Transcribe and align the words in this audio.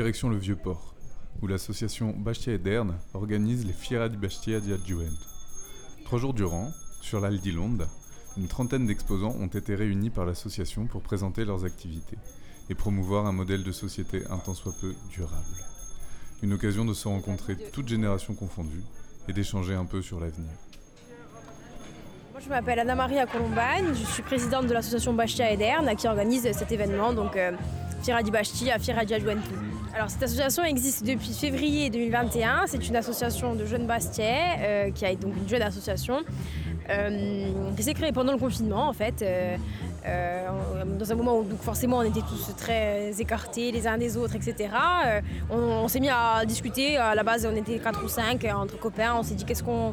Direction 0.00 0.30
le 0.30 0.38
Vieux-Port, 0.38 0.94
où 1.42 1.46
l'association 1.46 2.14
Bastia 2.16 2.54
et 2.54 2.58
Derne 2.58 2.96
organise 3.12 3.66
les 3.66 3.74
Fiera 3.74 4.08
di 4.08 4.16
Bastia 4.16 4.58
di 4.58 4.72
Adjuent. 4.72 5.12
Trois 6.06 6.18
jours 6.18 6.32
durant, 6.32 6.70
sur 7.02 7.20
l'Al 7.20 7.38
di 7.38 7.52
Londe, 7.52 7.86
une 8.38 8.48
trentaine 8.48 8.86
d'exposants 8.86 9.36
ont 9.38 9.48
été 9.48 9.74
réunis 9.74 10.08
par 10.08 10.24
l'association 10.24 10.86
pour 10.86 11.02
présenter 11.02 11.44
leurs 11.44 11.66
activités 11.66 12.16
et 12.70 12.74
promouvoir 12.74 13.26
un 13.26 13.32
modèle 13.32 13.62
de 13.62 13.72
société 13.72 14.22
un 14.30 14.38
tant 14.38 14.54
soit 14.54 14.72
peu 14.80 14.94
durable. 15.10 15.44
Une 16.42 16.54
occasion 16.54 16.86
de 16.86 16.94
se 16.94 17.06
rencontrer 17.06 17.58
toutes 17.70 17.88
générations 17.88 18.32
confondues 18.32 18.84
et 19.28 19.34
d'échanger 19.34 19.74
un 19.74 19.84
peu 19.84 20.00
sur 20.00 20.18
l'avenir. 20.18 20.48
Moi, 22.32 22.40
je 22.42 22.48
m'appelle 22.48 22.78
Anna 22.78 22.94
Maria 22.94 23.26
Colombagne, 23.26 23.92
je 23.92 24.06
suis 24.06 24.22
présidente 24.22 24.66
de 24.66 24.72
l'association 24.72 25.12
Bastia 25.12 25.50
et 25.50 25.58
Derne 25.58 25.94
qui 25.94 26.08
organise 26.08 26.50
cet 26.52 26.72
événement, 26.72 27.12
donc 27.12 27.36
euh, 27.36 27.52
Fiera 28.02 28.22
di 28.22 28.30
Bastia, 28.30 28.78
Fiera 28.78 29.04
di 29.04 29.14
Adjuentu. 29.14 29.50
Alors 29.94 30.08
cette 30.08 30.22
association 30.22 30.64
existe 30.64 31.04
depuis 31.04 31.32
février 31.32 31.90
2021, 31.90 32.64
c'est 32.66 32.88
une 32.88 32.96
association 32.96 33.54
de 33.54 33.64
jeunes 33.66 33.86
bastiais, 33.86 34.56
euh, 34.60 34.90
qui 34.92 35.04
a 35.04 35.14
donc 35.14 35.34
une 35.36 35.48
jeune 35.48 35.62
association, 35.62 36.20
euh, 36.88 37.50
qui 37.76 37.82
s'est 37.82 37.94
créée 37.94 38.12
pendant 38.12 38.32
le 38.32 38.38
confinement 38.38 38.88
en 38.88 38.92
fait. 38.92 39.22
euh, 39.22 39.56
euh, 40.06 40.48
dans 40.98 41.12
un 41.12 41.14
moment 41.14 41.38
où 41.38 41.44
donc 41.44 41.60
forcément 41.60 41.98
on 41.98 42.02
était 42.02 42.20
tous 42.22 42.54
très 42.56 43.12
écartés 43.20 43.70
les 43.70 43.86
uns 43.86 43.98
des 43.98 44.16
autres, 44.16 44.34
etc. 44.34 44.70
On 45.50 45.88
s'est 45.88 46.00
mis 46.00 46.08
à 46.08 46.42
discuter, 46.46 46.96
à 46.96 47.14
la 47.14 47.22
base 47.22 47.46
on 47.50 47.54
était 47.54 47.78
4 47.78 48.02
ou 48.02 48.08
5 48.08 48.46
entre 48.54 48.78
copains, 48.78 49.14
on 49.18 49.22
s'est 49.22 49.34
dit 49.34 49.44
qu'est-ce 49.44 49.62
qu'on 49.62 49.92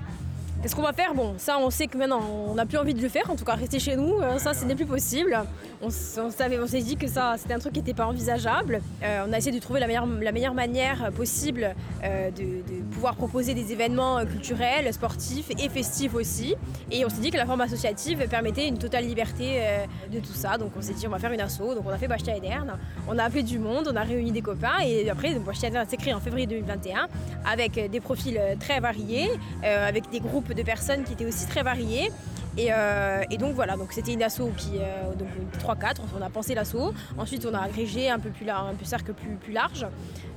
Qu'est-ce 0.62 0.76
qu'on 0.76 0.82
va 0.82 0.92
faire? 0.92 1.14
Bon, 1.14 1.36
ça, 1.38 1.60
on 1.60 1.70
sait 1.70 1.86
que 1.86 2.00
maintenant, 2.00 2.20
on 2.50 2.56
n'a 2.56 2.66
plus 2.66 2.80
envie 2.80 2.96
de 2.96 3.02
le 3.02 3.10
faire. 3.10 3.30
En 3.30 3.36
tout 3.36 3.46
cas, 3.46 3.54
rester 3.54 3.78
chez 3.78 3.96
nous, 3.96 4.20
euh, 4.20 4.40
ça, 4.40 4.56
ce 4.56 4.66
n'est 4.66 4.74
plus 4.74 4.88
possible. 4.88 5.40
On, 5.82 5.90
savait, 5.90 6.60
on 6.60 6.66
s'est 6.66 6.82
dit 6.82 6.96
que 6.96 7.08
ça, 7.08 7.36
c'était 7.38 7.54
un 7.54 7.60
truc 7.60 7.74
qui 7.74 7.80
n'était 7.80 7.94
pas 7.94 8.08
envisageable. 8.08 8.82
Euh, 9.04 9.26
on 9.28 9.34
a 9.34 9.38
essayé 9.38 9.56
de 9.56 9.62
trouver 9.62 9.80
la 9.80 9.88
meilleure, 9.88 10.54
manière 10.54 11.12
possible 11.12 11.76
euh, 12.04 12.32
de, 12.32 12.64
pouvoir 12.92 13.16
proposer 13.16 13.54
des 13.54 13.72
événements 13.72 14.18
euh, 14.18 14.26
culturels, 14.26 14.92
sportifs 14.92 15.52
et 15.52 15.70
festifs 15.70 16.16
aussi. 16.16 16.56
Et 16.90 17.06
on 17.06 17.10
s'est 17.10 17.22
dit 17.22 17.30
que 17.30 17.38
la 17.38 17.46
forme 17.46 17.62
associative 17.62 18.28
permettait 18.28 18.68
une 18.68 18.80
totale 18.80 19.06
liberté 19.06 19.60
euh, 19.60 19.86
de 20.12 20.20
tout 20.20 20.34
ça. 20.34 20.58
Donc, 20.58 20.72
on 20.76 20.82
s'est 20.82 20.94
dit, 20.94 21.06
on 21.06 21.12
va 21.12 21.20
faire 21.20 21.32
une 21.32 21.42
asso. 21.42 21.60
Donc, 21.60 21.84
on 21.86 21.90
a 21.90 21.98
fait 21.98 22.08
Bastia 22.08 22.36
et 22.36 22.42
Derne. 22.42 22.78
On 23.08 23.18
a 23.20 23.24
appelé 23.24 23.44
du 23.44 23.60
monde, 23.60 23.88
on 23.92 23.96
a 23.96 24.04
réuni 24.04 24.32
des 24.32 24.42
copains. 24.42 24.80
Et 24.84 25.08
après, 25.10 25.36
donc, 25.36 25.44
Bastia 25.44 25.70
et 25.70 25.72
Derne 25.72 25.88
s'est 25.88 25.98
créé 25.98 26.14
en 26.14 26.20
février 26.20 26.48
2021 26.48 27.08
avec 27.48 27.78
euh, 27.78 27.88
des 27.88 28.00
profils 28.00 28.38
euh, 28.38 28.56
très 28.60 28.80
variés, 28.80 29.30
euh, 29.64 29.88
avec 29.88 30.10
des 30.10 30.20
groupes 30.20 30.54
de 30.54 30.64
personnes 30.64 31.04
qui 31.04 31.14
étaient 31.14 31.26
aussi 31.26 31.48
très 31.48 31.64
variés. 31.64 32.12
Et, 32.58 32.70
euh, 32.72 33.22
et 33.30 33.38
donc 33.38 33.54
voilà, 33.54 33.78
donc 33.78 33.94
c'était 33.94 34.14
une 34.14 34.24
asso 34.24 34.42
qui, 34.58 34.72
euh, 34.80 35.14
donc 35.14 35.28
3-4, 35.60 35.98
on 36.18 36.22
a 36.24 36.30
pensé 36.30 36.56
l'asso. 36.56 36.92
Ensuite, 37.18 37.46
on 37.46 37.54
a 37.54 37.60
agrégé 37.62 38.10
un 38.10 38.18
peu 38.20 38.30
plus 38.32 38.46
large, 38.46 38.72
un 38.72 38.76
peu 38.76 38.86
cercle 38.86 39.14
plus, 39.14 39.54
large. 39.54 39.86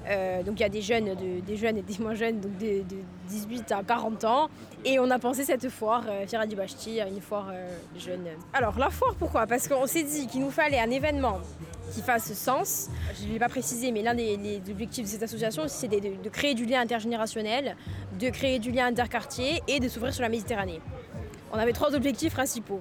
Euh, 0.09 0.43
donc 0.43 0.59
il 0.59 0.63
y 0.63 0.67
a 0.67 0.69
des 0.69 0.83
jeunes, 0.83 1.15
de- 1.15 1.41
des 1.41 1.57
jeunes 1.57 1.77
et 1.79 1.83
des 1.83 1.99
moins 1.99 2.15
jeunes, 2.15 2.41
donc 2.41 2.57
de, 2.59 2.83
de 2.83 2.97
18 3.29 3.73
à 3.73 3.83
40 3.83 4.25
ans. 4.25 4.49
Et 4.85 4.99
on 4.99 5.11
a 5.11 5.19
pensé 5.19 5.45
cette 5.45 5.69
foire, 5.71 6.05
euh, 6.09 6.27
Fiera 6.27 6.47
di 6.47 6.55
Basti, 6.57 6.99
une 7.01 7.21
foire 7.23 7.49
euh, 7.53 7.69
jeune. 7.99 8.25
Alors 8.53 8.79
la 8.79 8.91
foire, 8.91 9.15
pourquoi? 9.19 9.47
Parce 9.47 9.67
qu'on 9.69 9.87
s'est 9.87 10.03
dit 10.03 10.27
qu'il 10.27 10.41
nous 10.43 10.51
fallait 10.51 10.81
un 10.81 10.91
événement 10.91 11.39
qui 11.95 12.03
fasse 12.03 12.33
sens. 12.35 12.89
Je 13.21 13.27
ne 13.29 13.33
l'ai 13.33 13.39
pas 13.39 13.49
précisé, 13.49 13.93
mais 13.93 14.03
l'un 14.03 14.15
des, 14.15 14.61
objectifs 14.71 15.05
de 15.05 15.09
cette 15.09 15.23
association, 15.23 15.65
c'est 15.69 15.89
de, 15.89 15.99
de- 15.99 16.23
de 16.23 16.29
créer 16.29 16.55
du 16.55 16.65
lien 16.67 16.81
intergénérationnel, 16.83 17.77
de 18.19 18.29
créer 18.31 18.59
du 18.59 18.71
lien 18.73 18.87
interquartier 18.87 19.63
et 19.69 19.81
de 19.81 19.89
s'ouvrir 19.89 20.13
sur 20.13 20.23
la 20.23 20.29
Méditerranée. 20.29 20.81
On 21.53 21.59
avait 21.59 21.73
trois 21.73 21.95
objectifs 21.95 22.33
principaux. 22.35 22.81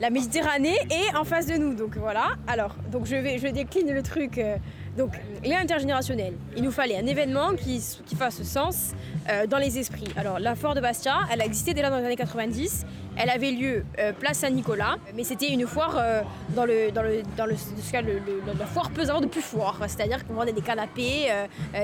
La 0.00 0.10
Méditerranée 0.10 0.76
est 0.90 1.16
en 1.16 1.24
face 1.24 1.46
de 1.46 1.54
nous, 1.56 1.74
donc 1.74 1.96
voilà. 1.96 2.32
Alors, 2.46 2.74
donc 2.92 3.06
je, 3.06 3.16
vais, 3.16 3.38
je 3.38 3.46
décline 3.48 3.90
le 3.92 4.02
truc. 4.02 4.36
euh, 4.38 4.56
donc, 4.98 5.12
lien 5.44 5.60
intergénérationnel. 5.60 6.34
Il 6.56 6.62
nous 6.62 6.70
fallait 6.70 6.96
un 6.98 7.06
événement 7.06 7.54
qui, 7.54 7.82
qui 8.06 8.16
fasse 8.16 8.42
sens 8.42 8.92
euh, 9.30 9.46
dans 9.46 9.58
les 9.58 9.78
esprits. 9.78 10.08
Alors, 10.16 10.38
la 10.38 10.54
foire 10.54 10.74
de 10.74 10.80
Bastia, 10.80 11.20
elle 11.30 11.40
a 11.42 11.44
existé 11.44 11.72
déjà 11.74 11.88
dans 11.90 11.98
les 11.98 12.04
années 12.06 12.16
90. 12.16 12.84
Elle 13.18 13.30
avait 13.30 13.50
lieu 13.52 13.84
euh, 13.98 14.12
place 14.12 14.38
Saint-Nicolas, 14.38 14.96
mais 15.14 15.24
c'était 15.24 15.48
une 15.50 15.66
foire 15.66 15.96
euh, 15.98 16.22
dans, 16.54 16.64
le, 16.66 16.90
dans, 16.92 17.02
le, 17.02 17.22
dans 17.36 17.46
le, 17.46 17.56
ce 17.56 17.92
que 17.92 17.96
le- 17.98 18.14
le- 18.18 18.42
la 18.58 18.66
foire 18.66 18.90
pesante 18.90 19.22
de 19.22 19.28
plus 19.28 19.40
foire. 19.42 19.78
C'est-à-dire 19.86 20.26
qu'on 20.26 20.34
vendait 20.34 20.52
des 20.52 20.62
canapés, 20.62 21.28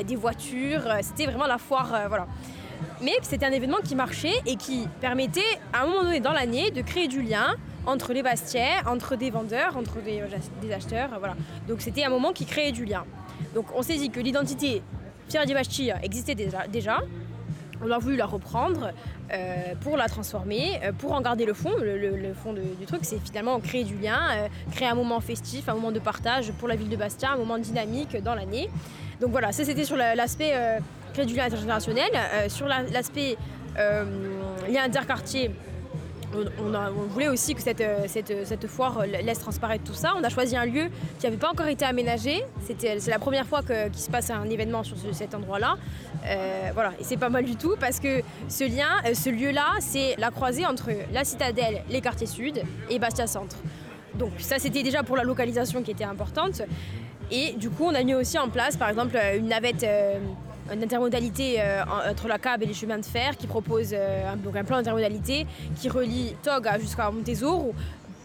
des 0.07 0.17
voitures. 0.17 0.83
C'était 1.03 1.27
vraiment 1.27 1.47
la 1.47 1.59
foire, 1.59 1.95
voilà. 2.09 2.27
Mais 3.03 3.13
c'était 3.23 3.47
un 3.47 3.51
événement 3.53 3.79
qui 3.85 3.95
marchait 3.97 4.35
et 4.47 4.57
qui 4.57 4.87
permettait, 5.01 5.41
à 5.73 5.83
un 5.83 5.87
moment 5.87 6.05
donné 6.05 6.21
dans 6.21 6.33
l'année, 6.33 6.71
de 6.71 6.83
créer 6.83 7.09
du 7.09 7.23
lien 7.23 7.55
entre 7.85 8.13
les 8.13 8.23
Bastiais, 8.23 8.69
entre 8.87 9.17
des 9.17 9.31
vendeurs, 9.31 9.77
entre 9.77 10.01
des, 10.01 10.21
euh, 10.21 10.27
des 10.61 10.73
acheteurs. 10.73 11.13
euh, 11.13 11.19
Voilà. 11.19 11.35
Donc 11.69 11.81
c'était 11.81 12.05
un 12.05 12.11
moment 12.11 12.33
qui 12.33 12.47
créait 12.47 12.71
du 12.73 12.85
lien. 12.85 13.05
Donc 13.55 13.67
on 13.75 13.83
s'est 13.83 13.97
dit 13.97 14.11
que 14.11 14.21
l'identité 14.21 14.83
Fiera 15.29 15.47
di 15.47 15.55
Bastia 15.55 15.99
existait 16.03 16.35
déjà. 16.37 17.01
On 17.85 17.91
a 17.91 17.99
voulu 17.99 18.15
la 18.17 18.27
reprendre 18.27 18.93
euh, 19.33 19.75
pour 19.81 19.97
la 19.97 20.07
transformer, 20.09 20.79
pour 20.99 21.13
en 21.13 21.21
garder 21.21 21.45
le 21.45 21.55
fond. 21.55 21.73
Le, 21.81 22.33
fond 22.35 22.53
du 22.53 22.87
truc, 22.87 23.01
c'est 23.03 23.19
finalement 23.19 23.59
créer 23.59 23.83
du 23.83 23.97
lien, 23.97 24.21
créer 24.71 24.87
un 24.87 24.95
moment 24.95 25.19
festif, 25.21 25.69
un 25.69 25.75
moment 25.75 25.91
de 25.91 25.99
partage 25.99 26.53
pour 26.53 26.69
la 26.69 26.77
ville 26.77 26.89
de 26.91 26.97
Bastia, 26.97 27.33
un 27.33 27.37
moment 27.39 27.59
dynamique 27.59 28.17
dans 28.23 28.37
l'année. 28.37 28.71
Donc 29.21 29.31
voilà, 29.33 29.51
ça 29.51 29.65
c'était 29.65 29.85
sur 29.85 29.97
la- 29.97 30.15
l'aspect 30.15 30.53
du 31.21 31.35
lien 31.35 31.45
intergénérationnel. 31.45 32.11
Euh, 32.15 32.49
sur 32.49 32.67
la- 32.67 32.83
l'aspect 32.83 33.37
euh, 33.79 34.05
lien 34.69 34.85
interquartier, 34.85 35.51
on, 36.35 36.75
on 36.75 37.07
voulait 37.11 37.29
aussi 37.29 37.55
que 37.55 37.61
cette, 37.61 37.83
euh, 37.83 38.05
cette, 38.07 38.47
cette 38.47 38.67
foire 38.67 39.03
laisse 39.07 39.39
transparaître 39.39 39.85
tout 39.85 39.93
ça. 39.93 40.15
On 40.19 40.25
a 40.25 40.31
choisi 40.31 40.57
un 40.57 40.65
lieu 40.65 40.87
qui 41.19 41.27
n'avait 41.27 41.37
pas 41.37 41.51
encore 41.51 41.67
été 41.67 41.85
aménagé. 41.85 42.43
C'est 42.67 43.07
la 43.09 43.19
première 43.19 43.47
fois 43.47 43.61
qu'il 43.63 43.95
se 44.01 44.11
passe 44.11 44.31
un 44.31 44.49
événement 44.49 44.83
sur 44.83 44.97
ce- 44.97 45.13
cet 45.13 45.35
endroit-là. 45.35 45.77
Voilà, 46.73 46.93
et 46.99 47.05
c'est 47.05 47.19
pas 47.19 47.29
mal 47.29 47.45
du 47.45 47.57
tout 47.57 47.75
parce 47.79 48.01
que 48.01 48.23
ce 48.49 48.65
lien, 48.65 48.89
ce 49.15 49.29
lieu-là, 49.29 49.67
c'est 49.81 50.15
la 50.19 50.31
croisée 50.31 50.65
entre 50.65 50.89
la 51.13 51.25
citadelle, 51.25 51.83
les 51.91 52.01
quartiers 52.01 52.27
sud 52.27 52.63
et 52.89 52.99
Bastia 52.99 53.27
Centre. 53.27 53.57
Donc 54.15 54.31
ça, 54.39 54.59
c'était 54.59 54.83
déjà 54.83 55.03
pour 55.03 55.17
la 55.17 55.25
localisation 55.25 55.83
qui 55.83 55.91
était 55.91 56.05
importante. 56.05 56.63
Et 57.31 57.53
du 57.55 57.69
coup, 57.71 57.85
on 57.87 57.95
a 57.95 58.03
mis 58.03 58.15
aussi 58.15 58.39
en 58.39 58.49
place, 58.49 58.77
par 58.77 58.89
exemple, 58.89 59.19
une 59.37 59.49
navette, 59.49 59.85
une 60.73 60.83
intermodalité 60.83 61.57
euh, 61.61 61.83
en- 61.85 62.11
entre 62.11 62.29
la 62.29 62.39
CAB 62.39 62.63
et 62.63 62.67
les 62.67 62.75
chemins 62.75 62.99
de 62.99 63.05
fer 63.05 63.37
qui 63.37 63.47
propose 63.47 63.91
euh, 63.93 64.35
donc 64.37 64.55
un 64.57 64.65
plan 64.65 64.77
d'intermodalité 64.77 65.47
qui 65.81 65.89
relie 65.89 66.35
Tog 66.43 66.69
jusqu'à 66.81 67.11
Montésor 67.11 67.67
où, 67.67 67.75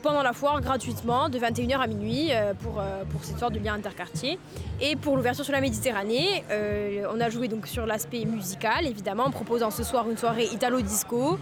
pendant 0.03 0.21
la 0.21 0.31
foire 0.33 0.61
gratuitement 0.61 1.27
de 1.27 1.39
21h 1.39 1.79
à 1.79 1.87
minuit 1.87 2.29
euh, 2.31 2.53
pour, 2.53 2.79
euh, 2.79 3.03
pour 3.09 3.23
cette 3.23 3.39
sorte 3.39 3.53
de 3.53 3.59
lien 3.59 3.73
interquartier. 3.73 4.37
Et 4.79 4.95
pour 4.95 5.17
l'ouverture 5.17 5.43
sur 5.43 5.53
la 5.53 5.59
Méditerranée, 5.59 6.43
euh, 6.51 7.05
on 7.13 7.19
a 7.19 7.29
joué 7.31 7.47
donc 7.47 7.65
sur 7.67 7.85
l'aspect 7.87 8.23
musical 8.25 8.85
évidemment 8.85 9.25
en 9.25 9.31
proposant 9.31 9.71
ce 9.71 9.83
soir 9.83 10.07
une 10.09 10.15
soirée 10.17 10.45
italo-disco 10.53 11.33
euh, 11.33 11.37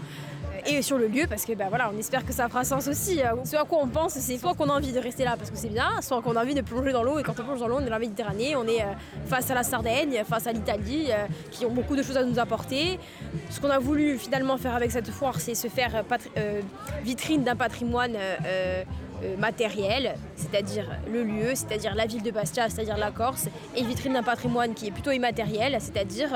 et 0.68 0.82
sur 0.82 0.98
le 0.98 1.06
lieu 1.06 1.26
parce 1.28 1.44
que 1.44 1.52
ben 1.54 1.68
voilà, 1.68 1.90
on 1.94 1.98
espère 1.98 2.24
que 2.24 2.32
ça 2.32 2.48
fera 2.48 2.64
sens 2.64 2.88
aussi. 2.88 3.20
Euh, 3.22 3.34
Ce 3.44 3.56
à 3.56 3.64
quoi 3.64 3.78
on 3.82 3.88
pense, 3.88 4.14
c'est 4.14 4.38
soit 4.38 4.54
qu'on 4.54 4.68
a 4.68 4.72
envie 4.72 4.92
de 4.92 4.98
rester 4.98 5.24
là 5.24 5.36
parce 5.36 5.50
que 5.50 5.56
c'est 5.56 5.68
bien, 5.68 5.88
soit 6.00 6.22
qu'on 6.22 6.36
a 6.36 6.42
envie 6.42 6.54
de 6.54 6.60
plonger 6.60 6.92
dans 6.92 7.02
l'eau 7.02 7.18
et 7.18 7.22
quand 7.22 7.38
on 7.38 7.44
plonge 7.44 7.60
dans 7.60 7.68
l'eau, 7.68 7.76
on 7.76 7.80
est 7.80 7.84
dans 7.84 7.90
la 7.90 7.98
Méditerranée, 7.98 8.56
on 8.56 8.66
est 8.66 8.82
euh, 8.82 8.86
face 9.26 9.50
à 9.50 9.54
la 9.54 9.62
Sardaigne, 9.62 10.22
face 10.28 10.46
à 10.46 10.52
l'Italie, 10.52 11.06
euh, 11.10 11.26
qui 11.50 11.64
ont 11.66 11.72
beaucoup 11.72 11.96
de 11.96 12.02
choses 12.02 12.16
à 12.16 12.24
nous 12.24 12.38
apporter. 12.38 12.98
Ce 13.50 13.60
qu'on 13.60 13.70
a 13.70 13.78
voulu 13.78 14.18
finalement 14.18 14.56
faire 14.56 14.74
avec 14.74 14.90
cette 14.90 15.10
foire, 15.10 15.40
c'est 15.40 15.54
se 15.54 15.68
faire 15.68 16.04
euh, 16.36 16.60
vitrine 17.02 17.44
d'un 17.44 17.56
patrimoine 17.56 18.16
euh, 19.22 19.36
matériel, 19.38 20.14
c'est-à-dire 20.34 20.84
le 21.10 21.22
lieu, 21.22 21.54
c'est-à-dire 21.54 21.94
la 21.94 22.06
ville 22.06 22.22
de 22.22 22.30
Bastia, 22.30 22.68
c'est-à-dire 22.68 22.98
la 22.98 23.10
Corse, 23.10 23.48
et 23.74 23.82
vitrine 23.82 24.12
d'un 24.12 24.22
patrimoine 24.22 24.74
qui 24.74 24.88
est 24.88 24.90
plutôt 24.90 25.10
immatériel, 25.10 25.76
c'est-à-dire 25.80 26.28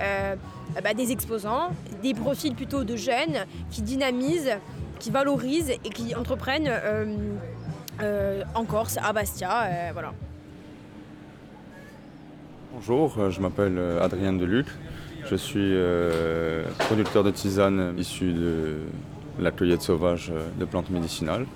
euh, 0.00 0.36
bah, 0.82 0.94
des 0.94 1.10
exposants, 1.10 1.70
des 2.02 2.14
profils 2.14 2.54
plutôt 2.54 2.84
de 2.84 2.94
jeunes 2.94 3.44
qui 3.70 3.82
dynamisent, 3.82 4.52
qui 5.00 5.10
valorisent 5.10 5.70
et 5.70 5.90
qui 5.90 6.14
entreprennent 6.14 6.70
euh, 8.00 8.42
en 8.54 8.64
Corse, 8.64 8.98
à 9.02 9.12
Bastia. 9.12 9.92
Bonjour, 12.72 13.30
je 13.30 13.40
m'appelle 13.40 13.80
Adrien 14.00 14.32
Deluc. 14.32 14.66
Je 15.28 15.34
suis 15.34 15.74
producteur 16.78 17.24
de 17.24 17.32
tisane 17.32 17.94
issu 17.98 18.32
de 18.32 18.76
l'atelier 19.40 19.76
de 19.76 19.82
sauvage 19.82 20.32
de 20.58 20.64
plantes 20.64 20.90
médicinales, 20.90 21.46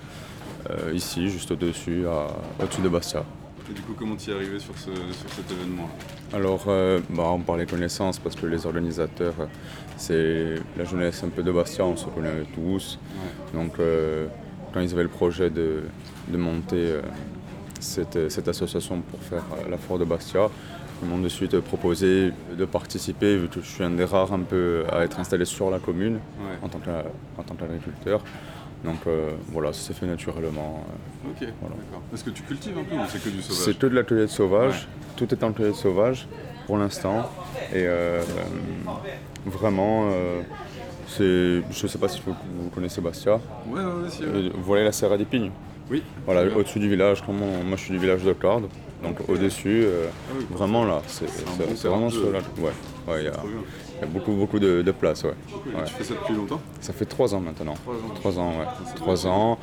euh, 0.71 0.93
ici, 0.95 1.29
juste 1.29 1.51
au-dessus, 1.51 2.05
au-dessus 2.63 2.81
de 2.83 2.89
Bastia. 2.89 3.25
Et 3.71 3.75
du 3.75 3.81
coup, 3.83 3.93
comment 3.97 4.17
tu 4.17 4.31
y 4.31 4.33
es 4.33 4.37
arrivé 4.37 4.59
sur, 4.59 4.77
ce, 4.77 4.91
sur 4.91 5.31
cet 5.31 5.51
événement 5.51 5.89
Alors, 6.33 6.65
euh, 6.69 7.01
bah, 7.11 7.25
on 7.29 7.39
parlait 7.41 7.65
connaissance 7.67 8.19
parce 8.19 8.35
que 8.35 8.47
les 8.47 8.67
organisateurs, 8.67 9.35
euh, 9.41 9.47
c'est 9.97 10.55
la 10.77 10.85
jeunesse 10.85 11.23
un 11.25 11.29
peu 11.29 11.43
de 11.43 11.53
Bastia, 11.53 11.85
on 11.85 11.97
se 11.97 12.07
connaît 12.07 12.43
tous. 12.55 12.99
Donc, 13.55 13.79
euh, 13.79 14.27
quand 14.75 14.81
ils 14.81 14.93
avaient 14.93 15.05
le 15.05 15.09
projet 15.09 15.49
de, 15.51 15.83
de 16.29 16.37
monter 16.37 16.97
cette, 17.81 18.31
cette 18.31 18.49
association 18.49 19.01
pour 19.03 19.21
faire 19.21 19.45
la 19.71 19.77
foire 19.79 19.99
de 19.99 20.05
Bastia, 20.05 20.49
ils 21.03 21.09
m'ont 21.09 21.19
de 21.19 21.29
suite 21.29 21.59
proposé 21.61 22.33
de 22.57 22.65
participer, 22.65 23.37
vu 23.37 23.49
que 23.49 23.61
je 23.61 23.67
suis 23.67 23.85
un 23.85 23.91
des 23.91 24.05
rares 24.05 24.33
un 24.33 24.41
peu 24.41 24.85
à 24.91 25.03
être 25.05 25.19
installé 25.21 25.45
sur 25.45 25.71
la 25.71 25.79
commune 25.79 26.15
Ouais. 26.15 26.59
en 26.63 26.69
tant 27.43 27.55
qu'agriculteur. 27.55 28.23
Donc 28.85 28.99
euh, 29.07 29.31
voilà, 29.49 29.73
ça 29.73 29.81
s'est 29.81 29.95
fait 29.95 30.07
naturellement. 30.07 30.85
euh. 31.27 31.31
Ok, 31.31 31.41
d'accord. 31.41 32.03
Est-ce 32.13 32.25
que 32.25 32.31
tu 32.31 32.43
cultives 32.43 32.77
un 32.79 32.83
peu 32.85 32.97
ou 32.97 33.01
c'est 33.09 33.23
que 33.23 33.29
du 33.29 33.41
sauvage 33.43 33.65
C'est 33.65 33.79
que 33.79 33.87
de 33.87 33.95
l'atelier 33.95 34.23
de 34.23 34.27
sauvage, 34.27 34.89
tout 35.17 35.33
est 35.33 35.43
en 35.45 35.51
de 35.51 35.73
sauvage 35.73 36.27
pour 36.67 36.79
l'instant. 36.79 37.31
Et 37.73 37.85
euh, 37.87 38.23
vraiment, 39.47 40.11
c'est, 41.07 41.23
je 41.71 41.83
ne 41.83 41.89
sais 41.89 41.99
pas 41.99 42.09
si 42.09 42.23
vous, 42.27 42.35
vous 42.59 42.71
connaissez 42.71 43.01
Bastia. 43.01 43.35
Ouais, 43.69 43.81
ouais, 43.81 43.85
ouais, 43.85 44.11
si, 44.11 44.25
ouais. 44.25 44.51
Vous 44.55 44.63
voyez 44.63 44.85
la 44.85 44.93
Serra 44.93 45.17
des 45.17 45.25
Pignes 45.27 45.51
Oui. 45.91 46.03
Voilà, 46.27 46.45
au-dessus 46.57 46.79
du 46.81 46.89
village, 46.89 47.23
comment, 47.25 47.47
moi 47.65 47.77
je 47.77 47.83
suis 47.83 47.93
du 47.93 47.99
village 47.99 48.23
de 48.23 48.33
Cordes, 48.33 48.69
donc 49.03 49.19
au-dessus, 49.29 49.83
euh, 49.85 50.07
Ah 50.09 50.35
oui, 50.39 50.47
vraiment 50.51 50.85
là, 50.85 51.03
c'est, 51.07 51.27
un 51.27 51.29
c'est- 51.29 51.45
bon 51.45 51.53
c'est 51.75 51.83
terrain 51.83 51.91
vraiment 51.95 52.07
de 52.09 52.13
sur 52.13 52.23
jeu. 52.25 52.33
la... 52.33 52.39
Ouais, 52.63 52.73
ouais, 53.09 53.21
il 53.21 53.25
y 53.25 53.29
a. 53.29 53.33
il 54.03 54.07
y 54.07 54.11
a 54.11 54.13
beaucoup, 54.13 54.33
beaucoup 54.33 54.59
de, 54.59 54.83
de 54.83 54.91
place, 54.93 55.23
ouais. 55.25 55.35
Tu 55.87 55.93
fais 55.95 56.05
ça 56.05 56.15
depuis 56.15 56.35
longtemps 56.35 56.61
Ça 56.81 56.93
fait 56.93 57.05
trois 57.05 57.35
ans 57.35 57.41
maintenant. 57.41 57.75
Trois 58.17 58.39
ans. 58.39 58.51
Ouais. 58.59 58.67
Trois 58.97 59.27
ans. 59.27 59.59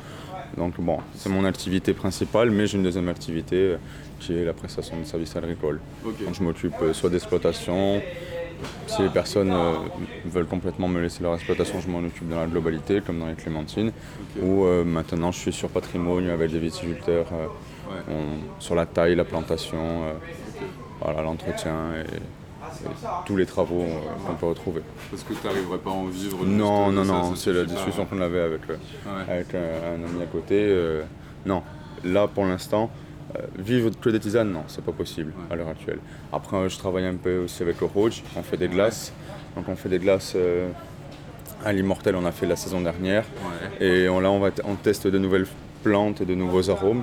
Donc 0.56 0.80
bon, 0.80 0.98
c'est 1.14 1.28
mon 1.28 1.44
activité 1.44 1.92
principale, 1.94 2.50
mais 2.50 2.66
j'ai 2.66 2.76
une 2.78 2.82
deuxième 2.82 3.08
activité 3.08 3.56
euh, 3.56 3.76
qui 4.18 4.34
est 4.36 4.44
la 4.44 4.52
prestation 4.52 4.98
de 4.98 5.04
services 5.04 5.36
agricoles. 5.36 5.80
Donc 6.04 6.34
je 6.34 6.42
m'occupe 6.42 6.74
euh, 6.82 6.92
soit 6.92 7.08
d'exploitation, 7.08 8.02
si 8.88 9.02
les 9.02 9.08
personnes 9.10 9.52
euh, 9.52 9.74
veulent 10.24 10.46
complètement 10.48 10.88
me 10.88 11.00
laisser 11.00 11.22
leur 11.22 11.34
exploitation, 11.34 11.78
je 11.80 11.88
m'en 11.88 12.00
occupe 12.00 12.28
dans 12.28 12.40
la 12.40 12.46
globalité, 12.48 13.00
comme 13.00 13.20
dans 13.20 13.28
les 13.28 13.34
clémentines. 13.34 13.92
Ou 14.42 14.64
maintenant 14.84 15.30
je 15.30 15.38
suis 15.38 15.52
sur 15.52 15.68
patrimoine 15.68 16.28
avec 16.30 16.50
des 16.50 16.58
viticulteurs, 16.58 17.26
Ouais. 17.90 17.96
on- 18.08 18.60
sur 18.60 18.74
la 18.76 18.86
taille, 18.86 19.14
la 19.16 19.24
plantation, 19.24 20.02
voilà, 21.00 21.22
l'entretien 21.22 21.74
et, 21.96 22.16
et 22.16 22.20
tous 23.26 23.36
les 23.36 23.46
travaux 23.46 23.82
euh, 23.82 23.98
qu'on 24.26 24.34
peut 24.34 24.46
retrouver. 24.46 24.82
Parce 25.10 25.22
que 25.22 25.32
tu 25.34 25.46
n'arriverais 25.46 25.78
pas 25.78 25.90
à 25.90 25.94
en 25.94 26.06
vivre 26.06 26.44
Non, 26.44 26.90
non, 26.92 27.04
non, 27.04 27.34
c'est 27.34 27.52
la 27.52 27.64
discussion 27.64 28.06
qu'on 28.06 28.20
avait 28.20 28.40
avec, 28.40 28.60
Ouais. 28.68 28.76
avec 29.28 29.54
euh, 29.54 29.96
un 29.96 30.04
ami 30.08 30.22
à 30.22 30.26
côté. 30.26 30.54
euh, 30.68 31.02
non, 31.46 31.62
là 32.04 32.28
pour 32.28 32.44
l'instant, 32.44 32.90
euh, 33.36 33.40
vivre 33.58 33.90
que 34.00 34.10
des 34.10 34.20
tisanes, 34.20 34.50
non, 34.52 34.64
c'est 34.66 34.84
pas 34.84 34.92
possible 34.92 35.32
Ouais. 35.36 35.52
à 35.52 35.56
l'heure 35.56 35.68
actuelle. 35.68 35.98
Après, 36.32 36.68
je 36.68 36.78
travaille 36.78 37.06
un 37.06 37.14
peu 37.16 37.38
aussi 37.38 37.62
avec 37.62 37.80
le 37.80 37.86
Rouge, 37.86 38.22
on 38.36 38.42
fait 38.42 38.56
des 38.56 38.68
glaces. 38.68 39.12
Donc 39.56 39.68
on 39.68 39.76
fait 39.76 39.88
des 39.88 39.98
glaces 39.98 40.36
à 41.64 41.72
l'immortel, 41.72 42.14
on 42.16 42.24
a 42.24 42.32
fait 42.32 42.46
la 42.46 42.56
saison 42.56 42.80
dernière. 42.80 43.24
Ouais. 43.80 43.86
Et 43.86 44.08
on, 44.08 44.20
là, 44.20 44.30
on, 44.30 44.38
va 44.40 44.50
on 44.64 44.74
teste 44.76 45.06
de 45.06 45.18
nouvelles 45.18 45.46
plantes 45.82 46.20
et 46.20 46.24
de 46.24 46.34
nouveaux 46.34 46.70
arômes 46.70 47.02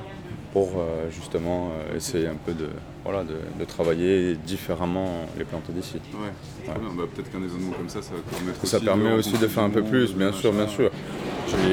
pour 0.53 0.69
justement 1.11 1.71
essayer 1.95 2.27
un 2.27 2.35
peu 2.45 2.53
de, 2.53 2.69
voilà, 3.07 3.23
de, 3.23 3.35
de 3.57 3.63
travailler 3.65 4.35
différemment 4.35 5.25
les 5.37 5.45
plantes 5.45 5.69
d'ici. 5.71 5.95
Ouais, 6.13 6.27
bien. 6.65 6.89
Bah, 6.97 7.03
peut-être 7.15 7.31
qu'un 7.31 7.41
raisonnement 7.41 7.71
comme 7.71 7.87
ça, 7.87 8.01
ça 8.01 8.11
va 8.15 8.19
permettre 8.37 8.65
Ça 8.67 8.75
aussi 8.77 8.85
permet 8.85 9.09
de 9.11 9.15
aussi 9.15 9.37
de 9.37 9.47
faire 9.47 9.63
un 9.63 9.69
peu 9.69 9.81
plus, 9.81 10.13
bien 10.13 10.33
sûr, 10.33 10.51
bien 10.51 10.67
sûr. 10.67 10.91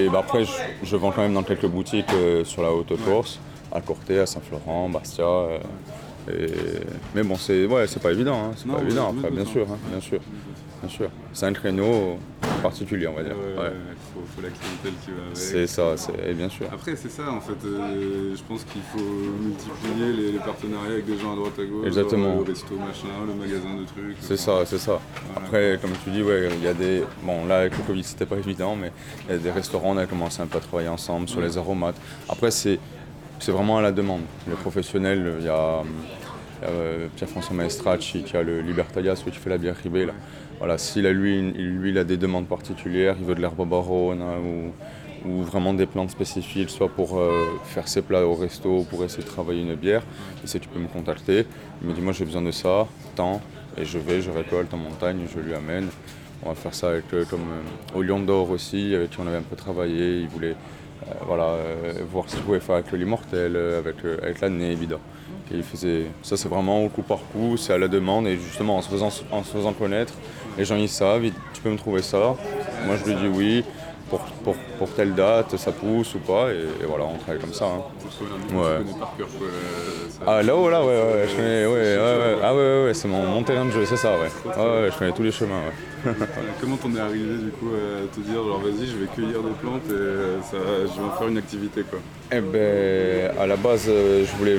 Bah 0.09 0.21
après, 0.21 0.45
je, 0.45 0.53
je 0.85 0.95
vends 0.97 1.11
quand 1.11 1.23
même 1.23 1.35
dans 1.35 1.43
quelques 1.43 1.67
boutiques 1.67 2.13
euh, 2.15 2.45
sur 2.45 2.63
la 2.63 2.71
haute 2.73 2.97
course, 3.05 3.41
à 3.73 3.81
Corté, 3.81 4.21
à 4.21 4.27
Saint-Florent, 4.27 4.89
Bastia. 4.91 5.25
euh, 5.25 5.59
et- 6.33 6.47
Mais 7.17 7.25
bon, 7.25 7.37
c'est 7.37 7.67
ouais, 7.67 7.87
pas 8.01 8.13
évident, 8.13 8.37
hein, 8.45 8.51
c'est 8.57 8.71
pas 8.71 8.81
évident 8.81 9.11
après, 9.11 9.31
bien 9.33 9.45
sûr, 9.45 9.67
hein, 9.69 9.79
bien 9.91 10.01
sûr, 10.01 10.21
bien 10.83 10.89
sûr. 10.89 11.11
C'est 11.33 11.47
un 11.47 11.53
créneau 11.53 12.19
particulier, 12.69 13.07
on 13.07 13.13
va 13.15 13.23
dire. 13.23 13.37
Ouais. 13.37 13.63
ouais, 13.63 13.73
faut, 14.13 14.23
faut 14.35 14.43
la 14.43 14.49
clientèle 14.49 14.93
qui 15.05 15.11
va 15.11 15.23
avec. 15.27 15.37
C'est 15.37 15.67
ça, 15.67 15.97
c'est 15.97 16.35
bien 16.35 16.49
sûr. 16.49 16.67
Après, 16.73 16.97
c'est 16.97 17.11
ça, 17.11 17.31
en 17.31 17.41
fait. 17.41 17.61
euh, 17.65 18.35
je 18.35 18.43
pense 18.49 18.65
qu'il 18.65 18.83
faut 18.93 18.99
multiplier 19.47 20.13
les, 20.19 20.33
les 20.33 20.39
partenariats 20.39 20.93
avec 20.93 21.07
des 21.07 21.19
gens 21.19 21.33
à 21.35 21.37
droite 21.37 21.59
à 21.59 21.65
gauche. 21.65 21.87
Exactement. 21.87 22.35
genre 22.35 22.45
Le 22.45 22.53
resto, 22.53 22.75
machin, 22.77 23.15
le 23.27 23.35
magasin 23.35 23.75
de 23.81 23.85
trucs. 23.85 24.17
C'est 24.21 24.37
ça, 24.37 24.65
c'est 24.65 24.79
ça. 24.79 24.99
Après, 25.37 25.79
comme 25.81 25.93
tu 26.03 26.11
dis, 26.11 26.23
ouais, 26.23 26.49
il 26.59 26.65
y 26.65 26.69
a 26.69 26.75
des. 26.75 27.05
Bon, 27.23 27.45
là, 27.47 27.59
avec 27.61 27.77
le 27.77 27.85
Covid, 27.85 28.03
c'était 28.03 28.27
pas 28.27 28.37
évident, 28.39 28.75
mais 28.77 28.91
il 29.29 29.33
y 29.33 29.35
a 29.37 29.39
des 29.39 29.51
restaurants, 29.51 29.93
on 29.93 29.99
a 29.99 30.07
commencé 30.07 30.41
un 30.43 30.47
peu 30.47 30.59
à 30.59 30.61
travailler 30.61 30.89
ensemble 30.89 31.29
sur 31.29 31.41
les 31.41 31.59
aromates. 31.59 31.97
Après, 32.29 32.51
c'est 32.51 32.79
c'est 33.41 33.53
vraiment 33.53 33.77
à 33.79 33.83
la 33.83 33.93
demande. 33.93 34.23
Les 34.49 34.55
professionnels, 34.55 35.35
il 35.41 35.45
y 35.45 35.49
a, 35.49 35.83
euh, 36.63 37.09
Pierre-François 37.17 37.55
Maestracci 37.55 38.23
qui 38.23 38.37
a 38.37 38.43
le 38.43 38.61
Libertalia, 38.61 39.17
celui 39.17 39.33
qui 39.33 39.39
fait 39.39 39.51
la 39.51 39.59
bière 39.59 39.77
ribée. 39.83 40.07
Là. 40.07 40.15
Voilà, 40.59 40.79
s'il 40.79 41.07
a 41.07 41.13
lui, 41.13 41.41
lui, 41.53 41.91
il 41.91 41.99
a 41.99 42.05
des 42.05 42.17
demandes 42.17 42.47
particulières, 42.47 43.17
il 43.19 43.27
veut 43.27 43.35
de 43.35 43.41
l'herbe 43.41 43.69
barone 43.69 44.23
hein, 44.23 44.39
ou, 45.27 45.43
vraiment 45.43 45.73
des 45.73 45.87
plantes 45.87 46.11
spécifiques, 46.11 46.71
soit 46.71 46.89
pour 46.89 47.19
euh, 47.19 47.45
faire 47.65 47.89
ses 47.89 48.03
plats 48.03 48.27
au 48.27 48.35
resto, 48.35 48.79
ou 48.79 48.85
pour 48.85 49.05
essayer 49.05 49.23
de 49.23 49.29
travailler 49.29 49.63
une 49.63 49.75
bière, 49.75 50.03
il 50.43 50.49
sait 50.49 50.61
tu 50.61 50.69
peux 50.69 50.79
me 50.79 50.87
contacter. 50.87 51.47
Il 51.81 51.89
me 51.89 51.95
dit 51.95 52.01
moi 52.01 52.13
j'ai 52.13 52.25
besoin 52.25 52.43
de 52.43 52.51
ça, 52.51 52.87
tant, 53.17 53.41
et 53.79 53.85
je 53.85 53.99
vais, 53.99 54.21
je 54.21 54.31
récolte 54.31 54.73
en 54.75 54.77
montagne, 54.77 55.21
je 55.35 55.41
lui 55.41 55.55
amène. 55.55 55.89
On 56.45 56.51
va 56.51 56.55
faire 56.55 56.75
ça 56.75 56.91
avec 56.91 57.05
euh, 57.15 57.25
comme 57.25 57.41
euh, 57.41 57.99
au 57.99 58.03
Lion 58.03 58.21
d'Or 58.21 58.51
aussi, 58.51 58.95
avec 58.95 59.11
qui 59.11 59.21
on 59.21 59.27
avait 59.27 59.39
un 59.39 59.43
peu 59.43 59.57
travaillé. 59.57 60.21
Il 60.21 60.29
voulait 60.29 60.57
voilà, 61.27 61.59
voir 62.11 62.25
ce 62.31 62.37
qu'il 62.37 62.45
pouvait 62.45 62.61
faire 62.61 62.77
avec 62.77 62.91
l'immortel, 62.93 63.57
avec, 63.57 63.97
avec 64.23 64.41
l'année 64.41 64.71
évidemment. 64.71 65.03
Il 65.51 65.63
faisait 65.63 66.07
ça 66.23 66.37
c'est 66.37 66.49
vraiment 66.49 66.85
au 66.85 66.89
coup 66.89 67.03
par 67.03 67.19
coup, 67.33 67.57
c'est 67.57 67.75
à 67.75 67.79
la 67.79 67.89
demande 67.89 68.27
et 68.27 68.37
justement 68.37 68.79
en 68.79 68.83
se 68.83 68.89
faisant, 68.89 69.11
en 69.31 69.43
se 69.43 69.53
faisant 69.53 69.73
connaître, 69.73 70.15
les 70.59 70.65
gens 70.65 70.77
ils 70.77 70.89
savent, 70.89 71.23
tu 71.53 71.61
peux 71.63 71.71
me 71.71 71.77
trouver 71.79 72.03
ça. 72.03 72.35
Moi 72.87 72.97
je 73.05 73.11
lui 73.11 73.17
dis 73.17 73.29
oui, 73.29 73.65
pour, 74.11 74.21
pour, 74.45 74.55
pour 74.79 74.89
telle 74.91 75.15
date 75.15 75.57
ça 75.57 75.73
pousse 75.73 76.15
ou 76.15 76.19
pas 76.19 76.53
et, 76.53 76.59
et 76.83 76.87
voilà 76.87 77.05
on 77.05 77.17
travaille 77.19 77.41
comme 77.41 77.55
ça. 77.55 77.65
hein. 77.67 77.83
Ouais. 78.53 78.63
Euh. 78.65 78.83
Ah 80.27 80.43
là-haut 80.43 80.69
là 80.71 80.81
ouais, 80.83 80.87
ouais, 80.87 80.95
ouais, 80.95 81.27
je 81.29 81.37
connais, 81.37 81.67
ouais, 81.67 81.73
ouais, 81.73 81.97
ouais. 81.97 82.37
Ah 82.43 82.55
ouais, 82.55 82.61
ouais, 82.61 82.85
ouais, 82.87 82.95
c'est 82.95 83.09
mon, 83.09 83.23
mon 83.27 83.43
terrain 83.43 83.65
de 83.65 83.71
jeu, 83.71 83.85
c'est 83.85 83.97
ça 83.97 84.13
ouais. 84.19 84.29
Ah 84.57 84.63
ouais, 84.83 84.89
je 84.93 84.99
connais 84.99 85.13
tous 85.13 85.23
les 85.23 85.33
chemins. 85.33 85.61
Ouais. 86.07 86.13
Comment 86.61 86.77
t'en 86.77 86.95
es 86.95 87.01
arrivé 87.01 87.37
du 87.43 87.51
coup 87.51 87.71
à 87.75 88.15
te 88.15 88.21
dire 88.21 88.35
genre 88.45 88.61
vas-y 88.61 88.87
je 88.87 88.97
vais 88.97 89.07
cueillir 89.15 89.43
des 89.43 89.55
plantes 89.61 89.83
et 89.89 89.93
euh, 89.93 90.41
ça, 90.43 90.57
je 90.83 91.01
vais 91.01 91.07
en 91.07 91.17
faire 91.19 91.29
une 91.29 91.39
activité 91.39 91.83
quoi? 91.83 91.99
Eh 92.31 92.41
ben, 92.41 93.33
à 93.39 93.47
la 93.47 93.57
base, 93.57 93.87
euh, 93.89 94.25
je 94.25 94.37
voulais, 94.37 94.59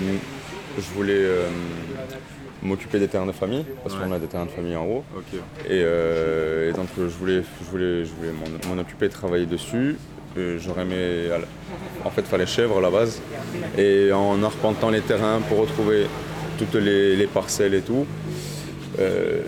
je 0.78 0.94
voulais 0.96 1.14
euh, 1.16 1.48
m'occuper 2.64 3.00
des 3.00 3.08
terrains 3.08 3.26
de 3.26 3.32
famille, 3.32 3.66
parce 3.84 3.96
qu'on 3.96 4.12
a 4.12 4.20
des 4.20 4.28
terrains 4.28 4.46
de 4.46 4.52
famille 4.52 4.76
en 4.76 4.86
haut. 4.86 5.04
Et, 5.66 5.82
euh, 5.84 6.70
et 6.70 6.74
donc, 6.74 6.88
je 6.98 7.04
voulais, 7.04 7.42
je 7.64 7.70
voulais, 7.70 8.06
je 8.06 8.12
voulais 8.14 8.32
m'en- 8.32 8.82
occuper, 8.82 9.10
travailler 9.10 9.46
dessus. 9.46 9.98
Euh, 10.38 10.58
J'aurais 10.60 10.82
aimé. 10.82 11.30
En 12.04 12.10
fait, 12.10 12.22
il 12.22 12.28
fallait 12.28 12.46
chèvre 12.46 12.78
à 12.78 12.82
la 12.82 12.90
base. 12.90 13.22
Et 13.78 14.12
en 14.12 14.42
arpentant 14.44 14.90
les 14.90 15.02
terrains 15.02 15.40
pour 15.48 15.60
retrouver 15.60 16.08
toutes 16.58 16.76
les, 16.76 17.16
les 17.16 17.28
parcelles 17.28 17.74
et 17.74 17.82
tout, 17.82 18.06
euh, 19.00 19.42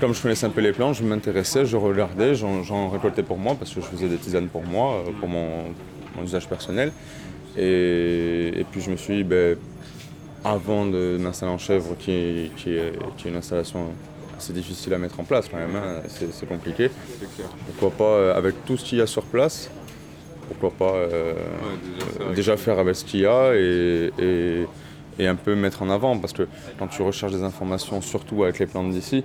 comme 0.00 0.14
je 0.14 0.20
connaissais 0.22 0.46
un 0.46 0.50
peu 0.50 0.60
les 0.60 0.72
plantes, 0.72 0.94
je 0.96 1.02
m'intéressais, 1.04 1.64
je 1.64 1.76
regardais, 1.76 2.34
j'en 2.34 2.88
récoltais 2.90 3.22
pour 3.22 3.38
moi 3.38 3.54
parce 3.58 3.72
que 3.72 3.80
je 3.80 3.86
faisais 3.86 4.08
des 4.08 4.16
tisanes 4.16 4.48
pour 4.48 4.62
moi, 4.64 5.02
pour 5.20 5.28
mon, 5.28 5.48
mon 6.16 6.22
usage 6.24 6.48
personnel. 6.48 6.92
Et, 7.56 8.48
et 8.56 8.64
puis 8.70 8.80
je 8.80 8.90
me 8.90 8.96
suis 8.96 9.16
dit, 9.16 9.24
ben, 9.24 9.56
avant 10.44 10.86
de 10.86 11.16
m'installer 11.20 11.52
en 11.52 11.58
chèvre, 11.58 11.96
qui 11.98 12.10
est, 12.12 12.54
qui, 12.56 12.70
est, 12.74 12.92
qui 13.16 13.28
est 13.28 13.30
une 13.30 13.36
installation 13.36 13.86
assez 14.36 14.52
difficile 14.52 14.92
à 14.94 14.98
mettre 14.98 15.20
en 15.20 15.24
place 15.24 15.48
quand 15.48 15.56
même, 15.58 15.76
hein, 15.76 16.02
c'est 16.08 16.48
compliqué, 16.48 16.90
pourquoi 17.66 17.90
pas, 17.96 18.12
euh, 18.16 18.34
avec 18.36 18.64
tout 18.64 18.76
ce 18.76 18.84
qu'il 18.84 18.98
y 18.98 19.00
a 19.00 19.06
sur 19.06 19.22
place, 19.22 19.70
pourquoi 20.48 20.70
pas 20.70 20.96
euh, 20.96 21.34
Ouais, 21.34 21.38
déjà, 21.94 22.06
faire 22.16 22.24
avec- 22.26 22.34
déjà 22.36 22.56
faire 22.56 22.78
avec 22.80 22.96
ce 22.96 23.04
qu'il 23.04 23.20
y 23.20 23.26
a 23.26 23.52
et, 23.54 24.10
et- 24.18 24.66
et 25.18 25.26
un 25.28 25.36
peu 25.36 25.54
mettre 25.54 25.82
en 25.82 25.90
avant. 25.90 26.18
Parce 26.18 26.32
que 26.32 26.48
quand 26.78 26.88
tu 26.88 27.02
recherches 27.02 27.32
des 27.32 27.42
informations, 27.42 28.00
surtout 28.00 28.42
avec 28.44 28.58
les 28.58 28.66
plantes 28.66 28.90
d'ici, 28.90 29.22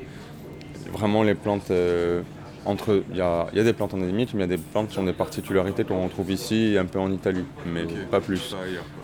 vraiment 0.93 1.23
les 1.23 1.33
plantes 1.33 1.71
euh, 1.71 2.21
entre 2.67 3.01
il 3.11 3.17
y 3.17 3.21
a, 3.21 3.47
il 3.53 3.57
y 3.57 3.61
a 3.61 3.63
des 3.63 3.73
plantes 3.73 3.93
endémiques 3.95 4.33
mais 4.33 4.39
il 4.43 4.49
y 4.49 4.53
a 4.53 4.57
des 4.57 4.61
plantes 4.61 4.89
qui 4.89 4.99
ont 4.99 5.03
des 5.05 5.13
particularités 5.13 5.83
qu'on 5.85 6.03
retrouve 6.03 6.29
ici 6.31 6.73
et 6.73 6.77
un 6.77 6.85
peu 6.85 6.99
en 6.99 7.11
Italie 7.11 7.45
mais 7.65 7.83
pas 8.11 8.19
plus. 8.21 8.55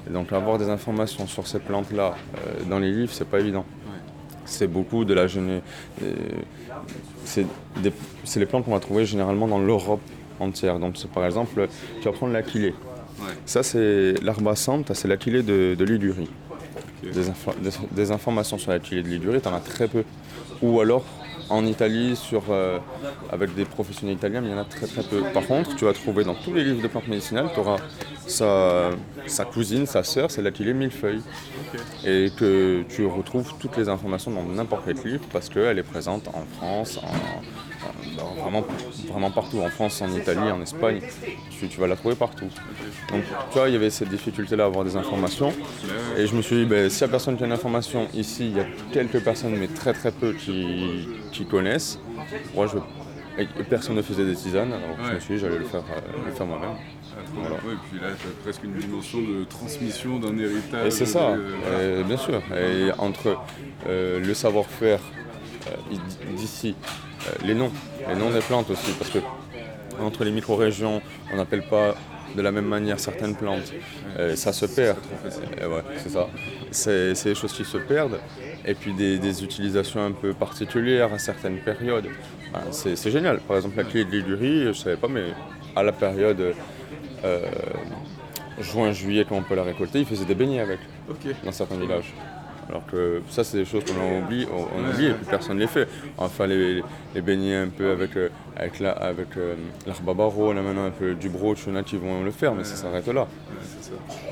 Et 0.07 0.13
donc 0.13 0.31
avoir 0.33 0.57
des 0.57 0.69
informations 0.69 1.25
sur 1.27 1.47
ces 1.47 1.59
plantes 1.59 1.91
là 1.91 2.15
dans 2.69 2.79
les 2.79 2.91
livres 2.91 3.11
c'est 3.13 3.27
pas 3.27 3.39
évident. 3.39 3.65
Ouais. 3.87 3.99
C'est 4.45 4.67
beaucoup 4.67 5.05
de 5.05 5.13
la 5.13 5.27
gêne. 5.27 5.61
C'est 7.25 7.45
des- 7.81 7.93
c'est 8.23 8.39
les 8.39 8.45
plantes 8.45 8.65
qu'on 8.65 8.71
va 8.73 8.79
trouver 8.79 9.05
généralement 9.05 9.47
dans 9.47 9.59
l'Europe 9.59 10.01
entière. 10.39 10.79
Donc 10.79 10.95
par 11.07 11.25
exemple, 11.25 11.67
tu 12.01 12.05
vas 12.05 12.11
prendre 12.11 12.33
l'aquilée. 12.33 12.73
Ouais. 13.19 13.31
Ça, 13.45 13.63
c'est 13.63 14.15
l'arbacante, 14.21 14.93
c'est 14.93 15.07
l'Aquilée 15.07 15.43
de, 15.43 15.75
de 15.77 15.85
Ligurie. 15.85 16.29
Ok. 16.51 17.11
Des, 17.13 17.29
infor- 17.29 17.55
des- 17.61 17.69
des 17.95 18.11
informations 18.11 18.57
sur 18.57 18.71
l'Aquilée 18.71 19.03
de 19.03 19.07
Ligurie, 19.07 19.39
tu 19.41 19.47
en 19.47 19.53
as 19.55 19.59
très 19.59 19.87
peu. 19.87 20.03
Ou 20.61 20.81
alors 20.81 21.05
en 21.49 21.65
Italie, 21.65 22.15
sur, 22.15 22.43
euh, 22.49 22.79
avec 23.31 23.53
des 23.55 23.65
professionnels 23.65 24.15
italiens, 24.15 24.41
mais 24.41 24.47
il 24.49 24.51
y 24.51 24.55
en 24.55 24.61
a 24.61 24.65
très 24.65 24.87
très 24.87 25.03
peu. 25.03 25.21
Par 25.33 25.45
contre, 25.45 25.75
tu 25.75 25.85
vas 25.85 25.93
trouver 25.93 26.23
dans 26.23 26.35
tous 26.35 26.53
les 26.53 26.63
livres 26.63 26.81
de 26.81 26.87
plantes 26.87 27.07
médicinales, 27.07 27.49
tu 27.53 27.59
auras 27.59 27.77
sa, 28.27 28.91
sa 29.27 29.45
cousine, 29.45 29.85
sa 29.85 30.03
sœur, 30.03 30.31
c'est 30.31 30.41
l'Aquilée 30.41 30.73
millefeuille. 30.73 31.21
Et 32.05 32.31
que 32.37 32.83
tu 32.89 33.05
retrouves 33.05 33.53
toutes 33.59 33.77
les 33.77 33.89
informations 33.89 34.31
dans 34.31 34.43
n'importe 34.43 34.83
quel 34.85 34.97
livre 35.03 35.23
parce 35.31 35.49
qu'elle 35.49 35.77
est 35.79 35.83
présente 35.83 36.27
en 36.29 36.43
France, 36.57 36.99
en- 37.03 37.41
dans 38.17 38.33
vraiment, 38.41 38.65
vraiment 39.09 39.31
partout. 39.31 39.59
En 39.59 39.69
France, 39.69 40.01
en 40.01 40.11
Italie, 40.11 40.51
en 40.51 40.61
Espagne, 40.61 41.01
tu, 41.49 41.67
tu 41.67 41.79
vas 41.79 41.87
la 41.87 41.95
trouver 41.95 42.15
partout. 42.15 42.47
Donc, 43.09 43.23
tu 43.51 43.57
vois, 43.57 43.69
il 43.69 43.73
y 43.73 43.75
avait 43.75 43.89
cette 43.89 44.09
difficulté-là 44.09 44.63
à 44.63 44.67
avoir 44.67 44.83
des 44.83 44.95
informations. 44.95 45.53
Et 46.17 46.27
je 46.27 46.35
me 46.35 46.41
suis 46.41 46.57
dit, 46.57 46.65
ben, 46.65 46.89
s'il 46.89 47.05
n'y 47.05 47.09
a 47.09 47.11
personne 47.11 47.37
qui 47.37 47.43
a 47.43 47.45
une 47.45 47.51
information, 47.53 48.07
ici, 48.13 48.47
il 48.49 48.57
y 48.57 48.59
a 48.59 48.65
quelques 48.91 49.19
personnes, 49.19 49.55
mais 49.57 49.67
très 49.67 49.93
très 49.93 50.11
peu 50.11 50.33
qui, 50.33 51.07
qui 51.31 51.45
connaissent. 51.45 51.99
Moi, 52.55 52.67
je, 52.67 52.77
et 53.37 53.47
personne 53.67 53.95
ne 53.95 54.01
faisait 54.03 54.25
des 54.25 54.35
tisanes, 54.35 54.71
alors 54.71 54.95
je 55.07 55.13
me 55.13 55.19
suis 55.19 55.35
dit, 55.35 55.39
j'allais 55.41 55.57
le 55.57 55.65
faire, 55.65 55.79
euh, 55.81 56.25
le 56.27 56.31
faire 56.31 56.45
moi-même. 56.45 56.75
Voilà. 57.33 57.55
Ouais, 57.55 57.73
et 57.73 57.89
puis 57.89 57.99
là, 57.99 58.07
tu 58.19 58.27
as 58.27 58.43
presque 58.43 58.63
une 58.63 58.75
dimension 58.75 59.19
de 59.19 59.43
transmission 59.45 60.19
d'un 60.19 60.37
héritage. 60.37 60.85
Et 60.85 60.91
c'est 60.91 61.07
ça, 61.07 61.29
euh, 61.29 62.01
et 62.01 62.03
bien 62.03 62.17
sûr. 62.17 62.41
Et 62.55 62.91
entre 62.99 63.37
euh, 63.87 64.19
le 64.19 64.33
savoir-faire 64.33 64.99
euh, 65.67 65.95
d'ici, 66.35 66.75
les 67.43 67.53
noms, 67.53 67.71
les 68.07 68.15
noms 68.15 68.29
des 68.29 68.39
plantes 68.39 68.69
aussi, 68.69 68.91
parce 68.97 69.09
que 69.09 69.19
entre 70.01 70.23
les 70.23 70.31
micro-régions, 70.31 71.01
on 71.31 71.37
n'appelle 71.37 71.63
pas 71.67 71.95
de 72.35 72.41
la 72.41 72.51
même 72.51 72.65
manière 72.65 72.99
certaines 72.99 73.35
plantes. 73.35 73.71
Euh, 74.17 74.35
ça 74.35 74.53
se 74.53 74.65
perd. 74.65 74.97
Euh, 75.61 75.67
ouais, 75.69 75.83
c'est 75.97 76.09
ça. 76.09 76.27
C'est 76.71 77.29
des 77.29 77.35
choses 77.35 77.53
qui 77.53 77.63
se 77.63 77.77
perdent. 77.77 78.19
Et 78.65 78.73
puis 78.73 78.93
des, 78.93 79.19
des 79.19 79.43
utilisations 79.43 80.03
un 80.03 80.11
peu 80.11 80.33
particulières 80.33 81.13
à 81.13 81.19
certaines 81.19 81.57
périodes. 81.57 82.07
Enfin, 82.49 82.65
c'est 82.71 83.11
génial. 83.11 83.39
Par 83.39 83.57
exemple, 83.57 83.77
la 83.77 83.83
clé 83.83 84.05
de 84.05 84.11
l'Igurie, 84.11 84.63
je 84.63 84.67
ne 84.69 84.73
savais 84.73 84.95
pas, 84.97 85.07
mais 85.07 85.25
à 85.75 85.83
la 85.83 85.91
période 85.91 86.55
euh, 87.23 87.45
juin-juillet, 88.59 89.25
quand 89.27 89.35
on 89.35 89.43
peut 89.43 89.55
la 89.55 89.63
récolter, 89.63 89.99
ils 89.99 90.05
faisaient 90.05 90.25
des 90.25 90.35
beignets 90.35 90.59
avec 90.59 90.79
dans 91.43 91.51
certains 91.51 91.77
villages. 91.77 92.13
Alors 92.69 92.85
que 92.85 93.21
ça, 93.29 93.43
c'est 93.43 93.57
des 93.57 93.65
choses 93.65 93.83
qu'on 93.85 94.23
oublie, 94.25 94.47
on, 94.51 94.61
on 94.79 94.89
oublie 94.89 95.07
et 95.07 95.13
puis 95.13 95.25
personne 95.29 95.55
ne 95.57 95.61
les 95.61 95.67
fait. 95.67 95.87
Enfin, 96.17 96.47
les, 96.47 96.81
les 97.13 97.21
beignets 97.21 97.55
un 97.57 97.67
peu 97.67 97.91
avec, 97.91 98.15
euh, 98.15 98.29
avec, 98.55 98.79
la, 98.79 98.91
avec 98.91 99.35
euh, 99.37 99.55
l'arbabaro, 99.85 100.53
là 100.53 100.61
maintenant 100.61 100.85
un 100.85 100.91
peu 100.91 101.13
du 101.13 101.29
broch, 101.29 101.57
il 101.67 101.73
y 101.73 101.75
en 101.75 101.79
a 101.79 101.83
qui 101.83 101.97
vont 101.97 102.23
le 102.23 102.31
faire, 102.31 102.55
mais 102.55 102.63
ça 102.63 102.75
s'arrête 102.75 103.07
là. 103.07 103.27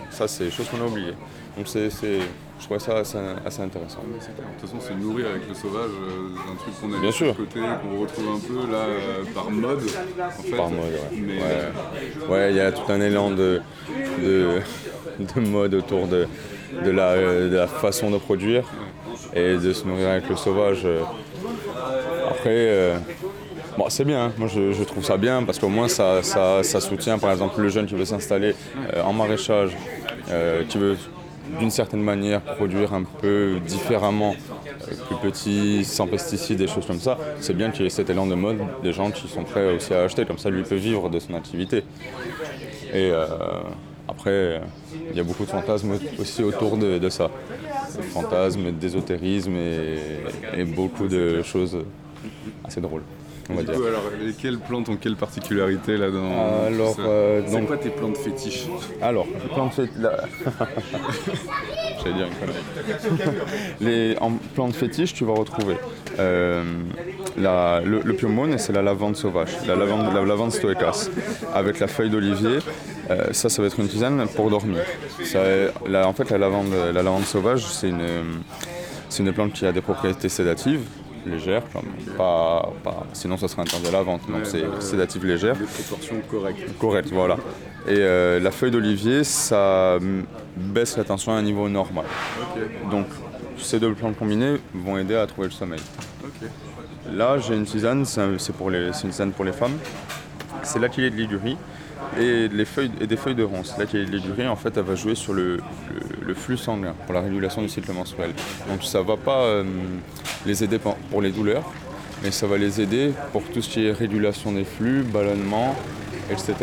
Ça. 0.10 0.28
C'est 0.28 0.46
des 0.46 0.52
choses 0.52 0.70
qu'on 0.70 0.82
a 0.82 0.86
oubliées. 0.88 1.14
Donc, 1.58 1.68
c'est, 1.68 1.90
c'est- 1.90 2.20
je 2.60 2.66
trouvais 2.66 2.80
ça 2.80 2.98
assez, 3.00 3.18
assez 3.44 3.62
intéressant. 3.64 4.04
De 4.08 4.20
toute 4.60 4.70
façon, 4.70 4.78
c'est 4.80 4.94
nourrir 4.96 5.26
avec 5.32 5.50
le 5.50 5.56
sauvage, 5.56 5.90
euh, 5.90 6.52
un 6.52 6.56
truc 6.56 6.80
qu'on 6.80 6.94
a 6.96 7.00
Bien 7.02 7.12
sûr. 7.12 7.36
côté, 7.36 7.60
qu'on 7.60 8.00
retrouve 8.00 8.28
un 8.36 8.40
peu 8.40 8.72
là 8.72 8.78
euh, 8.86 9.24
par 9.34 9.50
mode. 9.50 9.80
En 9.80 10.30
fait. 10.44 10.56
Par 10.56 10.70
mode, 10.70 10.80
ouais. 10.86 11.18
Mais 11.20 11.38
Ouais. 11.40 12.30
Ouais, 12.30 12.52
il 12.52 12.58
y 12.58 12.60
a 12.60 12.72
tout 12.72 12.90
un 12.92 13.02
élan 13.02 13.32
de, 13.32 13.62
de, 14.24 14.60
de 15.36 15.40
mode 15.42 15.74
autour 15.74 16.06
de, 16.08 16.28
de, 16.84 16.92
la, 16.92 17.10
euh, 17.10 17.50
de 17.50 17.56
la 17.56 17.68
façon 17.68 18.10
de 18.10 18.18
produire 18.18 18.64
et 19.36 19.58
de 19.58 19.74
se 19.74 19.88
nourrir 19.88 20.10
avec 20.10 20.30
le 20.30 20.36
sauvage. 20.36 20.86
Après, 22.30 22.50
euh, 22.50 22.98
bon, 23.78 23.86
c'est 23.90 24.06
bien, 24.06 24.26
hein. 24.26 24.34
moi 24.38 24.48
je, 24.48 24.84
trouve 24.84 25.04
ça 25.04 25.18
bien 25.18 25.44
parce 25.44 25.60
qu'au 25.60 25.70
moins 25.70 25.88
ça, 25.88 26.24
ça, 26.24 26.82
soutient 26.82 27.18
par 27.18 27.32
exemple 27.32 27.62
le 27.62 27.70
jeune 27.70 27.86
qui 27.86 27.96
veut 27.96 28.06
s'installer 28.06 28.56
euh, 28.94 29.04
en 29.04 29.14
maraîchage, 29.14 29.72
qui 30.70 30.78
veut 30.78 30.98
d'une 31.60 31.72
certaine 31.72 32.02
manière 32.02 32.42
produire 32.42 32.94
un 32.94 33.04
peu 33.04 33.58
différemment, 33.66 34.36
plus 35.08 35.32
petit, 35.32 35.84
sans 35.84 36.08
pesticides, 36.08 36.58
des 36.58 36.68
choses 36.68 36.86
comme 36.86 37.00
ça. 37.00 37.18
C'est 37.42 37.56
bien 37.56 37.72
qu'il 37.72 37.84
y 37.84 37.88
ait 37.88 37.90
cet 37.90 38.10
élan 38.10 38.26
de 38.26 38.36
mode 38.36 38.60
des 38.84 38.94
gens 38.94 39.12
qui 39.12 39.28
sont 39.28 39.44
prêts 39.44 39.76
aussi 39.76 39.94
à 39.94 40.04
acheter, 40.04 40.26
comme 40.26 40.38
ça 40.38 40.50
lui 40.50 40.64
peut 40.64 40.76
vivre 40.76 41.10
de 41.10 41.20
son 41.20 41.34
activité. 41.34 41.84
Et 42.94 43.12
après, 44.08 44.62
il 45.12 45.18
y 45.18 45.20
a 45.20 45.24
beaucoup 45.24 45.44
de 45.46 45.50
fantasmes 45.50 45.98
aussi 46.20 46.44
autour 46.44 46.78
de, 46.78 46.98
de 46.98 47.10
ça. 47.10 47.30
Fantasmes, 48.14 48.72
d'ésotérisme 48.72 49.56
et, 49.56 49.98
et 50.58 50.64
beaucoup 50.64 51.08
de 51.08 51.42
choses 51.44 51.78
assez 52.64 52.80
drôles, 52.80 53.02
on 53.50 53.56
va 53.56 53.62
du 53.62 53.68
dire. 53.68 53.76
coup, 53.76 53.84
alors, 53.86 54.04
et 54.26 54.32
quelles 54.34 54.60
plantes 54.60 54.88
ont 54.90 54.96
quelle 54.96 55.16
particularité 55.18 55.98
là 55.98 56.10
dans 56.10 56.66
Alors, 56.68 56.96
euh, 57.00 57.42
c'est 57.46 57.52
donc- 57.52 57.68
quoi 57.68 57.78
tes 57.78 57.90
plantes 57.90 58.18
fétiches 58.18 58.66
Alors, 59.02 59.26
les 59.26 59.50
plantes 59.50 59.74
fétiches. 59.74 59.98
J'allais 62.04 62.16
dire 62.16 62.28
une 62.28 62.34
connerie. 62.40 63.32
Les, 63.82 64.18
en 64.22 64.32
plantes 64.56 64.76
fétiches, 64.76 65.14
tu 65.14 65.26
vas 65.26 65.34
retrouver 65.34 65.76
euh, 66.20 66.64
la- 67.38 67.82
le, 67.84 68.02
le 68.04 68.14
piumone, 68.14 68.58
c'est 68.58 68.74
la 68.74 68.82
lavande 68.82 69.16
sauvage, 69.16 69.50
la 69.68 69.76
lavande, 69.76 70.14
la 70.14 70.24
lavande 70.24 70.52
stoecas, 70.52 71.10
avec 71.54 71.80
la 71.80 71.88
feuille 71.88 72.10
d'olivier. 72.10 72.60
Euh, 73.20 73.34
ça, 73.34 73.50
ça 73.50 73.62
va 73.62 73.68
être 73.68 73.80
une 73.80 73.88
tisane 73.88 74.26
pour 74.36 74.50
dormir. 74.50 74.80
Ça, 75.24 75.40
la- 75.88 76.08
en 76.08 76.14
fait, 76.14 76.30
la 76.30 76.38
lavande, 76.38 76.72
la 76.94 77.04
lavande 77.04 77.26
sauvage, 77.26 77.66
c'est 77.66 77.90
une, 77.90 78.42
c'est 79.10 79.24
une 79.24 79.34
plante 79.34 79.54
qui 79.54 79.66
a 79.66 79.72
des 79.72 79.82
propriétés 79.82 80.30
sédatives 80.30 80.82
légères, 81.26 81.62
comme 81.72 81.84
pas, 82.18 82.74
pas- 82.84 83.06
sinon 83.14 83.38
ça 83.38 83.48
serait 83.48 83.62
interdit 83.62 83.88
à 83.90 83.92
la 83.92 84.02
vente, 84.02 84.22
donc 84.28 84.46
c'est 84.46 84.64
sédative 84.80 85.24
légère. 85.26 85.56
Des 85.56 85.66
proportions 85.66 86.16
correctes. 86.30 86.78
Correct, 86.80 87.10
voilà. 87.12 87.36
Et 87.88 87.92
euh, 87.98 88.40
la 88.40 88.50
feuille 88.52 88.72
d'olivier, 88.72 89.24
ça 89.24 89.98
mm, 90.02 90.24
baisse 90.58 90.98
la 90.98 91.04
tension 91.04 91.32
à 91.32 91.36
un 91.36 91.42
niveau 91.44 91.70
normal. 91.70 92.06
Donc, 92.90 93.06
ces 93.58 93.80
deux 93.80 93.94
plantes 93.94 94.18
combinées 94.18 94.56
vont 94.74 94.98
aider 94.98 95.16
à 95.16 95.28
trouver 95.28 95.48
le 95.50 95.54
sommeil. 95.54 95.80
Là, 97.12 97.38
j'ai 97.38 97.56
une 97.56 97.66
tisane, 97.66 98.04
c'est 98.06 98.54
pour 98.56 98.70
les- 98.72 98.92
c'est 98.94 99.04
une 99.04 99.10
tisane 99.12 99.32
pour 99.32 99.46
les 99.46 99.52
femmes. 99.54 99.78
C'est 100.64 100.80
l'atelier 100.80 101.10
de 101.12 101.16
ligurie 101.16 101.58
et, 102.20 102.48
les 102.48 102.66
feuilles, 102.66 102.92
et 103.00 103.08
des 103.08 103.16
feuilles 103.18 103.36
de 103.36 103.44
ronce. 103.44 103.76
L'atelier 103.78 104.06
de 104.06 104.12
ligurie, 104.12 104.48
en 104.48 104.56
fait, 104.56 104.76
elle 104.78 104.84
va 104.84 104.96
jouer 104.96 105.16
sur 105.16 105.34
le, 105.34 105.58
le- 105.58 105.62
le 106.28 106.34
flux 106.34 106.58
sanguin 106.58 106.94
pour 107.06 107.14
la 107.14 107.22
régulation 107.22 107.62
du 107.62 107.70
cycle 107.70 107.92
menstruel. 107.94 108.32
Donc, 108.70 108.84
ça 108.84 109.02
va 109.02 109.18
pas 109.18 109.40
euh, 109.42 109.64
les 110.46 110.64
aider 110.64 110.80
pour 110.80 111.22
les 111.22 111.32
douleurs, 111.32 111.64
mais 112.24 112.32
ça 112.32 112.48
va 112.48 112.58
les 112.58 112.82
aider 112.82 113.12
pour 113.32 113.44
tout 113.44 113.62
ce 113.62 113.70
qui 113.70 113.86
est 113.86 113.92
régulation 113.92 114.52
des 114.52 114.64
flux, 114.66 115.04
ballonnement, 115.04 115.76
etc. 116.30 116.54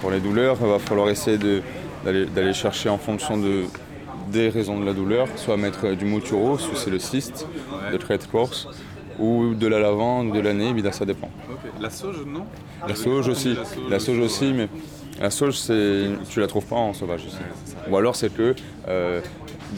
Pour 0.00 0.10
les 0.10 0.20
douleurs, 0.20 0.56
il 0.60 0.66
va 0.66 0.78
falloir 0.78 1.08
essayer 1.08 1.38
de- 1.38 1.62
d'aller 2.04 2.52
chercher 2.52 2.88
en 2.88 2.98
fonction 2.98 3.36
de, 3.38 3.64
des 4.32 4.48
raisons 4.48 4.78
de 4.78 4.84
la 4.84 4.92
douleur, 4.92 5.28
soit 5.36 5.56
mettre 5.56 5.92
du 5.94 6.04
muturo, 6.04 6.58
si 6.58 6.70
c'est 6.74 6.90
le 6.90 6.98
cyste, 6.98 7.46
de 7.92 7.96
traite 7.96 8.28
corse, 8.30 8.68
ou 9.18 9.54
de 9.54 9.66
la 9.66 9.78
lavande, 9.78 10.32
de 10.32 10.40
la 10.40 10.50
évidemment, 10.52 10.92
ça 10.92 11.04
dépend. 11.04 11.30
La 11.80 11.90
sauge, 11.90 12.24
non? 12.26 12.44
La 12.88 12.94
sauge 12.94 13.28
aussi, 13.28 13.56
la 13.88 13.98
sauge 13.98 14.18
aussi, 14.18 14.52
mais 14.52 14.68
la 15.20 15.30
sauge, 15.30 15.56
c'est, 15.58 16.06
tu 16.28 16.40
la 16.40 16.46
trouves 16.46 16.66
pas 16.66 16.76
en 16.76 16.92
sauvage 16.94 17.24
ici. 17.24 17.36
Ou 17.90 17.96
alors 17.96 18.16
c'est 18.16 18.32
que 18.34 18.54
euh, 18.88 19.20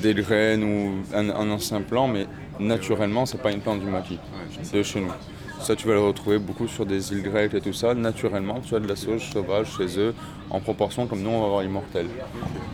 des 0.03 0.15
graines 0.15 0.63
ou 0.65 0.95
un, 1.15 1.29
un 1.31 1.51
ancien 1.51 1.81
plant, 1.83 2.09
mais 2.09 2.27
naturellement, 2.59 3.27
c'est 3.27 3.41
pas 3.43 3.53
une 3.53 3.61
plante 3.61 3.81
du 3.81 3.87
maquis, 3.87 4.19
c'est 4.63 4.79
de 4.79 4.83
chez 4.83 5.01
nous. 5.01 5.13
Ça, 5.61 5.75
tu 5.77 5.87
vas 5.89 5.95
le 5.95 6.01
retrouver 6.01 6.39
beaucoup 6.39 6.69
sur 6.69 6.85
des 6.85 7.13
îles 7.13 7.23
grecques 7.23 7.55
et 7.55 7.61
tout 7.61 7.73
ça. 7.73 7.95
Naturellement, 7.95 8.61
tu 8.61 8.75
as 8.75 8.81
de 8.81 8.87
la 8.89 8.97
sauge 8.97 9.31
sauvage 9.33 9.69
chez 9.79 9.99
eux, 9.99 10.15
en 10.51 10.61
proportion 10.61 11.07
comme 11.07 11.23
nous, 11.23 11.31
on 11.31 11.41
va 11.41 11.47
avoir 11.47 11.63
immortel. 11.63 12.07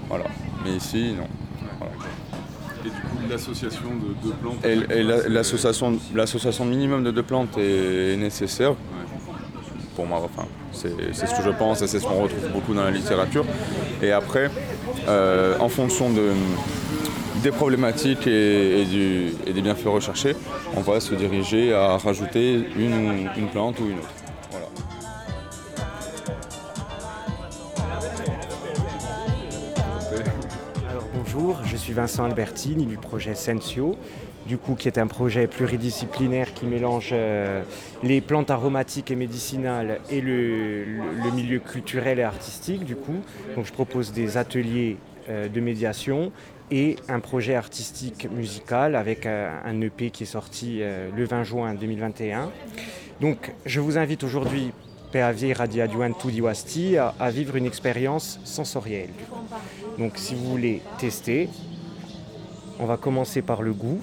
Voilà. 0.08 0.24
Mais 0.64 0.72
ici, 0.72 1.14
non. 1.16 1.28
Voilà. 1.78 1.92
Et 2.84 2.88
du 2.88 2.90
coup, 2.90 3.18
l'association 3.30 3.90
de 3.90 4.28
deux 4.28 4.34
plantes. 4.34 4.64
Et, 4.64 4.98
et 4.98 5.02
la- 5.04 5.28
l'association, 5.28 5.98
l'association 6.14 6.64
minimum 6.64 7.04
de 7.04 7.12
deux 7.12 7.22
plantes 7.22 7.56
est 7.58 8.16
nécessaire. 8.16 8.74
Pour 9.96 10.06
moi, 10.06 10.22
enfin, 10.24 10.46
c'est, 10.72 10.90
ce 11.14 11.34
que 11.34 11.42
je 11.44 11.50
pense 11.50 11.82
et 11.82 11.86
c'est 11.86 11.98
ce 12.00 12.04
qu'on 12.06 12.22
retrouve 12.22 12.48
beaucoup 12.52 12.74
dans 12.74 12.84
la 12.84 12.90
littérature. 12.90 13.44
Et 14.02 14.12
après, 14.12 14.50
euh, 15.08 15.56
en 15.58 15.68
fonction 15.68 16.10
de, 16.10 16.30
des 17.42 17.50
problématiques 17.50 18.26
et, 18.26 18.84
du- 18.84 19.32
et 19.46 19.52
des 19.52 19.60
bienfaits 19.62 19.86
recherchés, 19.88 20.36
on 20.76 20.80
va 20.80 21.00
se 21.00 21.14
diriger 21.14 21.74
à 21.74 21.96
rajouter 21.98 22.64
une, 22.76 23.28
une 23.36 23.48
plante 23.48 23.78
ou 23.80 23.86
une 23.86 23.98
autre. 23.98 24.14
Bonjour, 31.14 31.58
je 31.64 31.76
suis 31.76 31.92
Vincent 31.92 32.24
Albertini 32.24 32.86
du 32.86 32.96
projet 32.96 33.34
Sensio, 33.34 33.96
du 34.50 34.58
coup 34.58 34.74
qui 34.74 34.88
est 34.88 34.98
un 34.98 35.06
projet 35.06 35.46
pluridisciplinaire 35.46 36.52
qui 36.54 36.66
mélange 36.66 37.10
euh, 37.12 37.62
les 38.02 38.20
plantes 38.20 38.50
aromatiques 38.50 39.12
et 39.12 39.14
médicinales 39.14 40.00
et 40.10 40.20
le, 40.20 40.84
milieu 41.32 41.60
culturel 41.60 42.18
et 42.18 42.24
artistique 42.24 42.84
du 42.84 42.96
coup. 42.96 43.20
Donc 43.54 43.66
je 43.66 43.72
propose 43.72 44.12
des 44.12 44.38
ateliers 44.38 44.96
euh, 45.28 45.46
de 45.46 45.60
médiation 45.60 46.32
et 46.72 46.96
un 47.08 47.20
projet 47.20 47.54
artistique 47.54 48.28
musical 48.28 48.96
avec 48.96 49.24
euh, 49.24 49.56
un 49.64 49.80
EP 49.82 50.10
qui 50.10 50.24
est 50.24 50.32
sorti 50.38 50.80
le 50.80 51.24
20 51.24 51.44
juin 51.44 51.74
2021. 51.74 52.50
Donc 53.20 53.52
je 53.66 53.78
vous 53.78 53.98
invite 53.98 54.24
aujourd'hui 54.24 54.72
Peavier 55.12 55.52
Radia 55.52 55.86
Duantu 55.86 56.32
Diwasti 56.32 56.96
à, 56.96 57.14
à 57.20 57.30
vivre 57.30 57.54
une 57.54 57.66
expérience 57.66 58.40
sensorielle. 58.42 59.10
Donc 59.96 60.14
si 60.16 60.34
vous 60.34 60.46
voulez 60.50 60.82
tester, 60.98 61.48
on 62.80 62.86
va 62.86 62.96
commencer 62.96 63.42
par 63.42 63.62
le 63.62 63.72
goût. 63.72 64.00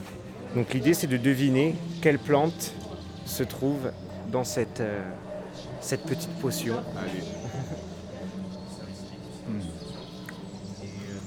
Donc 0.57 0.73
l'idée 0.73 0.95
c'est 0.95 1.05
de 1.05 1.17
deviner 1.17 1.75
quelle 2.01 2.17
plante 2.17 2.73
se 3.27 3.43
trouve 3.43 3.91
dans 4.31 4.43
cette, 4.43 4.79
euh, 4.79 5.03
cette 5.81 6.01
petite 6.01 6.31
potion. 6.41 6.77
Allez. 6.97 7.21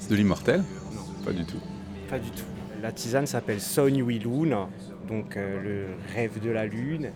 C'est 0.00 0.10
de 0.10 0.16
l'immortel? 0.16 0.64
Pas 1.24 1.30
du 1.30 1.44
tout. 1.44 1.60
Pas 2.08 2.18
du 2.18 2.28
tout. 2.32 2.42
La 2.82 2.90
tisane 2.90 3.28
s'appelle 3.28 3.60
Sonyui 3.60 4.18
Luna, 4.18 4.68
donc 5.06 5.36
euh, 5.36 5.62
le 5.62 5.86
rêve 6.12 6.40
de 6.40 6.50
la 6.50 6.66
lune. 6.66 7.12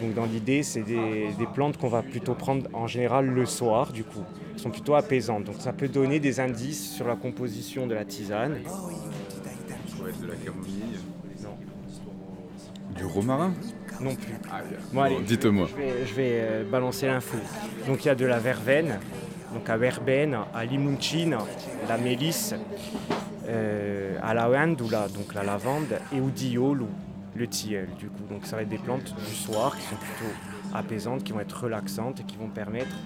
Donc 0.00 0.14
dans 0.14 0.24
l'idée, 0.24 0.62
c'est 0.62 0.80
des, 0.80 1.34
des 1.38 1.46
plantes 1.52 1.76
qu'on 1.76 1.88
va 1.88 2.02
plutôt 2.02 2.32
prendre 2.34 2.66
en 2.72 2.86
général 2.86 3.26
le 3.26 3.44
soir, 3.44 3.92
du 3.92 4.04
coup. 4.04 4.24
Elles 4.54 4.60
sont 4.60 4.70
plutôt 4.70 4.94
apaisantes. 4.94 5.44
Donc 5.44 5.56
ça 5.58 5.74
peut 5.74 5.88
donner 5.88 6.18
des 6.18 6.40
indices 6.40 6.94
sur 6.94 7.06
la 7.06 7.16
composition 7.16 7.86
de 7.86 7.92
la 7.92 8.06
tisane. 8.06 8.56
Ça 8.64 10.02
va 10.02 10.08
être 10.08 10.20
de 10.22 10.28
la 10.28 10.36
camomille. 10.36 10.96
Du 12.96 13.04
romarin 13.04 13.52
non 14.00 14.14
plus. 14.14 14.34
Ah, 14.50 14.60
Bon, 14.92 15.02
allez, 15.02 15.20
Dites-moi. 15.20 15.68
Je 15.70 15.76
vais, 15.76 16.06
je 16.06 16.14
vais, 16.14 16.30
euh, 16.32 16.64
balancer 16.68 17.06
l'info. 17.06 17.36
Donc 17.86 18.04
il 18.04 18.08
y 18.08 18.10
a 18.10 18.14
de 18.14 18.26
la 18.26 18.38
verveine, 18.38 18.98
donc 19.54 19.68
à 19.68 19.76
verbeine, 19.76 20.36
à 20.54 20.64
limoncine, 20.64 21.36
la 21.88 21.98
mélisse, 21.98 22.54
euh, 23.48 24.18
à 24.22 24.34
la 24.34 24.48
wendula, 24.50 25.08
donc 25.08 25.34
la 25.34 25.44
lavande, 25.44 25.98
et 26.12 26.20
au 26.20 26.30
diol, 26.30 26.84
le 27.34 27.46
tilleul 27.46 27.88
du 27.98 28.08
coup. 28.08 28.24
Donc 28.30 28.46
ça 28.46 28.56
va 28.56 28.62
être 28.62 28.68
des 28.68 28.78
plantes 28.78 29.14
du 29.16 29.34
soir 29.34 29.76
qui 29.76 29.82
sont 29.82 29.96
plutôt 29.96 30.32
apaisantes, 30.74 31.22
qui 31.22 31.32
vont 31.32 31.40
être 31.40 31.64
relaxantes 31.64 32.20
et 32.20 32.24
qui 32.24 32.36
vont 32.36 32.48
permettre 32.48 32.96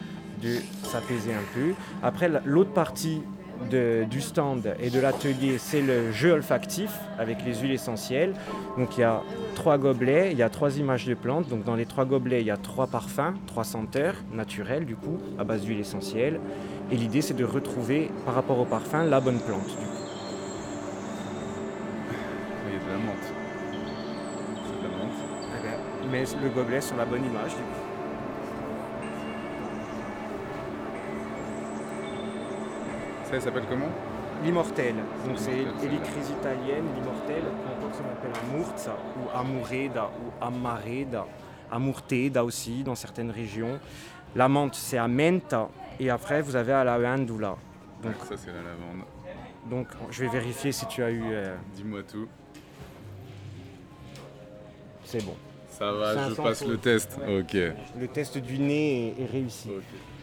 de 0.42 0.56
s'apaiser 0.82 1.32
un 1.32 1.44
peu. 1.54 1.72
Après, 2.02 2.30
l'autre 2.44 2.72
partie 2.72 3.22
du 3.70 4.20
stand 4.20 4.74
et 4.80 4.90
de 4.90 5.00
l'atelier, 5.00 5.58
c'est 5.58 5.80
le 5.80 6.12
jeu 6.12 6.32
olfactif 6.32 6.90
avec 7.18 7.44
les 7.44 7.54
huiles 7.54 7.72
essentielles. 7.72 8.34
Donc 8.78 8.96
il 8.96 9.00
y 9.00 9.04
a 9.04 9.22
trois 9.54 9.78
gobelets, 9.78 10.32
il 10.32 10.38
y 10.38 10.42
a 10.42 10.48
trois 10.48 10.78
images 10.78 11.06
de 11.06 11.14
plantes. 11.14 11.48
Donc 11.48 11.64
dans 11.64 11.74
les 11.74 11.86
trois 11.86 12.04
gobelets, 12.04 12.40
il 12.40 12.46
y 12.46 12.50
a 12.50 12.56
trois 12.56 12.86
parfums, 12.86 13.34
trois 13.46 13.64
senteurs 13.64 14.14
naturelles 14.32 14.84
du 14.84 14.96
coup, 14.96 15.18
à 15.38 15.44
base 15.44 15.62
d'huile 15.62 15.80
essentielle. 15.80 16.40
Et 16.90 16.96
l'idée, 16.96 17.20
c'est 17.20 17.34
de 17.34 17.44
retrouver 17.44 18.10
par 18.24 18.34
rapport 18.34 18.58
au 18.58 18.64
parfum 18.64 19.04
la 19.04 19.20
bonne 19.20 19.40
plante. 19.40 19.66
Du 19.66 19.74
coup. 19.74 19.80
Il 22.68 22.72
y 22.72 22.76
a 22.76 22.80
de 22.84 22.90
la 22.92 22.98
menthe. 22.98 23.32
C'est 24.64 24.78
de 24.78 24.88
la 24.88 24.96
menthe. 24.96 25.18
Eh 25.58 25.62
ben, 25.62 26.10
mais 26.10 26.24
le 26.42 26.48
gobelet 26.50 26.80
sur 26.80 26.96
la 26.96 27.04
bonne 27.04 27.24
image 27.24 27.50
du 27.50 27.62
coup. 27.62 27.85
Ça, 33.30 33.40
s'appelle 33.40 33.64
comment 33.68 33.88
L'immortel. 34.44 34.94
Donc 35.26 35.36
c'est 35.36 35.50
l'écrise 35.50 36.30
italienne, 36.30 36.84
l'immortel, 36.94 37.42
encore 37.76 37.92
ça 37.92 38.02
s'appelle 38.02 38.32
amurza 38.44 38.96
ou 39.16 39.36
amureda 39.36 40.04
ou 40.04 40.44
amareda, 40.44 41.26
amurteda 41.70 42.44
aussi 42.44 42.84
dans 42.84 42.94
certaines 42.94 43.30
régions. 43.30 43.80
La 44.36 44.48
menthe 44.48 44.74
c'est 44.74 44.98
amenta 44.98 45.68
et 45.98 46.10
après 46.10 46.42
vous 46.42 46.54
avez 46.54 46.72
à 46.72 46.84
la 46.84 47.16
Donc 47.16 47.34
ça 48.28 48.36
c'est 48.36 48.52
la 48.52 48.62
lavande. 48.62 49.04
Donc 49.70 49.88
je 50.10 50.22
vais 50.22 50.30
vérifier 50.30 50.70
si 50.70 50.86
tu 50.86 51.02
as 51.02 51.10
eu. 51.10 51.24
Euh, 51.24 51.56
Dis-moi 51.74 52.02
tout. 52.02 52.28
C'est 55.04 55.24
bon. 55.24 55.34
Ça 55.68 55.92
va, 55.92 56.28
je 56.28 56.34
passe 56.34 56.64
le 56.66 56.78
test. 56.78 57.18
Ok. 57.28 57.54
Le 57.98 58.08
test 58.08 58.38
du 58.38 58.58
nez 58.58 59.14
est, 59.18 59.26
réussi. 59.26 59.70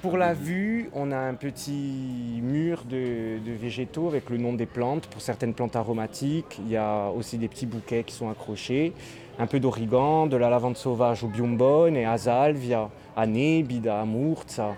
Pour 0.04 0.18
la 0.18 0.34
vue, 0.34 0.90
on 0.92 1.14
a 1.14 1.18
un 1.18 1.34
petit 1.34 2.42
mur 2.42 2.84
de, 2.84 3.40
végétaux 3.46 4.10
avec 4.10 4.30
le 4.30 4.36
nom 4.36 4.52
des 4.52 4.66
plantes. 4.66 5.08
Pour 5.08 5.22
certaines 5.22 5.54
plantes 5.54 5.78
aromatiques, 5.78 6.60
il 6.60 6.72
y 6.72 6.76
a 6.76 7.08
aussi 7.08 7.38
des 7.38 7.48
petits 7.48 7.66
bouquets 7.66 8.04
qui 8.04 8.14
sont 8.14 8.30
accrochés. 8.30 8.92
Un 9.40 9.48
peu 9.48 9.62
d'origan, 9.62 10.28
de 10.28 10.36
la 10.36 10.50
lavande 10.50 10.76
sauvage 10.76 11.24
au 11.24 11.28
biombone 11.28 11.96
et 11.96 12.04
azalvia, 12.04 12.90
anébida, 13.16 14.02
amurza, 14.02 14.76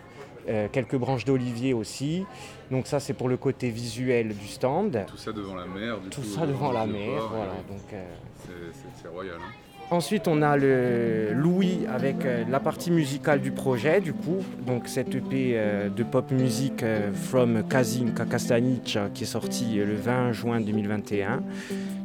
euh, 0.47 0.67
quelques 0.71 0.95
branches 0.95 1.25
d'olivier 1.25 1.73
aussi. 1.73 2.23
Donc 2.69 2.85
ça, 2.85 2.99
c'est 2.99 3.13
pour 3.13 3.27
le 3.27 3.37
côté 3.37 3.71
visuel 3.71 4.27
du 4.27 4.47
stand. 4.47 5.05
Tout 5.07 5.17
ça 5.17 5.31
devant 5.31 5.55
la 5.55 5.65
mer. 5.65 6.01
Du 6.01 6.09
Tout 6.09 6.23
ça 6.23 6.45
devant 6.45 6.71
la 6.71 6.85
mer, 6.85 7.29
voilà. 7.31 7.53
Euh, 7.93 8.71
c'est 9.01 9.07
royal. 9.07 9.37
Hein. 9.39 9.64
Ensuite, 9.91 10.27
on 10.27 10.41
a 10.41 10.57
le 10.57 11.31
Louis 11.33 11.81
avec 11.87 12.25
euh, 12.25 12.43
la 12.49 12.59
partie 12.59 12.89
musicale 12.89 13.39
du 13.39 13.51
projet, 13.51 14.01
du 14.01 14.13
coup. 14.13 14.37
Donc, 14.65 14.87
cette 14.87 15.13
EP 15.13 15.51
euh, 15.53 15.89
de 15.89 16.01
pop 16.03 16.31
music 16.31 16.81
euh, 16.81 17.11
From 17.13 17.63
Kazin 17.69 18.07
Kakastanic 18.07 18.97
qui 19.13 19.23
est 19.23 19.27
sorti 19.27 19.75
le 19.75 19.93
20 19.93 20.31
juin 20.31 20.59
2021. 20.59 21.43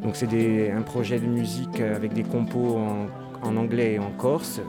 Donc, 0.03 0.17
c'est 0.17 0.71
un 0.71 0.83
projet 0.83 1.19
de 1.19 1.27
musique 1.27 1.81
avec 1.81 2.13
des 2.13 2.23
compos 2.23 2.79
en, 3.43 3.57
anglais 3.57 3.95
et 3.95 3.99
en 3.99 4.11
corse. 4.11 4.61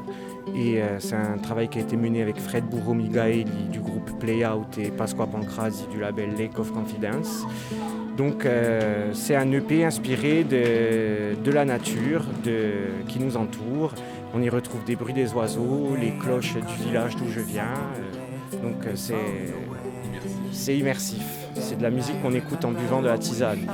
Et 0.55 0.81
c'est 0.99 1.15
un 1.15 1.37
travail 1.37 1.69
qui 1.69 1.77
a 1.77 1.81
été 1.81 1.95
mené 1.95 2.21
avec 2.21 2.39
Fred 2.39 2.65
Bourreau 2.65 2.93
Migaeli 2.93 3.45
du 3.71 3.79
groupe 3.79 4.19
Playout 4.19 4.65
et 4.79 4.89
Pasqua 4.89 5.27
Pancrasi 5.27 5.85
du 5.91 5.99
label 5.99 6.31
Lake 6.35 6.57
of 6.57 6.71
Confidence. 6.71 7.45
Donc 8.17 8.45
euh, 8.45 9.11
c'est 9.13 9.35
un 9.35 9.51
EP 9.51 9.85
inspiré 9.85 10.43
de, 10.43 11.51
la 11.51 11.65
nature 11.65 12.25
qui 13.07 13.19
nous 13.19 13.37
entoure. 13.37 13.93
On 14.33 14.41
y 14.41 14.49
retrouve 14.49 14.83
des 14.85 14.95
bruits 14.95 15.13
des 15.13 15.33
oiseaux, 15.33 15.95
les 15.99 16.11
cloches 16.11 16.55
du 16.55 16.83
village 16.83 17.15
d'où 17.15 17.29
je 17.29 17.39
viens. 17.39 17.63
Euh, 17.63 18.61
donc 18.61 18.85
euh, 18.85 18.93
c'est 20.51 20.77
immersif. 20.77 21.23
C'est 21.55 21.77
de 21.77 21.83
la 21.83 21.89
musique 21.89 22.21
qu'on 22.21 22.33
écoute 22.33 22.63
en 22.65 22.71
buvant 22.71 23.01
de 23.01 23.07
la 23.07 23.17
tisane. 23.17 23.67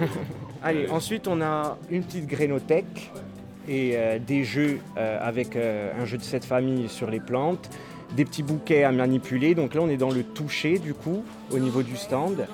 Allez, 0.64 0.88
ensuite 0.90 1.28
on 1.28 1.40
a 1.40 1.78
une 1.90 2.02
petite 2.02 2.26
grénothèque 2.26 3.12
et 3.68 3.92
euh, 3.94 4.18
des 4.18 4.42
jeux 4.42 4.80
euh, 4.96 5.18
avec 5.20 5.54
euh, 5.54 5.92
un 5.96 6.06
jeu 6.06 6.18
de 6.18 6.24
cette 6.24 6.44
famille 6.44 6.88
sur 6.88 7.08
les 7.08 7.20
plantes, 7.20 7.70
des 8.16 8.24
petits 8.24 8.42
bouquets 8.42 8.82
à 8.82 8.90
manipuler. 8.90 9.54
Donc 9.54 9.74
là 9.74 9.82
on 9.82 9.88
est 9.88 9.96
dans 9.96 10.10
le 10.10 10.24
toucher 10.24 10.80
du 10.80 10.94
coup 10.94 11.22
au 11.52 11.60
niveau 11.60 11.84
du 11.84 11.96
stand. 11.96 12.48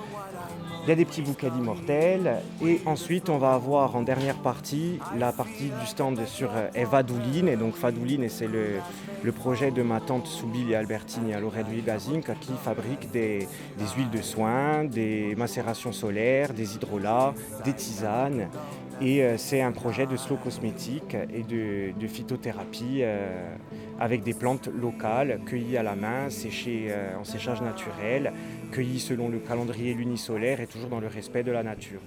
Il 0.86 0.90
y 0.90 0.92
a 0.92 0.94
des 0.94 1.04
petits 1.04 1.22
bouquets 1.22 1.50
d'immortels. 1.50 2.36
Et 2.64 2.80
ensuite, 2.86 3.28
on 3.28 3.38
va 3.38 3.54
avoir 3.54 3.96
en 3.96 4.02
dernière 4.02 4.36
partie 4.36 5.00
la 5.18 5.32
partie 5.32 5.72
du 5.80 5.86
stand 5.86 6.24
sur 6.26 6.50
euh, 6.54 6.68
Eva 6.76 7.02
Douline. 7.02 7.48
Et 7.48 7.56
donc, 7.56 7.74
Fadouline, 7.74 8.28
c'est 8.28 8.46
le, 8.46 9.32
projet 9.32 9.72
de 9.72 9.82
ma 9.82 9.98
tante 9.98 10.28
Soubili 10.28 10.76
Albertini 10.76 11.34
à 11.34 11.40
l'Oreille 11.40 11.82
Gazink 11.84 12.26
qui 12.38 12.52
fabrique 12.62 13.10
des, 13.10 13.48
huiles 13.96 14.10
de 14.10 14.22
soins, 14.22 14.84
des 14.84 15.34
macérations 15.34 15.90
solaires, 15.90 16.54
des 16.54 16.76
hydrolats, 16.76 17.34
des 17.64 17.72
tisanes. 17.72 18.48
Et 19.00 19.24
euh, 19.24 19.36
c'est 19.38 19.62
un 19.62 19.72
projet 19.72 20.06
de 20.06 20.16
slow 20.16 20.36
cosmétique 20.36 21.16
et 21.34 21.42
de, 21.42 22.06
phytothérapie 22.06 23.00
euh, 23.00 23.56
avec 23.98 24.22
des 24.22 24.34
plantes 24.34 24.68
locales 24.68 25.40
cueillies 25.46 25.76
à 25.76 25.82
la 25.82 25.96
main, 25.96 26.30
séchées 26.30 26.92
en 27.18 27.24
séchage 27.24 27.62
naturel 27.62 28.32
cueillis 28.72 29.00
selon 29.00 29.28
le 29.28 29.38
calendrier 29.38 29.94
lunisolaire 29.94 30.60
et 30.60 30.66
toujours 30.66 30.88
dans 30.88 31.00
le 31.00 31.06
respect 31.06 31.42
de 31.42 31.52
la 31.52 31.62
nature. 31.62 32.00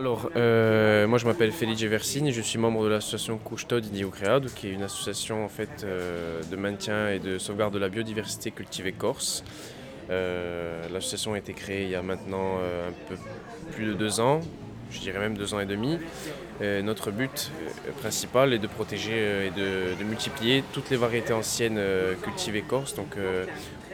Alors, 0.00 0.30
euh, 0.34 1.06
moi 1.06 1.18
je 1.18 1.26
m'appelle 1.26 1.52
Felice 1.52 1.82
Versini, 1.82 2.32
je 2.32 2.40
suis 2.40 2.58
membre 2.58 2.84
de 2.84 2.88
l'association 2.88 3.36
Couche-Tod 3.36 3.84
qui 4.54 4.68
est 4.68 4.72
une 4.72 4.82
association 4.82 5.44
en 5.44 5.48
fait 5.48 5.84
euh, 5.84 6.40
de 6.50 6.56
maintien 6.56 7.10
et 7.10 7.18
de 7.18 7.36
sauvegarde 7.36 7.74
de 7.74 7.78
la 7.78 7.90
biodiversité 7.90 8.50
cultivée 8.50 8.92
corse. 8.92 9.44
Euh, 10.08 10.88
l'association 10.90 11.34
a 11.34 11.38
été 11.38 11.52
créée 11.52 11.84
il 11.84 11.90
y 11.90 11.96
a 11.96 12.02
maintenant 12.02 12.60
un 12.60 12.92
peu 13.10 13.16
plus 13.72 13.88
de 13.88 13.92
deux 13.92 14.20
ans, 14.20 14.40
je 14.90 15.00
dirais 15.00 15.18
même 15.18 15.36
deux 15.36 15.54
ans 15.54 15.60
et 15.60 15.66
demi. 15.66 15.98
Euh, 16.60 16.82
notre 16.82 17.10
but 17.10 17.50
euh, 17.88 17.92
principal 17.92 18.52
est 18.52 18.58
de 18.58 18.66
protéger 18.66 19.12
euh, 19.14 19.48
et 19.48 19.50
de, 19.50 20.04
multiplier 20.04 20.62
toutes 20.72 20.90
les 20.90 20.96
variétés 20.96 21.32
anciennes 21.32 21.80
cultivées 22.22 22.62
corse. 22.62 22.94
Donc, 22.94 23.16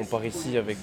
on 0.01 0.05
part 0.05 0.25
ici 0.25 0.57
avec 0.57 0.79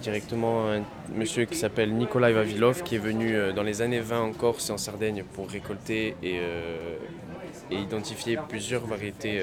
directement 0.00 0.70
un 0.70 0.82
monsieur 1.14 1.44
qui 1.44 1.56
s'appelle 1.56 1.92
Nikolai 1.94 2.32
Vavilov 2.32 2.82
qui 2.82 2.94
est 2.94 2.98
venu 2.98 3.36
dans 3.54 3.62
les 3.62 3.82
années 3.82 4.00
20 4.00 4.20
en 4.20 4.32
Corse 4.32 4.70
et 4.70 4.72
en 4.72 4.78
Sardaigne 4.78 5.24
pour 5.34 5.50
récolter 5.50 6.14
et, 6.22 6.40
identifier 7.70 8.38
plusieurs 8.48 8.86
variétés 8.86 9.42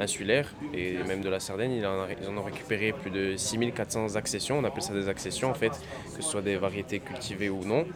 insulaires 0.00 0.54
et 0.72 0.94
même 1.06 1.20
de 1.20 1.28
la 1.28 1.40
Sardaigne. 1.40 1.72
Ils 1.72 1.86
en, 1.86 2.06
ils 2.08 2.28
en 2.28 2.36
ont 2.38 2.44
récupéré 2.44 2.92
plus 2.92 3.10
de 3.10 3.36
6400 3.36 4.16
accessions. 4.16 4.58
On 4.58 4.64
appelle 4.64 4.82
ça 4.82 4.94
des 4.94 5.08
accessions 5.08 5.50
en 5.50 5.54
fait, 5.54 5.72
que 6.16 6.22
ce 6.22 6.30
soit 6.30 6.42
des 6.42 6.56
variétés 6.56 7.00
cultivées 7.00 7.50
ou 7.50 7.64
non. 7.64 7.86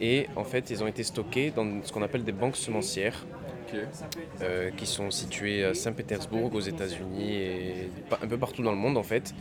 Et 0.00 0.26
en 0.36 0.44
fait, 0.44 0.70
ils 0.70 0.82
ont 0.82 0.86
été 0.86 1.02
stockés 1.02 1.50
dans 1.50 1.82
ce 1.82 1.92
qu'on 1.92 2.02
appelle 2.02 2.24
des 2.24 2.32
banques 2.32 2.56
semencières. 2.56 3.26
Euh, 4.42 4.70
qui 4.70 4.86
sont 4.86 5.10
situées 5.10 5.64
à 5.64 5.74
Saint-Pétersbourg 5.74 6.54
aux 6.54 6.60
États-Unis 6.60 7.34
et 7.34 7.90
un 8.22 8.26
peu 8.26 8.38
partout 8.38 8.62
dans 8.62 8.70
le 8.70 8.76
monde 8.76 8.96
en 8.96 9.02
fait. 9.02 9.34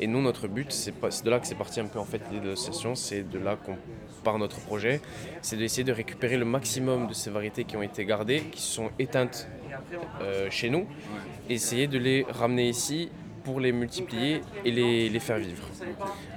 Et 0.00 0.06
nous, 0.06 0.20
notre 0.20 0.48
but, 0.48 0.70
c'est 0.70 0.92
de 1.24 1.30
là 1.30 1.40
que 1.40 1.46
c'est 1.46 1.54
parti 1.54 1.80
un 1.80 1.86
peu 1.86 1.98
en 1.98 2.04
fait 2.04 2.20
l'idée 2.30 2.44
de 2.44 2.50
l'association, 2.50 2.94
c'est 2.94 3.22
de 3.22 3.38
là 3.38 3.56
qu'on 3.56 3.76
part 4.22 4.38
notre 4.38 4.60
projet, 4.60 5.00
c'est 5.40 5.56
d'essayer 5.56 5.84
de 5.84 5.92
récupérer 5.92 6.36
le 6.36 6.44
maximum 6.44 7.06
de 7.06 7.14
ces 7.14 7.30
variétés 7.30 7.64
qui 7.64 7.76
ont 7.76 7.82
été 7.82 8.04
gardées, 8.04 8.40
qui 8.52 8.60
sont 8.60 8.90
éteintes 8.98 9.48
euh, 10.20 10.48
chez 10.50 10.68
nous, 10.68 10.86
et 11.48 11.54
essayer 11.54 11.86
de 11.86 11.98
les 11.98 12.26
ramener 12.28 12.68
ici 12.68 13.10
pour 13.42 13.60
les 13.60 13.72
multiplier 13.72 14.42
et 14.64 14.70
les, 14.70 15.20
faire 15.20 15.38
vivre. 15.38 15.68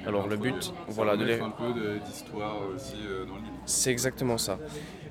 Alors 0.06 0.28
le 0.28 0.38
but, 0.38 0.74
voilà, 0.88 1.16
de 1.16 1.26
les... 1.26 1.39
un 1.39 1.50
peu 1.50 1.74
d'histoire 2.06 2.58
aussi 2.74 2.96
euh, 3.06 3.26
dans 3.26 3.36
le 3.36 3.42
livre. 3.42 3.54
C'est 3.66 3.92
exactement 3.92 4.38
ça. 4.38 4.58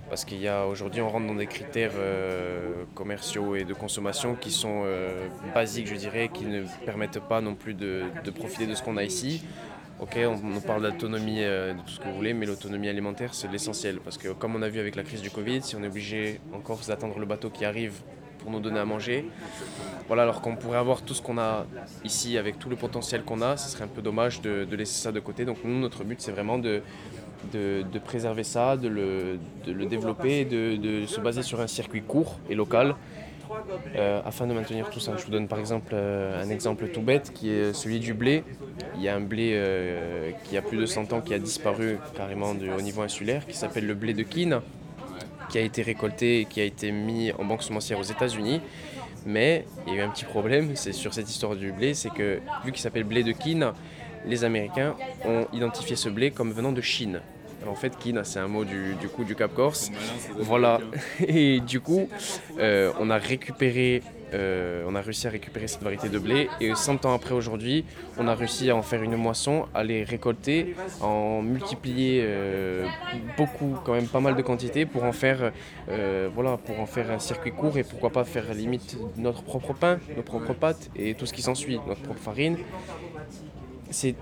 Parce 0.09 0.24
qu'il 0.26 0.40
y 0.40 0.48
a 0.48 0.66
aujourd'hui, 0.66 1.00
on 1.00 1.09
rentre 1.09 1.26
dans 1.26 1.35
des 1.35 1.46
critères 1.46 1.92
euh, 1.96 2.85
commerciaux 2.94 3.57
et 3.57 3.64
de 3.64 3.72
consommation 3.72 4.35
qui 4.35 4.50
sont 4.50 4.83
euh, 4.85 5.28
basiques, 5.55 5.87
je 5.87 5.94
dirais, 5.94 6.28
qui 6.33 6.44
ne 6.44 6.64
permettent 6.85 7.20
pas 7.20 7.40
non 7.40 7.55
plus 7.55 7.72
de, 7.74 8.05
profiter 8.35 8.66
de 8.66 8.74
ce 8.74 8.83
qu'on 8.83 8.98
a 8.98 9.05
ici. 9.05 9.42
ok, 10.00 10.18
on, 10.26 10.61
parle 10.61 10.83
d'autonomie, 10.83 11.40
de 11.40 11.72
tout 11.87 11.92
ce 11.92 12.00
que 12.00 12.09
vous 12.09 12.14
voulez, 12.14 12.35
mais 12.35 12.44
l'autonomie 12.44 12.88
alimentaire, 12.88 13.33
c'est 13.33 13.50
l'essentiel. 13.50 14.00
Parce 14.00 14.18
que 14.18 14.28
comme 14.28 14.55
on 14.55 14.61
a 14.61 14.68
vu 14.68 14.81
avec 14.81 14.96
la 14.96 15.02
crise 15.02 15.22
du 15.22 15.31
Covid, 15.31 15.62
si 15.62 15.76
on 15.76 15.83
est 15.83 15.88
obligé 15.88 16.40
encore 16.52 16.81
d'attendre 16.87 17.18
le 17.18 17.26
bateau 17.26 17.48
qui 17.48 17.64
arrive 17.64 18.02
pour 18.42 18.50
nous 18.50 18.61
donner 18.61 18.78
à 18.78 18.85
manger, 18.85 19.26
voilà, 20.09 20.22
alors 20.22 20.40
qu'on 20.40 20.57
pourrait 20.57 20.78
avoir 20.78 21.02
tout 21.02 21.14
ce 21.14 21.22
qu'on 21.22 21.38
a 21.38 21.66
ici 22.05 22.37
avec 22.37 22.59
tout 22.59 22.68
le 22.68 22.76
potentiel 22.76 23.22
qu'on 23.22 23.40
a, 23.40 23.57
ce 23.57 23.70
serait 23.70 23.85
un 23.85 23.88
peu 23.88 24.02
dommage 24.02 24.40
de, 24.42 24.66
laisser 24.76 25.00
ça 25.02 25.12
de 25.12 25.20
côté. 25.20 25.44
Donc 25.44 25.59
nous, 25.64 25.78
notre 25.78 26.05
but, 26.05 26.20
c'est 26.20 26.33
vraiment 26.33 26.59
de, 26.59 26.83
préserver 28.05 28.44
ça, 28.44 28.76
de 28.76 28.88
le, 28.88 29.87
développer, 29.87 30.44
de, 30.44 30.76
de, 30.76 31.07
se 31.07 31.20
baser 31.20 31.42
sur 31.42 31.61
un 31.61 31.66
circuit 31.66 32.02
court 32.02 32.38
et 32.50 32.55
local. 32.55 32.96
Euh, 33.96 34.20
afin 34.24 34.46
de 34.46 34.55
maintenir 34.55 34.90
tout 34.90 35.00
ça. 35.00 35.16
Je 35.16 35.24
vous 35.24 35.31
donne 35.31 35.48
par 35.48 35.59
exemple 35.59 35.92
euh, 35.94 36.42
un 36.42 36.48
exemple 36.48 36.88
tout 36.88 37.02
bête 37.02 37.33
qui 37.33 37.50
est 37.50 37.72
celui 37.72 38.00
du 38.00 38.14
blé. 38.14 38.44
Il 38.96 39.02
y 39.02 39.09
a 39.09 39.14
un 39.14 39.20
blé 39.20 39.52
euh, 39.55 40.31
qui 40.44 40.57
a 40.57 40.62
plus 40.62 40.78
de 40.78 40.87
100 40.87 41.12
ans 41.12 41.20
qui 41.20 41.35
a 41.35 41.38
disparu 41.38 41.98
carrément 42.14 42.50
au 42.50 42.81
niveau 42.81 43.02
insulaire, 43.02 43.46
qui 43.46 43.57
s'appelle 43.57 43.87
le 43.87 43.94
blé 43.94 44.14
de 44.14 44.22
Kine, 44.22 44.61
qui 45.52 45.58
a 45.58 45.60
été 45.60 45.82
récolté 45.82 46.40
et 46.40 46.44
qui 46.46 46.60
a 46.60 46.64
été 46.64 46.90
mis 46.90 47.30
en 47.32 47.44
banque 47.44 47.62
semencière 47.62 48.00
aux 48.00 48.02
États-Unis 48.02 48.60
mais 49.26 49.64
il 49.86 49.94
y 49.94 49.96
a 49.96 50.00
eu 50.00 50.04
un 50.04 50.10
petit 50.10 50.24
problème, 50.24 50.74
c'est 50.74 50.92
sur 50.92 51.14
cette 51.14 51.30
histoire 51.30 51.56
du 51.56 51.72
blé, 51.72 51.94
c'est 51.94 52.10
que 52.10 52.40
vu 52.64 52.72
qu'il 52.72 52.80
s'appelle 52.80 53.04
blé 53.04 53.22
de 53.22 53.32
Kine, 53.32 53.72
les 54.26 54.44
Américains 54.44 54.94
ont 55.24 55.46
identifié 55.52 55.96
ce 55.96 56.08
blé 56.08 56.30
comme 56.30 56.52
venant 56.52 56.72
de 56.72 56.80
Chine. 56.80 57.20
en 57.66 57.74
fait, 57.74 57.96
Kine, 57.96 58.22
c'est 58.24 58.38
un 58.38 58.48
mot 58.48 58.64
du, 58.64 58.96
coup 59.14 59.24
du 59.24 59.34
Cap 59.34 59.54
Corse. 59.54 59.90
Voilà. 60.36 60.80
Et 61.26 61.60
du 61.60 61.80
coup, 61.80 62.08
euh, 62.58 62.92
on 62.98 63.10
a 63.10 63.18
récupéré 63.18 64.02
euh, 64.35 64.85
on 64.87 64.95
a 64.95 65.01
réussi 65.01 65.27
à 65.27 65.31
récupérer 65.31 65.68
cette 65.68 65.83
variété 65.83 66.09
de 66.09 66.18
blé 66.18 66.49
et 66.61 66.75
100 66.75 67.05
ans 67.05 67.14
après 67.14 67.35
aujourd'hui, 67.35 67.85
on 68.18 68.29
a 68.29 68.35
réussi 68.35 68.71
à 68.71 68.77
en 68.77 68.83
faire 68.83 69.03
une 69.03 69.16
moisson, 69.16 69.66
à 69.75 69.85
les 69.85 70.05
récolter, 70.05 70.75
à 71.01 71.07
en 71.07 71.42
multiplier 71.42 72.23
euh, 72.25 72.87
beaucoup, 73.37 73.77
quand 73.85 73.92
même 73.92 74.09
pas 74.09 74.21
mal 74.21 74.37
de 74.37 74.42
quantités 74.42 74.87
pour 74.87 75.05
en 75.05 75.12
faire, 75.12 75.53
euh, 75.88 76.29
voilà, 76.35 76.57
pour 76.57 76.81
en 76.81 76.87
faire 76.87 77.11
un 77.11 77.18
circuit 77.18 77.53
court 77.53 77.77
et 77.79 77.85
pourquoi 77.85 78.11
pas 78.11 78.25
faire 78.25 78.53
limite 78.55 78.97
notre 79.16 79.42
propre 79.42 79.75
pain, 79.75 79.99
nos 80.16 80.23
propres 80.23 80.55
pâtes 80.55 80.90
et 80.97 81.14
tout 81.14 81.27
ce 81.27 81.33
qui 81.33 81.42
s'ensuit, 81.42 81.79
notre 81.87 82.03
propre 82.03 82.21
farine 82.21 82.57
c'est 83.92 84.14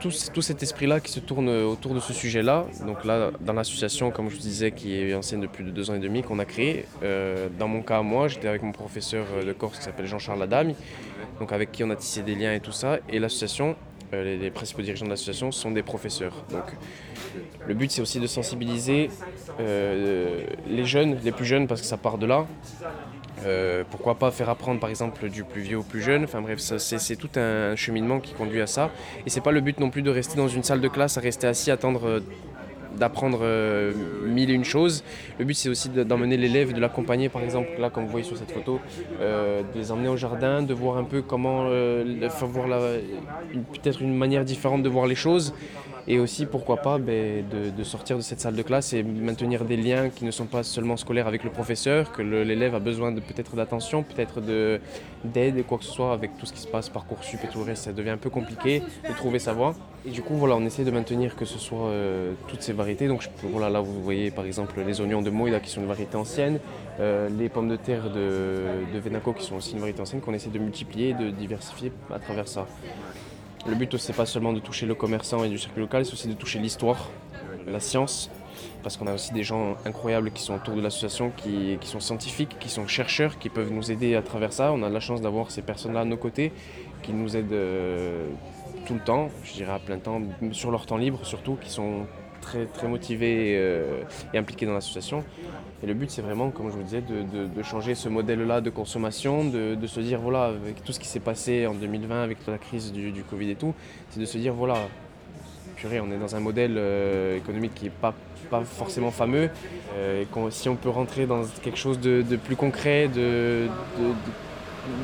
tout, 0.00 0.10
cet 0.42 0.62
esprit-là 0.62 1.00
qui 1.00 1.12
se 1.12 1.20
tourne 1.20 1.48
autour 1.48 1.94
de 1.94 2.00
ce 2.00 2.12
sujet-là. 2.12 2.66
Donc 2.86 3.04
là, 3.04 3.30
dans 3.40 3.52
l'association, 3.52 4.10
comme 4.10 4.28
je 4.28 4.36
vous 4.36 4.42
disais, 4.42 4.72
qui 4.72 4.94
est 4.96 5.14
ancienne 5.14 5.40
depuis 5.40 5.64
deux 5.64 5.90
ans 5.90 5.94
et 5.94 5.98
demi, 5.98 6.22
qu'on 6.22 6.38
a 6.38 6.44
créée, 6.44 6.86
euh, 7.02 7.48
dans 7.58 7.68
mon 7.68 7.82
cas, 7.82 8.02
moi, 8.02 8.28
j'étais 8.28 8.48
avec 8.48 8.62
mon 8.62 8.72
professeur 8.72 9.26
de 9.44 9.52
Corse 9.52 9.78
qui 9.78 9.84
s'appelle 9.84 10.06
Jean-Charles 10.06 10.42
Adami, 10.42 10.74
donc 11.38 11.52
avec 11.52 11.72
qui 11.72 11.84
on 11.84 11.90
a 11.90 11.96
tissé 11.96 12.22
des 12.22 12.34
liens 12.34 12.54
et 12.54 12.60
tout 12.60 12.72
ça. 12.72 12.98
Et 13.08 13.18
l'association, 13.18 13.76
euh, 14.14 14.38
les, 14.38 14.50
principaux 14.50 14.82
dirigeants 14.82 15.04
de 15.04 15.10
l'association 15.10 15.52
sont 15.52 15.70
des 15.70 15.82
professeurs. 15.82 16.44
Donc 16.50 16.64
le 17.66 17.74
but, 17.74 17.90
c'est 17.90 18.00
aussi 18.00 18.20
de 18.20 18.26
sensibiliser 18.26 19.10
euh, 19.60 20.44
les 20.66 20.84
jeunes, 20.84 21.18
les 21.22 21.32
plus 21.32 21.44
jeunes, 21.44 21.66
parce 21.66 21.80
que 21.82 21.86
ça 21.86 21.98
part 21.98 22.16
de 22.16 22.26
là, 22.26 22.46
euh, 23.46 23.84
pourquoi 23.90 24.16
pas 24.16 24.30
faire 24.30 24.48
apprendre 24.48 24.80
par 24.80 24.90
exemple 24.90 25.28
du 25.28 25.44
plus 25.44 25.62
vieux 25.62 25.78
au 25.78 25.82
plus 25.82 26.00
jeune 26.00 26.24
Enfin 26.24 26.40
bref, 26.40 26.58
c'est 26.58 27.16
tout 27.16 27.30
un 27.36 27.76
cheminement 27.76 28.20
qui 28.20 28.34
conduit 28.34 28.60
à 28.60 28.66
ça. 28.66 28.90
Et 29.26 29.30
c'est 29.30 29.40
pas 29.40 29.52
le 29.52 29.60
but 29.60 29.78
non 29.80 29.90
plus 29.90 30.02
de 30.02 30.10
rester 30.10 30.36
dans 30.36 30.48
une 30.48 30.62
salle 30.62 30.80
de 30.80 30.88
classe, 30.88 31.18
à 31.18 31.20
rester 31.20 31.46
assis, 31.46 31.70
attendre 31.70 32.06
euh, 32.06 32.20
d'apprendre 32.96 33.40
euh, 33.42 33.92
mille 34.26 34.50
et 34.50 34.54
une 34.54 34.64
choses. 34.64 35.04
Le 35.38 35.44
but 35.44 35.54
c'est 35.54 35.68
aussi 35.68 35.88
d'emmener 35.88 36.36
l'élève, 36.36 36.72
de 36.72 36.80
l'accompagner 36.80 37.28
par 37.28 37.42
exemple, 37.42 37.68
là 37.78 37.90
comme 37.90 38.04
vous 38.04 38.10
voyez 38.10 38.26
sur 38.26 38.36
cette 38.36 38.50
photo, 38.50 38.80
de 39.20 39.78
les 39.78 39.92
emmener 39.92 40.08
au 40.08 40.16
jardin, 40.16 40.62
de 40.62 40.74
voir 40.74 40.96
un 40.96 41.04
peu 41.04 41.22
comment, 41.22 41.68
faire 41.68 42.46
voir 42.46 42.66
peut-être 43.72 44.02
une 44.02 44.16
manière 44.16 44.44
différente 44.44 44.82
de 44.82 44.88
voir 44.88 45.06
les 45.06 45.14
choses 45.14 45.54
et 46.08 46.18
aussi 46.18 46.46
pourquoi 46.46 46.78
pas 46.78 46.98
ben, 46.98 47.44
de, 47.46 47.84
sortir 47.84 48.16
de 48.16 48.22
cette 48.22 48.40
salle 48.40 48.56
de 48.56 48.62
classe 48.62 48.94
et 48.94 49.02
maintenir 49.02 49.64
des 49.66 49.76
liens 49.76 50.08
qui 50.08 50.24
ne 50.24 50.30
sont 50.30 50.46
pas 50.46 50.62
seulement 50.62 50.96
scolaires 50.96 51.26
avec 51.26 51.44
le 51.44 51.50
professeur, 51.50 52.12
que 52.12 52.22
l'élève 52.22 52.74
a 52.74 52.78
besoin 52.80 53.14
peut-être 53.14 53.54
d'attention, 53.56 54.02
peut-être 54.02 54.40
d'aide 55.24 55.66
quoi 55.66 55.76
que 55.76 55.84
ce 55.84 55.92
soit 55.92 56.14
avec 56.14 56.36
tout 56.38 56.46
ce 56.46 56.54
qui 56.54 56.60
se 56.60 56.66
passe, 56.66 56.88
Parcoursup 56.88 57.44
et 57.44 57.48
tout 57.48 57.58
le 57.58 57.66
reste, 57.66 57.84
ça 57.84 57.92
devient 57.92 58.10
un 58.10 58.16
peu 58.16 58.30
compliqué 58.30 58.82
de 59.06 59.14
trouver 59.14 59.38
sa 59.38 59.52
voie. 59.52 59.74
Et 60.06 60.10
du 60.10 60.22
coup 60.22 60.34
voilà, 60.34 60.56
on 60.56 60.64
essaie 60.64 60.84
de 60.84 60.90
maintenir 60.90 61.36
que 61.36 61.44
ce 61.44 61.58
soit 61.58 61.88
euh, 61.88 62.32
toutes 62.46 62.62
ces 62.62 62.72
variétés. 62.72 63.06
Donc 63.06 63.28
voilà, 63.42 63.68
là 63.68 63.80
vous 63.80 64.02
voyez 64.02 64.30
par 64.30 64.46
exemple 64.46 64.80
les 64.86 65.00
oignons 65.02 65.20
de 65.20 65.28
Moïda 65.28 65.60
qui 65.60 65.68
sont 65.68 65.82
une 65.82 65.88
variété 65.88 66.16
ancienne, 66.16 66.58
euh, 67.00 67.28
les 67.28 67.50
pommes 67.50 67.68
de 67.68 67.76
terre 67.76 68.08
de, 68.10 68.62
de 68.94 68.98
Venaco 68.98 69.34
qui 69.34 69.44
sont 69.44 69.56
aussi 69.56 69.72
une 69.72 69.80
variété 69.80 70.00
ancienne 70.00 70.22
qu'on 70.22 70.32
essaie 70.32 70.48
de 70.48 70.58
multiplier, 70.58 71.12
de 71.12 71.28
diversifier 71.28 71.92
à 72.10 72.18
travers 72.18 72.48
ça. 72.48 72.66
Le 73.66 73.74
but, 73.74 73.96
c'est 73.96 74.14
pas 74.14 74.26
seulement 74.26 74.52
de 74.52 74.60
toucher 74.60 74.86
le 74.86 74.94
commerçant 74.94 75.44
et 75.44 75.48
du 75.48 75.58
circuit 75.58 75.80
local, 75.80 76.04
c'est 76.04 76.12
aussi 76.12 76.28
de 76.28 76.34
toucher 76.34 76.58
l'histoire, 76.58 77.10
la 77.66 77.80
science, 77.80 78.30
parce 78.82 78.96
qu'on 78.96 79.06
a 79.06 79.14
aussi 79.14 79.32
des 79.32 79.42
gens 79.42 79.76
incroyables 79.84 80.30
qui 80.30 80.42
sont 80.42 80.54
autour 80.54 80.74
de 80.74 80.80
l'association, 80.80 81.32
qui, 81.36 81.78
sont 81.82 82.00
scientifiques, 82.00 82.56
qui 82.58 82.68
sont 82.68 82.86
chercheurs, 82.86 83.38
qui 83.38 83.48
peuvent 83.48 83.72
nous 83.72 83.90
aider 83.90 84.14
à 84.14 84.22
travers 84.22 84.52
ça. 84.52 84.72
On 84.72 84.82
a 84.82 84.88
la 84.88 85.00
chance 85.00 85.20
d'avoir 85.20 85.50
ces 85.50 85.62
personnes-là 85.62 86.00
à 86.00 86.04
nos 86.04 86.16
côtés, 86.16 86.52
qui 87.02 87.12
nous 87.12 87.36
aident 87.36 87.52
euh, 87.52 88.28
tout 88.86 88.94
le 88.94 89.00
temps, 89.00 89.28
je 89.44 89.52
dirais 89.52 89.72
à 89.72 89.78
plein 89.78 89.98
temps, 89.98 90.20
sur 90.52 90.70
leur 90.70 90.86
temps 90.86 90.96
libre 90.96 91.20
surtout, 91.24 91.56
qui 91.56 91.70
sont 91.70 92.06
très, 92.40 92.66
très 92.66 92.88
motivés 92.88 93.54
euh, 93.56 94.02
et 94.32 94.38
impliqués 94.38 94.66
dans 94.66 94.72
l'association. 94.72 95.24
Et 95.82 95.86
le 95.86 95.94
but, 95.94 96.10
c'est 96.10 96.22
vraiment, 96.22 96.50
comme 96.50 96.70
je 96.70 96.76
vous 96.76 96.82
disais, 96.82 97.02
de, 97.02 97.62
changer 97.62 97.94
ce 97.94 98.08
modèle-là 98.08 98.60
de 98.60 98.70
consommation, 98.70 99.44
de, 99.44 99.86
se 99.86 100.00
dire, 100.00 100.20
voilà, 100.20 100.46
avec 100.46 100.82
tout 100.84 100.92
ce 100.92 100.98
qui 100.98 101.06
s'est 101.06 101.20
passé 101.20 101.66
en 101.66 101.74
2020, 101.74 102.22
avec 102.22 102.38
la 102.46 102.58
crise 102.58 102.92
du, 102.92 103.22
Covid 103.28 103.50
et 103.50 103.54
tout, 103.54 103.74
c'est 104.10 104.20
de 104.20 104.24
se 104.24 104.38
dire, 104.38 104.54
voilà, 104.54 104.88
purée, 105.76 106.00
on 106.00 106.10
est 106.10 106.18
dans 106.18 106.34
un 106.34 106.40
modèle 106.40 106.74
euh, 106.76 107.36
économique 107.36 107.74
qui 107.74 107.84
n'est 107.84 107.90
pas, 107.90 108.14
forcément 108.64 109.10
fameux. 109.10 109.50
Euh, 109.94 110.22
et 110.22 110.50
si 110.50 110.68
on 110.68 110.74
peut 110.74 110.88
rentrer 110.88 111.26
dans 111.26 111.42
quelque 111.62 111.78
chose 111.78 112.00
de, 112.00 112.24
plus 112.36 112.56
concret, 112.56 113.08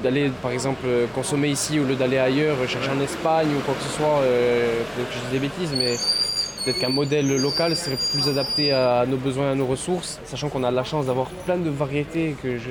d'aller 0.02 0.30
par 0.40 0.50
exemple 0.50 0.86
consommer 1.14 1.50
ici 1.50 1.78
au 1.78 1.84
lieu 1.84 1.94
d'aller 1.94 2.18
ailleurs, 2.18 2.56
chercher 2.66 2.90
en 2.90 3.00
Espagne 3.00 3.48
ou 3.56 3.60
quoi 3.60 3.74
que 3.74 3.82
ce 3.82 3.90
soit, 3.90 4.22
peut-être 4.22 5.08
que 5.08 5.14
je 5.14 5.20
dis 5.26 5.32
des 5.32 5.38
bêtises, 5.38 5.72
mais 5.76 5.94
Peut-être 6.64 6.78
qu'un 6.78 6.88
modèle 6.88 7.28
local 7.42 7.76
serait 7.76 7.98
plus 8.12 8.26
adapté 8.26 8.72
à 8.72 9.04
nos 9.06 9.18
besoins 9.18 9.48
et 9.48 9.52
à 9.52 9.54
nos 9.54 9.66
ressources, 9.66 10.18
sachant 10.24 10.48
qu'on 10.48 10.64
a 10.64 10.70
la 10.70 10.82
chance 10.82 11.06
d'avoir 11.06 11.28
plein 11.28 11.58
de 11.58 11.68
variétés 11.68 12.34
que 12.42 12.56
je, 12.56 12.70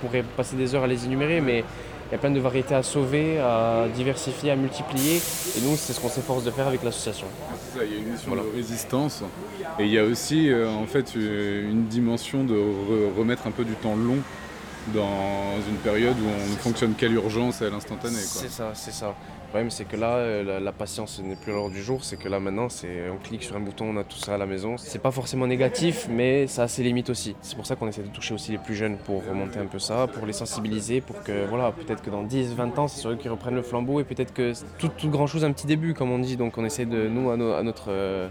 pourrais 0.00 0.22
passer 0.22 0.54
des 0.54 0.76
heures 0.76 0.84
à 0.84 0.86
les 0.86 1.04
énumérer, 1.04 1.40
mais 1.40 1.64
il 2.08 2.12
y 2.12 2.14
a 2.14 2.18
plein 2.18 2.30
de 2.30 2.38
variétés 2.38 2.76
à 2.76 2.84
sauver, 2.84 3.40
à 3.40 3.86
diversifier, 3.92 4.52
à 4.52 4.56
multiplier. 4.56 5.16
Et 5.16 5.60
nous, 5.62 5.74
c'est 5.76 5.94
ce 5.94 6.00
qu'on 6.00 6.08
s'efforce 6.08 6.44
de 6.44 6.52
faire 6.52 6.68
avec 6.68 6.84
l'association. 6.84 7.26
il 7.74 7.92
y 7.92 7.96
a 7.96 7.98
une 7.98 8.12
mission 8.12 8.36
de 8.36 8.42
résistance 8.54 9.24
et 9.80 9.84
il 9.84 9.90
y 9.90 9.98
a 9.98 10.04
aussi 10.04 10.48
euh, 10.48 10.70
en 10.70 10.86
fait 10.86 11.16
une 11.16 11.86
dimension 11.86 12.44
de 12.44 12.54
remettre 13.18 13.48
un 13.48 13.50
peu 13.50 13.64
du 13.64 13.74
temps 13.74 13.96
long 13.96 14.18
dans 14.94 15.60
une 15.68 15.76
période 15.76 16.16
où 16.18 16.28
on 16.28 16.52
ne 16.52 16.56
fonctionne 16.56 16.94
qu'à 16.94 17.08
l'urgence 17.08 17.62
et 17.62 17.66
à 17.66 17.70
l'instantané. 17.70 18.16
C'est 18.16 18.50
ça, 18.50 18.70
c'est 18.74 18.92
ça. 18.92 19.14
Le 19.48 19.52
problème, 19.52 19.70
c'est 19.70 19.86
que 19.86 19.96
là, 19.96 20.16
euh, 20.16 20.60
la, 20.60 20.72
patience 20.72 21.22
n'est 21.22 21.34
plus 21.34 21.52
à 21.52 21.54
l'ordre 21.54 21.74
du 21.74 21.82
jour. 21.82 22.04
C'est 22.04 22.18
que 22.18 22.28
là, 22.28 22.38
maintenant, 22.38 22.68
c'est 22.68 23.08
on 23.08 23.16
clique 23.16 23.42
sur 23.42 23.56
un 23.56 23.60
bouton, 23.60 23.86
on 23.86 23.96
a 23.96 24.04
tout 24.04 24.18
ça 24.18 24.34
à 24.34 24.36
la 24.36 24.44
maison. 24.44 24.76
C'est 24.76 24.98
pas 24.98 25.10
forcément 25.10 25.46
négatif, 25.46 26.06
mais 26.10 26.46
ça 26.46 26.64
a 26.64 26.68
ses 26.68 26.82
limites 26.82 27.08
aussi. 27.08 27.34
C'est 27.40 27.56
pour 27.56 27.64
ça 27.64 27.74
qu'on 27.74 27.88
essaie 27.88 28.02
de 28.02 28.08
toucher 28.08 28.34
aussi 28.34 28.52
les 28.52 28.58
plus 28.58 28.74
jeunes 28.74 28.98
pour 28.98 29.26
remonter 29.26 29.58
un 29.58 29.64
peu 29.64 29.78
ça, 29.78 30.06
pour 30.06 30.26
les 30.26 30.34
sensibiliser, 30.34 31.00
pour 31.00 31.22
que, 31.22 31.46
voilà, 31.46 31.72
peut-être 31.72 32.02
que 32.02 32.10
dans 32.10 32.24
10, 32.24 32.56
20 32.56 32.78
ans, 32.78 32.88
c'est 32.88 33.00
sur 33.00 33.08
eux 33.08 33.16
qui 33.16 33.30
reprennent 33.30 33.54
le 33.54 33.62
flambeau 33.62 34.00
et 34.00 34.04
peut-être 34.04 34.34
que 34.34 34.52
tout, 34.78 34.88
tout, 34.88 35.08
grand 35.08 35.26
chose, 35.26 35.46
un 35.46 35.52
petit 35.52 35.66
début, 35.66 35.94
comme 35.94 36.10
on 36.10 36.18
dit. 36.18 36.36
Donc, 36.36 36.58
on 36.58 36.64
essaie 36.66 36.84
de, 36.84 37.08
nous, 37.08 37.30
à, 37.30 37.38
notre, 37.38 37.86
euh, 37.88 38.28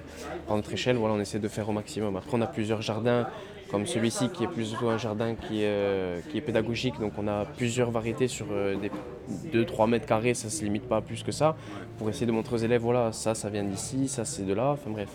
notre 0.47 0.71
échelle, 0.71 0.97
on 0.97 1.19
essaie 1.19 1.39
de 1.39 1.47
faire 1.47 1.67
au 1.67 1.73
maximum. 1.73 2.15
Après, 2.15 2.37
on 2.37 2.41
a 2.41 2.47
plusieurs 2.47 2.83
jardins 2.83 3.25
comme 3.71 3.85
celui-ci 3.85 4.29
qui 4.29 4.43
est 4.43 4.47
plutôt 4.47 4.89
un 4.89 4.97
jardin 4.97 5.35
qui 5.35 5.63
est, 5.63 5.67
euh, 5.67 6.19
pédagogique. 6.45 6.99
Donc 6.99 7.13
on 7.17 7.27
a 7.27 7.45
plusieurs 7.45 7.91
variétés 7.91 8.27
sur 8.27 8.47
euh, 8.51 8.75
des 8.75 9.65
2-3 9.65 9.89
mètres 9.89 10.05
carrés, 10.05 10.33
ça 10.33 10.47
ne 10.47 10.51
se 10.51 10.63
limite 10.63 10.87
pas 10.87 11.01
plus 11.01 11.23
que 11.23 11.31
ça, 11.31 11.55
pour 11.97 12.09
essayer 12.09 12.25
de 12.25 12.31
montrer 12.31 12.55
aux 12.55 12.59
élèves, 12.59 12.81
voilà, 12.81 13.11
ça, 13.11 13.35
ça 13.35 13.49
vient 13.49 13.63
d'ici, 13.63 14.07
ça 14.07 14.23
c'est 14.25 14.43
de 14.43 14.53
là, 14.53 14.71
enfin 14.71 14.89
bref. 14.89 15.09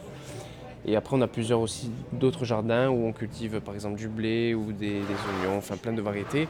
Et 0.85 0.97
après, 0.97 1.16
on 1.16 1.21
a 1.21 1.29
plusieurs 1.29 1.61
aussi 1.61 1.90
d'autres 2.12 2.45
jardins 2.45 2.88
où 2.88 3.07
on 3.07 3.12
cultive 3.12 3.61
par 3.61 3.75
exemple 3.75 3.97
du 3.97 4.09
blé 4.09 4.55
ou 4.55 4.73
des, 4.73 4.97
oignons, 4.97 5.57
enfin 5.57 5.77
plein 5.77 5.92
de 5.92 6.03
variétés. 6.03 6.49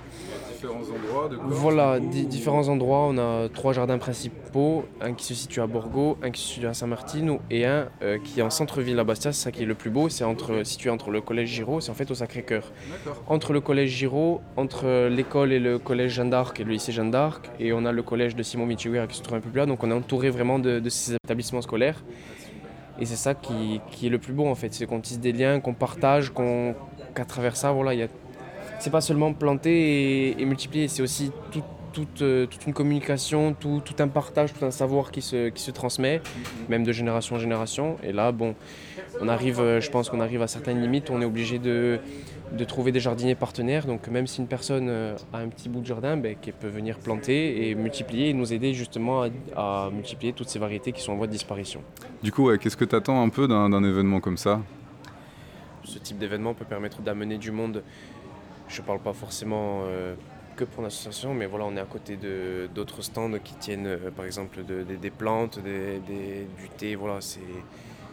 Différents 0.50 0.80
endroits 0.80 1.28
de 1.28 1.36
Voilà, 1.36 2.00
différents 2.00 2.68
endroits. 2.68 3.06
On 3.10 3.18
a 3.18 3.48
trois 3.50 3.72
jardins 3.72 3.98
principaux, 3.98 4.86
un 5.00 5.12
qui 5.12 5.26
se 5.26 5.34
situe 5.34 5.60
à 5.60 5.66
Borgo, 5.66 6.16
un 6.22 6.30
qui 6.30 6.40
se 6.40 6.48
situe 6.48 6.66
à 6.66 6.74
Saint-Martin 6.74 7.38
et 7.50 7.66
un 7.66 7.88
euh, 8.02 8.18
qui 8.24 8.40
est 8.40 8.42
en 8.42 8.50
centre-ville 8.50 8.98
à 8.98 9.04
Bastia. 9.04 9.32
C'est 9.32 9.44
ça 9.44 9.52
qui 9.52 9.62
est 9.62 9.66
le 9.66 9.74
plus 9.74 9.90
beau. 9.90 10.08
C'est 10.08 10.24
entre, 10.24 10.64
situé 10.64 10.88
entre 10.88 11.10
le 11.10 11.20
collège 11.20 11.50
Giraud, 11.50 11.80
c'est 11.80 11.90
en 11.90 11.94
fait 11.94 12.10
au 12.10 12.14
Sacré-Cœur. 12.14 12.72
Entre 13.26 13.52
le 13.52 13.60
collège 13.60 13.90
Giraud, 13.90 14.40
entre 14.56 15.08
l'école 15.08 15.52
et 15.52 15.58
le 15.58 15.78
collège 15.78 16.12
Jeanne 16.12 16.30
d'Arc 16.30 16.58
et 16.58 16.64
le 16.64 16.72
lycée 16.72 16.92
Jeanne 16.92 17.10
d'Arc, 17.10 17.50
et 17.60 17.72
on 17.72 17.84
a 17.84 17.92
le 17.92 18.02
collège 18.02 18.34
de 18.34 18.42
Simon 18.42 18.66
Michiwira 18.66 19.06
qui 19.06 19.16
se 19.16 19.22
trouve 19.22 19.36
un 19.36 19.40
peu 19.40 19.50
plus 19.50 19.58
là. 19.58 19.66
Donc 19.66 19.84
on 19.84 19.90
est 19.90 19.94
entouré 19.94 20.30
vraiment 20.30 20.58
de, 20.58 20.80
de 20.80 20.88
ces 20.88 21.16
établissements 21.16 21.62
scolaires. 21.62 22.02
Et 22.98 23.06
c'est 23.06 23.16
ça 23.16 23.34
qui, 23.34 23.80
est 24.02 24.08
le 24.08 24.18
plus 24.18 24.32
beau 24.32 24.46
en 24.46 24.54
fait, 24.54 24.72
c'est 24.74 24.86
qu'on 24.86 25.00
tisse 25.00 25.20
des 25.20 25.32
liens, 25.32 25.60
qu'on 25.60 25.74
partage, 25.74 26.32
qu'à 27.14 27.24
travers 27.24 27.56
ça, 27.56 27.72
voilà, 27.72 28.06
c'est 28.78 28.90
pas 28.90 29.00
seulement 29.00 29.32
planter 29.32 30.40
et, 30.40 30.44
multiplier, 30.44 30.88
c'est 30.88 31.02
aussi 31.02 31.30
toute, 31.92 32.22
une 32.66 32.72
communication, 32.72 33.54
tout, 33.54 33.82
un 33.98 34.08
partage, 34.08 34.52
tout 34.52 34.64
un 34.64 34.70
savoir 34.70 35.10
qui 35.10 35.22
se, 35.22 35.48
qui 35.48 35.62
se 35.62 35.70
transmet, 35.70 36.20
même 36.68 36.84
de 36.84 36.92
génération 36.92 37.36
en 37.36 37.38
génération. 37.38 37.96
Et 38.02 38.12
là, 38.12 38.32
bon, 38.32 38.54
on 39.20 39.28
arrive, 39.28 39.78
je 39.80 39.90
pense 39.90 40.08
qu'on 40.08 40.20
arrive 40.20 40.42
à 40.42 40.46
certaines 40.46 40.80
limites, 40.80 41.10
on 41.10 41.20
est 41.20 41.26
obligé 41.26 41.58
de, 41.58 42.00
de 42.56 42.64
trouver 42.64 42.92
des 42.92 43.00
jardiniers 43.00 43.34
partenaires. 43.34 43.86
Donc 43.86 44.08
même 44.08 44.26
si 44.26 44.40
une 44.40 44.46
personne 44.46 44.88
euh, 44.88 45.16
a 45.32 45.38
un 45.38 45.48
petit 45.48 45.68
bout 45.68 45.80
de 45.80 45.86
jardin, 45.86 46.16
ben, 46.16 46.36
qu'elle 46.36 46.54
peut 46.54 46.68
venir 46.68 46.98
planter 46.98 47.68
et 47.68 47.74
multiplier 47.74 48.30
et 48.30 48.34
nous 48.34 48.52
aider 48.52 48.74
justement 48.74 49.24
à, 49.56 49.90
multiplier 49.92 50.32
toutes 50.32 50.48
ces 50.48 50.58
variétés 50.58 50.92
qui 50.92 51.00
sont 51.02 51.12
en 51.12 51.16
voie 51.16 51.26
de 51.26 51.32
disparition. 51.32 51.82
Du 52.22 52.32
coup, 52.32 52.54
qu'est-ce 52.58 52.76
que 52.76 52.84
tu 52.84 52.96
attends 52.96 53.22
un 53.22 53.28
peu 53.28 53.48
d'un 53.48 53.84
événement 53.84 54.20
comme 54.20 54.36
ça? 54.36 54.60
Ce 55.84 55.98
type 55.98 56.18
d'événement 56.18 56.54
peut 56.54 56.64
permettre 56.64 57.02
d'amener 57.02 57.38
du 57.38 57.50
monde. 57.50 57.82
Je 58.68 58.80
ne 58.80 58.86
parle 58.86 59.00
pas 59.00 59.12
forcément 59.12 59.82
euh, 59.84 60.14
que 60.56 60.64
pour 60.64 60.82
l'association, 60.82 61.34
mais 61.34 61.46
voilà, 61.46 61.64
on 61.64 61.76
est 61.76 61.80
à 61.80 61.84
côté 61.84 62.18
d'autres 62.74 63.02
stands 63.02 63.38
qui 63.42 63.54
tiennent 63.54 63.86
euh, 63.86 64.10
par 64.14 64.24
exemple 64.24 64.60
des 64.64 65.10
plantes, 65.10 65.58
du 65.58 66.68
thé. 66.76 66.94
Voilà, 66.94 67.20
c'est 67.20 67.40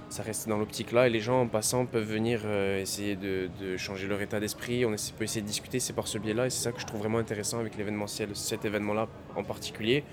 ça 0.09 0.23
reste 0.23 0.47
dans 0.47 0.57
l'optique 0.57 0.91
là 0.91 1.07
et 1.07 1.09
les 1.09 1.19
gens 1.19 1.41
en 1.41 1.47
passant 1.47 1.85
peuvent 1.85 2.03
venir 2.03 2.41
euh, 2.45 2.81
essayer 2.81 3.15
de, 3.15 3.49
changer 3.77 4.07
leur 4.07 4.21
état 4.21 4.39
d'esprit, 4.39 4.85
on 4.85 4.95
peut 5.17 5.23
essayer 5.23 5.41
de 5.41 5.47
discuter, 5.47 5.79
c'est 5.79 5.93
par 5.93 6.07
ce 6.07 6.17
biais 6.17 6.33
là 6.33 6.47
et 6.47 6.49
c'est 6.49 6.63
ça 6.63 6.71
que 6.71 6.79
je 6.79 6.85
trouve 6.85 6.99
vraiment 6.99 7.19
intéressant 7.19 7.59
avec 7.59 7.77
l'événementiel, 7.77 8.35
cet 8.35 8.65
événement 8.65 8.93
là 8.93 9.07
en 9.35 9.43
particulier, 9.43 10.03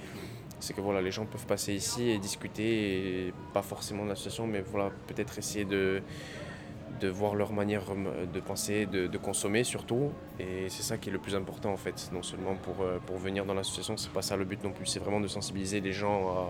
c'est 0.61 0.75
que 0.75 0.81
voilà, 0.81 1.01
les 1.01 1.11
gens 1.11 1.27
peuvent 1.27 1.47
passer 1.47 1.75
ici 1.75 2.11
et 2.11 2.19
discuter, 2.19 3.33
pas 3.53 3.63
forcément 3.63 4.05
de 4.05 4.11
l'association, 4.11 4.47
mais 4.47 4.63
voilà, 4.63 4.91
peut-être 5.07 5.39
essayer 5.39 5.65
de, 5.65 6.03
de 7.01 7.09
voir 7.09 7.35
leur 7.35 7.53
manière 7.53 7.85
de 8.33 8.41
penser, 8.41 8.87
de, 8.87 9.07
de 9.07 9.19
consommer 9.19 9.65
surtout. 9.65 10.13
Et 10.39 10.69
c'est 10.69 10.83
ça 10.83 10.99
qui 10.99 11.09
est 11.09 11.13
le 11.13 11.19
plus 11.19 11.35
important 11.35 11.73
en 11.73 11.77
fait. 11.77 12.11
Non 12.13 12.23
seulement 12.23 12.55
pour, 12.57 12.83
euh, 12.83 12.99
pour 13.05 13.17
venir 13.19 13.45
dans 13.45 13.55
l'association, 13.55 13.97
c'est 13.97 14.13
pas 14.13 14.23
ça 14.23 14.37
le 14.37 14.45
but 14.45 14.63
non 14.65 14.73
plus, 14.73 14.87
c'est 14.87 15.01
vraiment 15.01 15.21
de 15.21 15.29
sensibiliser 15.29 15.81
les 15.81 15.93
gens 15.93 16.29
à, 16.29 16.49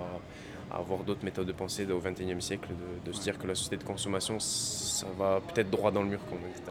avoir 0.70 1.00
d'autres 1.00 1.24
méthodes 1.24 1.46
de 1.46 1.52
pensée 1.52 1.86
au 1.90 1.98
XXIe 1.98 2.40
siècle, 2.40 2.68
de, 3.04 3.12
se 3.12 3.20
dire 3.20 3.38
que 3.38 3.46
la 3.46 3.54
société 3.54 3.76
de 3.76 3.84
consommation, 3.84 4.38
ça 4.40 5.06
va 5.18 5.40
peut-être 5.40 5.70
droit 5.70 5.90
dans 5.90 6.02
le 6.02 6.08
mur, 6.08 6.20
comme 6.28 6.38
on 6.42 6.46
dit 6.46 6.62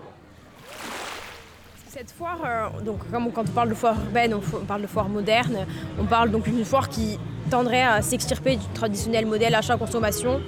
Cette 1.88 2.12
foire, 2.12 2.40
euh, 2.46 2.82
donc 2.82 3.10
comme 3.10 3.32
quand 3.32 3.44
on 3.48 3.54
parle 3.54 3.70
de 3.70 3.74
foire 3.74 3.96
urbaine, 4.06 4.34
on, 4.34 4.66
parle 4.66 4.82
de 4.82 4.88
foire 4.88 5.10
moderne, 5.10 5.66
on 6.00 6.06
parle 6.06 6.32
donc 6.32 6.44
d'une 6.44 6.66
foire 6.66 6.90
qui 6.90 7.20
tendrait 7.50 7.84
à 7.84 8.02
s'extirper 8.02 8.58
du 8.58 8.66
traditionnel 8.74 9.26
modèle 9.26 9.56
achat-consommation 9.56 10.42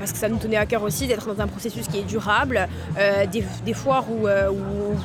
parce 0.00 0.12
que 0.12 0.18
ça 0.18 0.30
nous 0.30 0.38
tenait 0.38 0.56
à 0.56 0.64
cœur 0.64 0.82
aussi 0.82 1.06
d'être 1.06 1.32
dans 1.32 1.42
un 1.42 1.46
processus 1.46 1.86
qui 1.86 1.98
est 1.98 2.04
durable, 2.04 2.66
euh, 2.98 3.26
des, 3.26 3.74
foires 3.74 4.10
où, 4.10 4.26
euh, 4.26 4.50
où, 4.50 4.96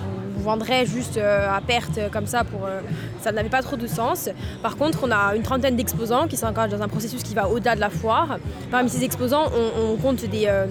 vendrait 0.46 0.86
juste 0.86 1.18
euh, 1.18 1.50
à 1.50 1.60
perte 1.60 2.00
comme 2.12 2.28
ça, 2.28 2.44
pour, 2.44 2.66
euh, 2.66 2.80
ça 3.22 3.32
n'avait 3.32 3.50
pas 3.50 3.62
trop 3.62 3.76
de 3.76 3.88
sens. 3.88 4.30
Par 4.62 4.78
contre, 4.78 5.00
on 5.04 5.12
a 5.12 5.36
une 5.36 5.44
trentaine 5.44 5.76
d'exposants 5.76 6.28
qui 6.28 6.38
s'engagent 6.38 6.72
dans 6.72 6.82
un 6.82 6.88
processus 6.88 7.24
qui 7.24 7.34
va 7.34 7.50
au-delà 7.50 7.76
de 7.76 7.82
la 7.82 7.90
foire. 7.90 8.38
Parmi 8.72 8.90
ces 8.90 9.04
exposants, 9.04 9.52
on, 9.78 9.96
compte 9.98 10.24
des, 10.26 10.46
euh, 10.48 10.66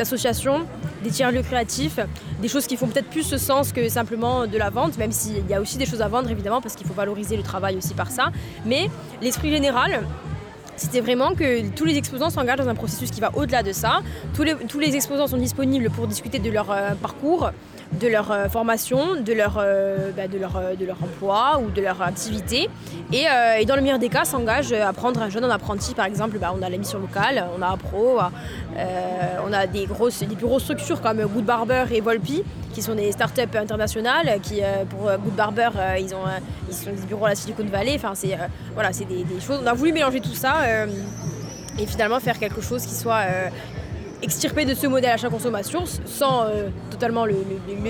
associations, 0.00 0.66
des 1.04 1.10
tiers-lieux 1.10 1.42
créatifs, 1.42 2.00
des 2.40 2.48
choses 2.48 2.66
qui 2.66 2.76
font 2.76 2.86
peut-être 2.86 3.10
plus 3.10 3.22
ce 3.22 3.38
sens 3.38 3.72
que 3.72 3.88
simplement 3.88 4.46
de 4.46 4.58
la 4.58 4.70
vente, 4.70 4.98
même 4.98 5.12
s'il 5.12 5.46
y 5.48 5.54
a 5.54 5.60
aussi 5.60 5.76
des 5.76 5.86
choses 5.86 6.02
à 6.02 6.08
vendre 6.08 6.30
évidemment, 6.30 6.60
parce 6.60 6.74
qu'il 6.74 6.86
faut 6.86 6.94
valoriser 6.94 7.36
le 7.36 7.42
travail 7.42 7.76
aussi 7.76 7.94
par 7.94 8.10
ça. 8.10 8.30
Mais 8.64 8.88
l'esprit 9.20 9.50
général, 9.50 10.00
c'était 10.76 11.00
vraiment 11.00 11.34
que 11.34 11.68
tous 11.70 11.84
les 11.84 11.96
exposants 11.98 12.30
s'engagent 12.30 12.60
dans 12.60 12.68
un 12.68 12.74
processus 12.74 13.10
qui 13.10 13.20
va 13.20 13.32
au-delà 13.34 13.62
de 13.62 13.72
ça. 13.72 14.00
Tous 14.34 14.78
les 14.78 14.94
exposants 14.94 15.26
sont 15.26 15.36
disponibles 15.36 15.90
pour 15.90 16.06
discuter 16.06 16.38
de 16.38 16.50
leur 16.50 16.68
parcours, 17.02 17.50
de 17.92 18.08
leur 18.08 18.30
euh, 18.30 18.48
formation, 18.48 19.20
de 19.20 19.32
leur, 19.32 19.56
euh, 19.58 20.10
bah, 20.16 20.22
euh, 20.22 20.74
de 20.76 20.84
leur 20.84 20.96
emploi 21.02 21.60
ou 21.62 21.70
de 21.70 21.80
leur 21.80 22.00
activité. 22.02 22.68
Et, 23.12 23.24
dans 23.64 23.76
le 23.76 23.82
meilleur 23.82 23.98
des 23.98 24.08
cas, 24.08 24.24
s'engage 24.24 24.72
à 24.72 24.92
prendre 24.92 25.20
un 25.22 25.30
jeune 25.30 25.44
en 25.44 25.50
apprenti. 25.50 25.94
Par 25.94 26.06
exemple, 26.06 26.38
bah, 26.38 26.52
on 26.56 26.62
a 26.62 26.68
la 26.68 26.76
mission 26.76 26.98
locale, 26.98 27.44
on 27.56 27.62
a 27.62 27.76
Pro, 27.76 28.18
on 29.46 29.52
a 29.52 29.66
des, 29.66 29.86
grosses, 29.86 30.22
des 30.22 30.36
structures 30.58 31.00
comme 31.00 31.24
Good 31.24 31.44
Barber 31.44 31.84
et 31.92 32.00
Volpi, 32.00 32.42
qui 32.74 32.82
sont 32.82 32.94
des 32.94 33.12
startups 33.12 33.56
internationales. 33.56 34.38
Qui, 34.42 34.60
pour 34.90 35.10
Good 35.10 35.34
Barber, 35.34 35.70
ils, 35.98 36.14
ont, 36.14 36.24
sont 36.70 36.90
des 36.90 37.06
bureaux 37.06 37.26
à 37.26 37.30
la 37.30 37.34
Silicon 37.34 37.64
Valley. 37.64 37.98
On 38.02 39.66
a 39.66 39.72
voulu 39.74 39.92
mélanger 39.92 40.20
tout 40.20 40.34
ça 40.34 40.56
et 41.78 41.86
finalement 41.86 42.20
faire 42.20 42.38
quelque 42.38 42.60
chose 42.60 42.84
qui 42.84 42.94
soit 42.94 43.22
extirper 44.22 44.64
de 44.64 44.74
ce 44.74 44.86
modèle 44.86 45.10
achat-consommation 45.10 45.84
sans 46.04 46.44
euh, 46.44 46.68
totalement 46.90 47.24
le, 47.24 47.34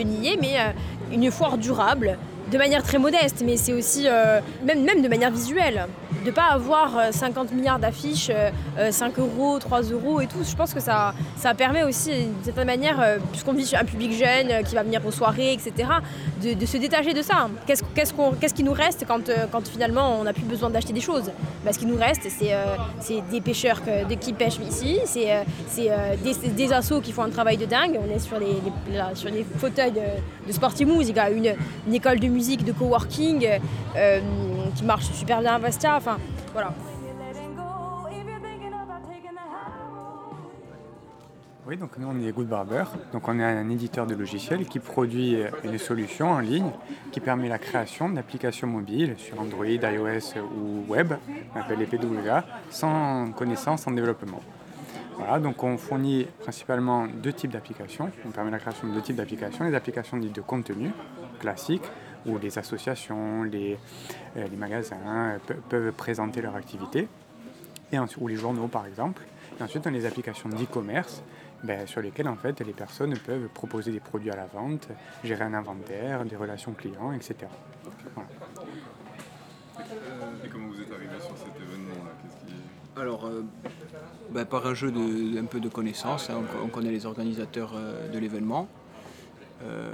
nier, 0.03 0.39
mais 0.41 0.59
euh, 0.59 0.73
une 1.13 1.31
foire 1.31 1.59
durable 1.59 2.19
de 2.51 2.59
manière 2.59 2.83
très 2.83 2.99
modeste, 2.99 3.43
mais 3.45 3.57
c'est 3.57 3.73
aussi, 3.73 4.05
euh, 4.07 4.41
même, 4.65 4.83
même 4.83 5.03
de 5.03 5.09
manière 5.09 5.31
visuelle, 5.31 5.87
de 6.23 6.27
ne 6.27 6.35
pas 6.35 6.51
avoir 6.51 7.13
50 7.13 7.53
milliards 7.53 7.79
d'affiches, 7.79 8.31
5 8.91 9.19
euros, 9.19 9.59
3 9.59 9.83
euros 9.83 10.21
et 10.21 10.27
tout. 10.27 10.39
Je 10.43 10.57
pense 10.57 10.75
que 10.75 10.81
ça, 10.81 11.15
ça 11.37 11.55
permet 11.55 11.85
aussi, 11.85 12.11
d'une 12.11 12.45
certaine 12.45 12.67
manière, 12.67 13.19
puisqu'on 13.31 13.53
vit 13.53 13.71
un 13.79 13.85
public 13.85 14.13
jeune 14.13 14.65
qui 14.65 14.75
va 14.75 14.83
venir 14.83 15.05
aux 15.07 15.11
soirées, 15.11 15.53
etc., 15.53 15.89
de, 16.43 16.67
se 16.67 16.77
détacher 16.77 17.15
de 17.15 17.23
ça. 17.23 17.49
Qu'est-ce 17.67 17.83
qu'est-ce 17.95 18.13
qu'est-ce 18.41 18.55
qui 18.55 18.65
nous 18.65 18.73
reste 18.73 19.05
quand, 19.07 19.31
quand 19.53 19.67
finalement 19.69 20.19
on 20.21 20.25
n'a 20.25 20.33
plus 20.33 20.45
besoin 20.45 20.71
d'acheter 20.71 20.93
des 20.93 21.01
choses? 21.01 21.31
Bah, 21.65 21.73
Ce 21.73 21.79
qui 21.79 21.87
nous 21.87 21.97
reste, 21.97 22.29
c'est 22.29 23.23
des 23.31 23.41
pêcheurs 23.41 23.81
qui 24.21 24.33
pêchent 24.33 24.61
ici, 24.69 24.99
c'est 25.07 25.45
des, 26.23 26.49
des 26.49 26.73
assos 26.73 27.01
qui 27.01 27.13
font 27.13 27.23
un 27.23 27.31
travail 27.31 27.57
de 27.57 27.67
dingue. 27.67 27.99
On 28.05 28.15
est 28.15 28.19
sur 28.19 28.39
les, 28.39 28.57
sur 29.15 29.31
fauteuils 29.59 29.93
de, 29.93 30.47
de 30.47 30.53
Sporty 30.53 30.85
il 31.01 31.17
y 31.17 31.19
a 31.19 31.31
une, 31.31 31.55
une 31.87 31.95
école 31.95 32.21
de 32.21 32.29
musique 32.29 32.38
musique, 32.39 32.65
de 32.65 32.71
coworking 32.71 33.45
euh, 33.97 34.21
qui 34.77 34.85
marche 34.85 35.07
super 35.11 35.41
bien 35.41 35.55
à 35.55 35.59
Bastia. 35.59 35.97
Enfin, 35.97 36.19
voilà. 36.53 36.73
Oui, 41.67 41.77
donc 41.77 41.99
nous 41.99 42.09
on 42.09 42.19
est 42.27 42.33
Good 42.33 42.49
Barber, 42.49 42.85
donc 43.13 43.29
on 43.29 43.39
est 43.39 43.45
un 43.45 43.69
éditeur 43.69 44.07
de 44.07 44.15
logiciels 44.15 44.65
qui 44.67 44.79
produit 44.79 45.37
une 45.65 45.77
solution 45.77 46.31
en 46.31 46.39
ligne 46.39 46.71
qui 47.13 47.21
permet 47.21 47.49
la 47.49 47.59
création 47.59 48.09
d'applications 48.09 48.67
mobiles 48.67 49.17
sur 49.19 49.39
Android, 49.39 49.67
iOS 49.67 50.41
ou 50.57 50.91
web, 50.91 51.13
on 51.55 51.61
appelle 51.61 51.81
les 51.81 51.85
PWA, 51.85 52.45
sans 52.71 53.33
connaissance 53.33 53.87
en 53.87 53.91
développement. 53.91 54.41
Voilà, 55.19 55.41
donc 55.41 55.63
on 55.63 55.77
fournit 55.77 56.27
principalement 56.41 57.07
deux 57.07 57.35
types 57.35 57.51
d'applications. 57.51 58.11
On 58.25 58.31
permet 58.31 58.53
la 58.53 58.61
création 58.61 58.89
de 58.89 58.95
deux 58.95 59.03
types 59.03 59.17
d'applications, 59.17 59.65
les 59.65 59.75
applications 59.75 60.17
dites 60.17 60.37
de 60.37 60.41
contenu 60.41 60.91
classiques 61.39 61.91
où 62.27 62.39
les 62.39 62.59
associations, 62.59 63.43
les, 63.43 63.79
euh, 64.37 64.47
les 64.49 64.57
magasins 64.57 64.97
euh, 65.07 65.39
peuvent 65.69 65.93
présenter 65.93 66.43
leur 66.43 66.57
activité, 66.57 67.09
et 67.93 67.99
ou 68.19 68.29
les 68.29 68.37
journaux 68.37 68.69
par 68.69 68.87
exemple. 68.87 69.23
Et 69.59 69.63
ensuite, 69.63 69.87
on 69.87 69.91
a 69.91 69.93
les 69.93 70.07
applications 70.07 70.49
d'e-commerce 70.49 71.23
ben, 71.65 71.87
sur 71.87 72.01
lesquelles 72.01 72.29
en 72.29 72.37
fait, 72.37 72.61
les 72.61 72.73
personnes 72.73 73.17
peuvent 73.19 73.49
proposer 73.49 73.91
des 73.91 74.01
produits 74.01 74.31
à 74.31 74.37
la 74.37 74.47
vente, 74.47 74.89
gérer 75.25 75.45
un 75.45 75.55
inventaire, 75.55 76.25
des 76.25 76.37
relations 76.37 76.73
clients, 76.73 77.13
etc. 77.13 77.37
Et 80.45 80.49
comment 80.49 80.69
vous 80.69 80.81
êtes 80.81 80.93
arrivé 80.93 81.19
sur 81.19 81.37
cet 81.37 81.57
événement-là 81.57 83.01
Alors, 83.03 83.31
ben, 84.31 84.45
par 84.45 84.67
un 84.67 84.75
jeu 84.75 84.93
de, 84.93 85.41
un 85.41 85.47
peu 85.47 85.61
de 85.61 85.69
connaissances, 85.69 86.31
hein, 86.31 86.43
on, 86.63 86.69
connaît 86.69 86.91
les 86.91 87.07
organisateurs 87.07 87.73
de 88.13 88.19
l'événement. 88.19 88.69
Euh, 89.63 89.91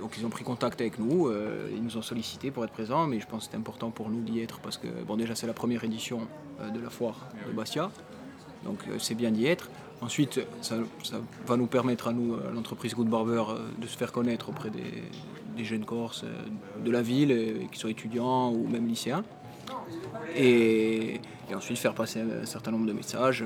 donc 0.00 0.16
ils 0.18 0.26
ont 0.26 0.30
pris 0.30 0.44
contact 0.44 0.80
avec 0.80 0.98
nous, 0.98 1.26
euh, 1.26 1.70
ils 1.74 1.82
nous 1.82 1.96
ont 1.96 2.02
sollicité 2.02 2.50
pour 2.50 2.64
être 2.64 2.72
présents, 2.72 3.06
mais 3.06 3.20
je 3.20 3.26
pense 3.26 3.46
que 3.46 3.52
c'est 3.52 3.56
important 3.56 3.90
pour 3.90 4.10
nous 4.10 4.20
d'y 4.20 4.40
être 4.40 4.58
parce 4.60 4.76
que 4.76 4.88
bon 5.06 5.16
déjà 5.16 5.34
c'est 5.34 5.46
la 5.46 5.54
première 5.54 5.82
édition 5.84 6.28
euh, 6.60 6.68
de 6.68 6.78
la 6.78 6.90
foire 6.90 7.26
de 7.46 7.52
Bastia, 7.52 7.90
donc 8.64 8.78
c'est 8.98 9.14
bien 9.14 9.30
d'y 9.30 9.46
être. 9.46 9.70
Ensuite, 10.02 10.40
ça, 10.62 10.74
va 11.46 11.56
nous 11.56 11.68
permettre 11.68 12.08
à 12.08 12.12
nous, 12.12 12.36
l'entreprise 12.52 12.92
Good 12.92 13.08
Barber, 13.08 13.44
de 13.78 13.86
se 13.86 13.96
faire 13.96 14.10
connaître 14.10 14.48
auprès 14.48 14.68
des, 14.68 15.64
jeunes 15.64 15.84
Corses 15.84 16.24
de 16.84 16.90
la 16.90 17.02
ville, 17.02 17.68
qui 17.70 17.78
soient 17.78 17.90
étudiants 17.90 18.50
ou 18.50 18.66
même 18.66 18.88
lycéens. 18.88 19.22
Et, 20.36 21.20
ensuite 21.54 21.78
faire 21.78 21.94
passer 21.94 22.20
un 22.20 22.46
certain 22.46 22.72
nombre 22.72 22.86
de 22.86 22.92
messages 22.92 23.44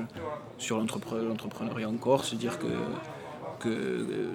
sur 0.57 0.79
l'entrepreneuriat 0.79 1.89
en 1.89 1.97
Corse, 1.97 2.33
dire 2.33 2.57
que, 2.57 2.65
que 3.59 4.31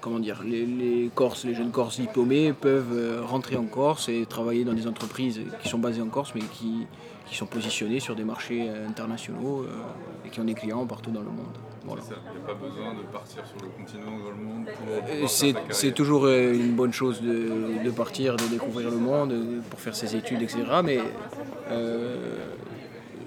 comment 0.00 0.18
dire, 0.18 0.42
les, 0.44 1.10
Corses, 1.14 1.44
les 1.44 1.54
jeunes 1.54 1.70
Corses 1.70 2.00
diplômés 2.00 2.52
peuvent 2.52 2.92
euh, 2.92 3.22
rentrer 3.24 3.56
en 3.56 3.64
Corse 3.64 4.08
et 4.08 4.26
travailler 4.26 4.64
dans 4.64 4.72
des 4.72 4.86
entreprises 4.86 5.40
qui 5.62 5.68
sont 5.68 5.78
basées 5.78 6.02
en 6.02 6.08
Corse 6.08 6.32
mais 6.34 6.42
qui, 6.42 6.86
sont 7.32 7.46
positionnées 7.46 8.00
sur 8.00 8.16
des 8.16 8.24
marchés 8.24 8.66
euh, 8.68 8.88
internationaux 8.88 9.62
euh, 9.62 10.26
et 10.26 10.30
qui 10.30 10.40
ont 10.40 10.44
des 10.44 10.54
clients 10.54 10.86
partout 10.86 11.10
dans 11.10 11.20
le 11.20 11.26
monde. 11.26 11.56
Voilà. 11.84 12.02
Il 12.06 12.38
n'y 12.38 12.44
a 12.44 12.46
pas 12.46 12.54
besoin 12.54 12.94
de 12.94 13.02
partir 13.12 13.46
sur 13.46 13.56
le 13.62 13.68
continent 13.68 14.18
dans 14.24 14.30
le 14.30 14.36
monde 14.36 15.68
C'est 15.70 15.92
toujours 15.92 16.26
une 16.28 16.74
bonne 16.74 16.92
chose 16.92 17.20
de, 17.22 17.90
partir, 17.90 18.36
de 18.36 18.44
découvrir 18.44 18.90
le 18.90 18.96
monde, 18.96 19.34
pour 19.70 19.80
faire 19.80 19.94
ses 19.94 20.16
études, 20.16 20.42
etc. 20.42 20.64
Mais 20.84 21.00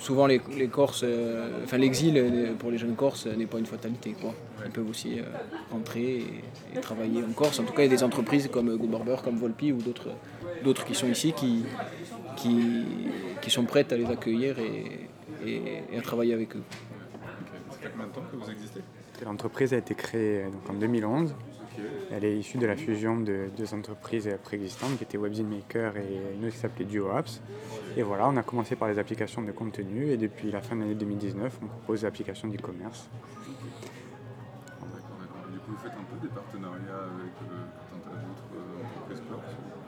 souvent 0.02 0.26
les, 0.26 0.40
Corses, 0.68 1.04
euh, 1.04 1.64
enfin 1.64 1.78
l'exil 1.78 2.22
pour 2.60 2.72
les 2.72 2.78
jeunes 2.78 2.96
Corses 2.96 3.28
n'est 3.28 3.46
pas 3.46 3.60
une 3.60 3.66
fatalité. 3.66 4.16
Quoi. 4.20 4.34
Ils 4.66 4.72
peuvent 4.72 4.90
aussi 4.90 5.20
euh, 5.20 5.24
rentrer 5.72 6.24
et, 6.76 6.80
travailler 6.82 7.24
en 7.24 7.32
Corse. 7.34 7.60
En 7.60 7.64
tout 7.64 7.74
cas, 7.74 7.84
il 7.84 7.92
y 7.92 7.94
a 7.94 7.96
des 7.98 8.04
entreprises 8.04 8.48
comme 8.52 8.76
Good 8.78 8.90
Barber, 8.92 9.16
comme 9.24 9.38
Volpi 9.38 9.72
ou 9.72 9.78
d'autres, 9.82 10.10
d'autres 10.64 10.86
qui 10.86 10.96
sont 10.96 11.08
ici 11.08 11.34
qui, 11.34 11.64
qui, 12.38 12.86
qui 13.42 13.50
sont 13.50 13.66
prêtes 13.66 13.92
à 13.94 13.98
les 13.98 14.06
accueillir 14.06 14.60
et, 14.60 15.08
et- 15.46 15.62
et 15.92 15.98
à 15.98 16.02
travailler 16.02 16.34
avec 16.34 16.56
eux. 16.56 16.64
Ça 17.72 17.78
fait 17.80 17.90
combien 17.92 18.08
de 18.08 18.12
temps 18.14 18.22
que 18.32 18.36
vous 18.38 18.50
existez? 18.52 18.82
L'entreprise 19.26 19.74
a 19.74 19.78
été 19.78 19.94
créée 19.96 20.44
donc, 20.46 20.70
en 20.70 20.74
2011. 20.74 21.34
Elle 22.12 22.26
est 22.26 22.38
issue 22.38 22.58
de 22.58 22.66
la 22.66 22.76
fusion 22.76 23.18
de 23.18 23.48
deux 23.58 23.74
entreprises 23.74 24.30
préexistantes 24.44 24.98
qui 24.98 25.04
étaient 25.06 25.18
Webzine 25.18 25.48
Maker 25.48 25.96
et 25.98 26.20
une 26.38 26.44
autre 26.46 26.54
qui 26.54 26.60
s'appelait 26.60 26.86
Duo 26.86 27.10
Apps. 27.12 27.42
Et 27.96 28.04
voilà, 28.04 28.28
on 28.28 28.36
a 28.36 28.44
commencé 28.44 28.76
par 28.76 28.90
les 28.90 29.00
applications 29.00 29.42
de 29.42 29.52
contenu 29.52 30.10
et 30.12 30.18
depuis 30.18 30.52
la 30.52 30.62
fin 30.62 30.76
de 30.76 30.82
l'année 30.82 30.96
2019, 30.96 31.60
on 31.64 31.68
propose 31.68 32.02
des 32.02 32.06
applications 32.08 32.50
d'e-commerce. 32.50 33.08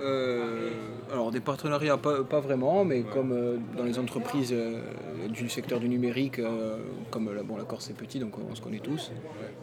Euh, 0.04 0.70
alors 1.14 1.32
des 1.32 1.40
partenariats 1.40 1.96
pas, 1.96 2.24
pas 2.26 2.42
vraiment, 2.42 2.84
mais 2.84 3.04
comme 3.04 3.32
euh, 3.32 3.58
dans 3.78 3.86
les 3.86 3.98
entreprises 4.00 4.52
euh, 4.52 4.82
du 5.30 5.48
secteur 5.48 5.80
du 5.80 5.88
numérique, 5.88 6.40
euh, 6.40 6.78
comme 7.10 7.34
la, 7.34 7.42
bon, 7.42 7.56
la 7.56 7.64
Corse 7.64 7.90
est 7.90 7.94
petit, 7.94 8.20
donc 8.20 8.34
on 8.38 8.54
se 8.54 8.62
connaît 8.62 8.80
tous. 8.80 9.12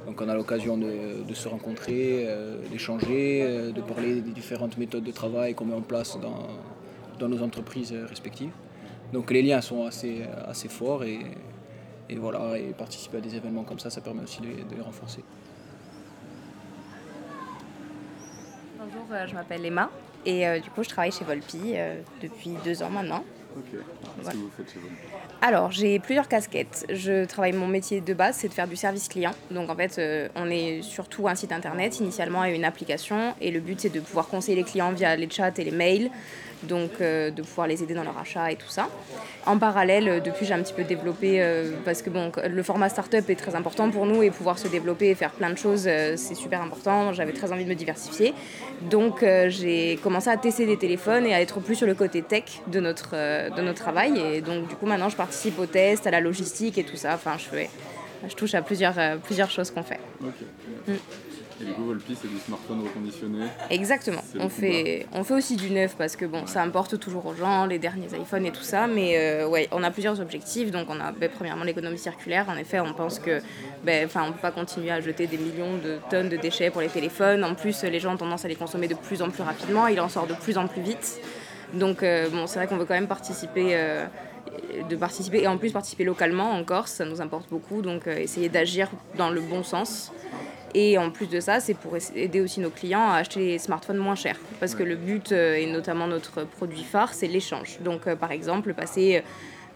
Donc 0.06 0.18
on 0.22 0.28
a 0.30 0.34
l'occasion 0.34 0.78
de, 0.78 1.22
de 1.28 1.34
se 1.34 1.46
rencontrer, 1.46 2.24
euh, 2.26 2.56
d'échanger, 2.70 3.42
euh, 3.42 3.70
de 3.70 3.82
parler 3.82 4.22
des 4.22 4.30
différentes 4.30 4.78
méthodes 4.78 5.04
de 5.04 5.12
travail 5.12 5.54
qu'on 5.54 5.66
met 5.66 5.74
en 5.74 5.82
place 5.82 6.18
dans, 6.18 6.46
dans 7.18 7.28
nos 7.28 7.42
entreprises 7.42 7.92
euh, 7.92 8.06
respectives. 8.06 8.52
Donc 9.12 9.30
les 9.30 9.42
liens 9.42 9.60
sont 9.60 9.84
assez, 9.84 10.22
assez 10.46 10.68
forts 10.68 11.04
et, 11.04 11.18
et 12.08 12.16
voilà, 12.16 12.58
et 12.58 12.72
participer 12.72 13.18
à 13.18 13.20
des 13.20 13.36
événements 13.36 13.64
comme 13.64 13.78
ça, 13.78 13.90
ça 13.90 14.00
permet 14.00 14.22
aussi 14.22 14.40
de, 14.40 14.46
de 14.46 14.74
les 14.74 14.80
renforcer. 14.80 15.22
Bonjour, 18.78 19.04
je 19.28 19.34
m'appelle 19.34 19.66
Emma 19.66 19.90
et 20.24 20.46
euh, 20.46 20.60
du 20.60 20.70
coup 20.70 20.82
je 20.82 20.88
travaille 20.88 21.12
chez 21.12 21.24
Volpi 21.24 21.72
euh, 21.74 22.00
depuis 22.22 22.56
deux 22.64 22.82
ans 22.82 22.90
maintenant. 22.90 23.24
Ok. 23.56 23.64
Qu'est-ce 23.72 24.22
Voilà. 24.22 24.30
que 24.32 24.36
vous 24.36 24.50
faites 24.56 24.72
chez 24.72 24.78
vous 24.78 24.88
Alors 25.42 25.70
j'ai 25.70 25.98
plusieurs 25.98 26.28
casquettes. 26.28 26.86
Je 26.90 27.24
travaille 27.24 27.52
mon 27.52 27.66
métier 27.66 28.00
de 28.00 28.14
base, 28.14 28.36
c'est 28.36 28.48
de 28.48 28.54
faire 28.54 28.68
du 28.68 28.76
service 28.76 29.08
client. 29.08 29.32
Donc 29.50 29.70
en 29.70 29.76
fait 29.76 29.98
euh, 29.98 30.28
on 30.34 30.48
est 30.50 30.82
surtout 30.82 31.28
un 31.28 31.34
site 31.34 31.52
internet 31.52 31.98
initialement 32.00 32.44
et 32.44 32.54
une 32.54 32.64
application 32.64 33.34
et 33.40 33.50
le 33.50 33.60
but 33.60 33.80
c'est 33.80 33.90
de 33.90 34.00
pouvoir 34.00 34.28
conseiller 34.28 34.56
les 34.56 34.64
clients 34.64 34.92
via 34.92 35.16
les 35.16 35.28
chats 35.30 35.52
et 35.56 35.64
les 35.64 35.70
mails. 35.70 36.10
Donc 36.62 36.90
euh, 37.00 37.30
de 37.30 37.40
pouvoir 37.40 37.66
les 37.66 37.82
aider 37.82 37.94
dans 37.94 38.04
leur 38.04 38.18
achat 38.18 38.52
et 38.52 38.56
tout 38.56 38.68
ça. 38.68 38.88
En 39.46 39.56
parallèle, 39.56 40.08
euh, 40.08 40.20
depuis 40.20 40.44
j'ai 40.44 40.52
un 40.52 40.62
petit 40.62 40.74
peu 40.74 40.84
développé 40.84 41.40
euh, 41.40 41.72
parce 41.86 42.02
que 42.02 42.10
bon, 42.10 42.30
le 42.46 42.62
format 42.62 42.90
startup 42.90 43.30
est 43.30 43.34
très 43.34 43.54
important 43.54 43.90
pour 43.90 44.04
nous 44.04 44.22
et 44.22 44.30
pouvoir 44.30 44.58
se 44.58 44.68
développer 44.68 45.08
et 45.08 45.14
faire 45.14 45.30
plein 45.30 45.48
de 45.48 45.56
choses, 45.56 45.84
c'est 45.84 46.34
super 46.34 46.60
important. 46.60 47.14
J'avais 47.14 47.32
très 47.32 47.50
envie 47.50 47.64
de 47.64 47.70
me 47.70 47.74
diversifier. 47.74 48.34
Donc 48.82 49.24
j'ai 49.48 49.98
commencé 50.02 50.28
à 50.28 50.36
tester 50.36 50.66
des 50.66 50.76
téléphones 50.76 51.24
et 51.24 51.34
à 51.34 51.40
être 51.40 51.60
plus 51.60 51.76
sur 51.76 51.86
le 51.86 51.94
côté 51.94 52.20
tech 52.22 52.44
de 52.66 52.80
notre, 52.80 53.14
de 53.48 53.62
notre 53.62 53.80
travail. 53.80 54.18
Et 54.18 54.40
donc 54.40 54.68
du 54.68 54.74
coup 54.76 54.86
maintenant 54.86 55.08
je 55.08 55.16
participe 55.16 55.58
aux 55.58 55.66
tests, 55.66 56.06
à 56.06 56.10
la 56.10 56.20
logistique 56.20 56.78
et 56.78 56.84
tout 56.84 56.96
ça. 56.96 57.14
Enfin 57.14 57.36
je, 57.38 57.44
fais, 57.44 57.70
je 58.28 58.34
touche 58.34 58.54
à 58.54 58.62
plusieurs, 58.62 58.98
euh, 58.98 59.16
plusieurs 59.16 59.50
choses 59.50 59.70
qu'on 59.70 59.82
fait. 59.82 60.00
Ok. 60.22 60.34
Mm. 60.88 60.92
Et 61.60 61.64
du 61.64 61.72
coup, 61.72 61.84
Volpi, 61.84 62.16
c'est 62.20 62.28
du 62.28 62.38
smartphone 62.38 62.80
reconditionné. 62.82 63.44
Exactement. 63.68 64.22
On 64.38 64.48
fait, 64.48 65.06
on 65.12 65.24
fait 65.24 65.34
aussi 65.34 65.56
du 65.56 65.70
neuf 65.70 65.94
parce 65.96 66.16
que 66.16 66.24
bon, 66.24 66.46
ça 66.46 66.62
importe 66.62 66.98
toujours 66.98 67.26
aux 67.26 67.34
gens, 67.34 67.66
les 67.66 67.78
derniers 67.78 68.06
iPhones 68.18 68.46
et 68.46 68.50
tout 68.50 68.62
ça. 68.62 68.86
Mais 68.86 69.18
euh, 69.18 69.46
ouais, 69.46 69.68
on 69.70 69.82
a 69.82 69.90
plusieurs 69.90 70.20
objectifs. 70.20 70.70
Donc 70.70 70.86
on 70.88 70.98
a 71.00 71.12
ben, 71.12 71.28
premièrement 71.28 71.64
l'économie 71.64 71.98
circulaire. 71.98 72.46
En 72.48 72.56
effet, 72.56 72.80
on 72.80 72.94
pense 72.94 73.18
que 73.18 73.42
ben, 73.84 74.08
on 74.14 74.26
ne 74.28 74.32
peut 74.32 74.38
pas 74.40 74.52
continuer 74.52 74.90
à 74.90 75.00
jeter 75.00 75.26
des 75.26 75.36
millions 75.36 75.76
de 75.76 75.98
tonnes 76.10 76.30
de 76.30 76.38
déchets 76.38 76.70
pour 76.70 76.80
les 76.80 76.88
téléphones. 76.88 77.44
En 77.44 77.54
plus, 77.54 77.82
les 77.82 78.00
gens 78.00 78.14
ont 78.14 78.18
tendance 78.18 78.46
à 78.46 78.48
les 78.48 78.56
consommer 78.56 78.88
de 78.88 78.94
plus 78.94 79.20
en 79.20 79.28
plus 79.28 79.42
rapidement. 79.42 79.86
Il 79.86 80.00
en 80.00 80.08
sort 80.08 80.26
de 80.26 80.34
plus 80.34 80.56
en 80.56 80.66
plus 80.66 80.80
vite. 80.80 81.20
Donc 81.74 82.02
euh, 82.02 82.28
bon, 82.28 82.46
c'est 82.46 82.58
vrai 82.58 82.66
qu'on 82.66 82.76
veut 82.76 82.84
quand 82.84 82.94
même 82.94 83.08
participer. 83.08 83.74
euh, 83.74 84.06
de 84.88 84.96
participer 84.96 85.42
et 85.42 85.46
en 85.46 85.58
plus 85.58 85.72
participer 85.72 86.04
localement 86.04 86.52
en 86.52 86.64
Corse, 86.64 86.92
ça 86.92 87.04
nous 87.04 87.20
importe 87.20 87.48
beaucoup, 87.50 87.82
donc 87.82 88.06
euh, 88.06 88.16
essayer 88.16 88.48
d'agir 88.48 88.88
dans 89.16 89.30
le 89.30 89.40
bon 89.40 89.62
sens. 89.62 90.12
Et 90.74 90.98
en 90.98 91.10
plus 91.10 91.26
de 91.26 91.40
ça, 91.40 91.58
c'est 91.58 91.74
pour 91.74 91.96
aider 92.14 92.40
aussi 92.40 92.60
nos 92.60 92.70
clients 92.70 93.10
à 93.10 93.16
acheter 93.16 93.40
des 93.40 93.58
smartphones 93.58 93.96
moins 93.96 94.14
chers. 94.14 94.36
Parce 94.60 94.76
que 94.76 94.84
le 94.84 94.94
but, 94.94 95.32
euh, 95.32 95.56
et 95.56 95.66
notamment 95.66 96.06
notre 96.06 96.44
produit 96.44 96.84
phare, 96.84 97.12
c'est 97.12 97.26
l'échange. 97.26 97.78
Donc 97.80 98.06
euh, 98.06 98.14
par 98.14 98.30
exemple, 98.30 98.72
passer 98.72 99.22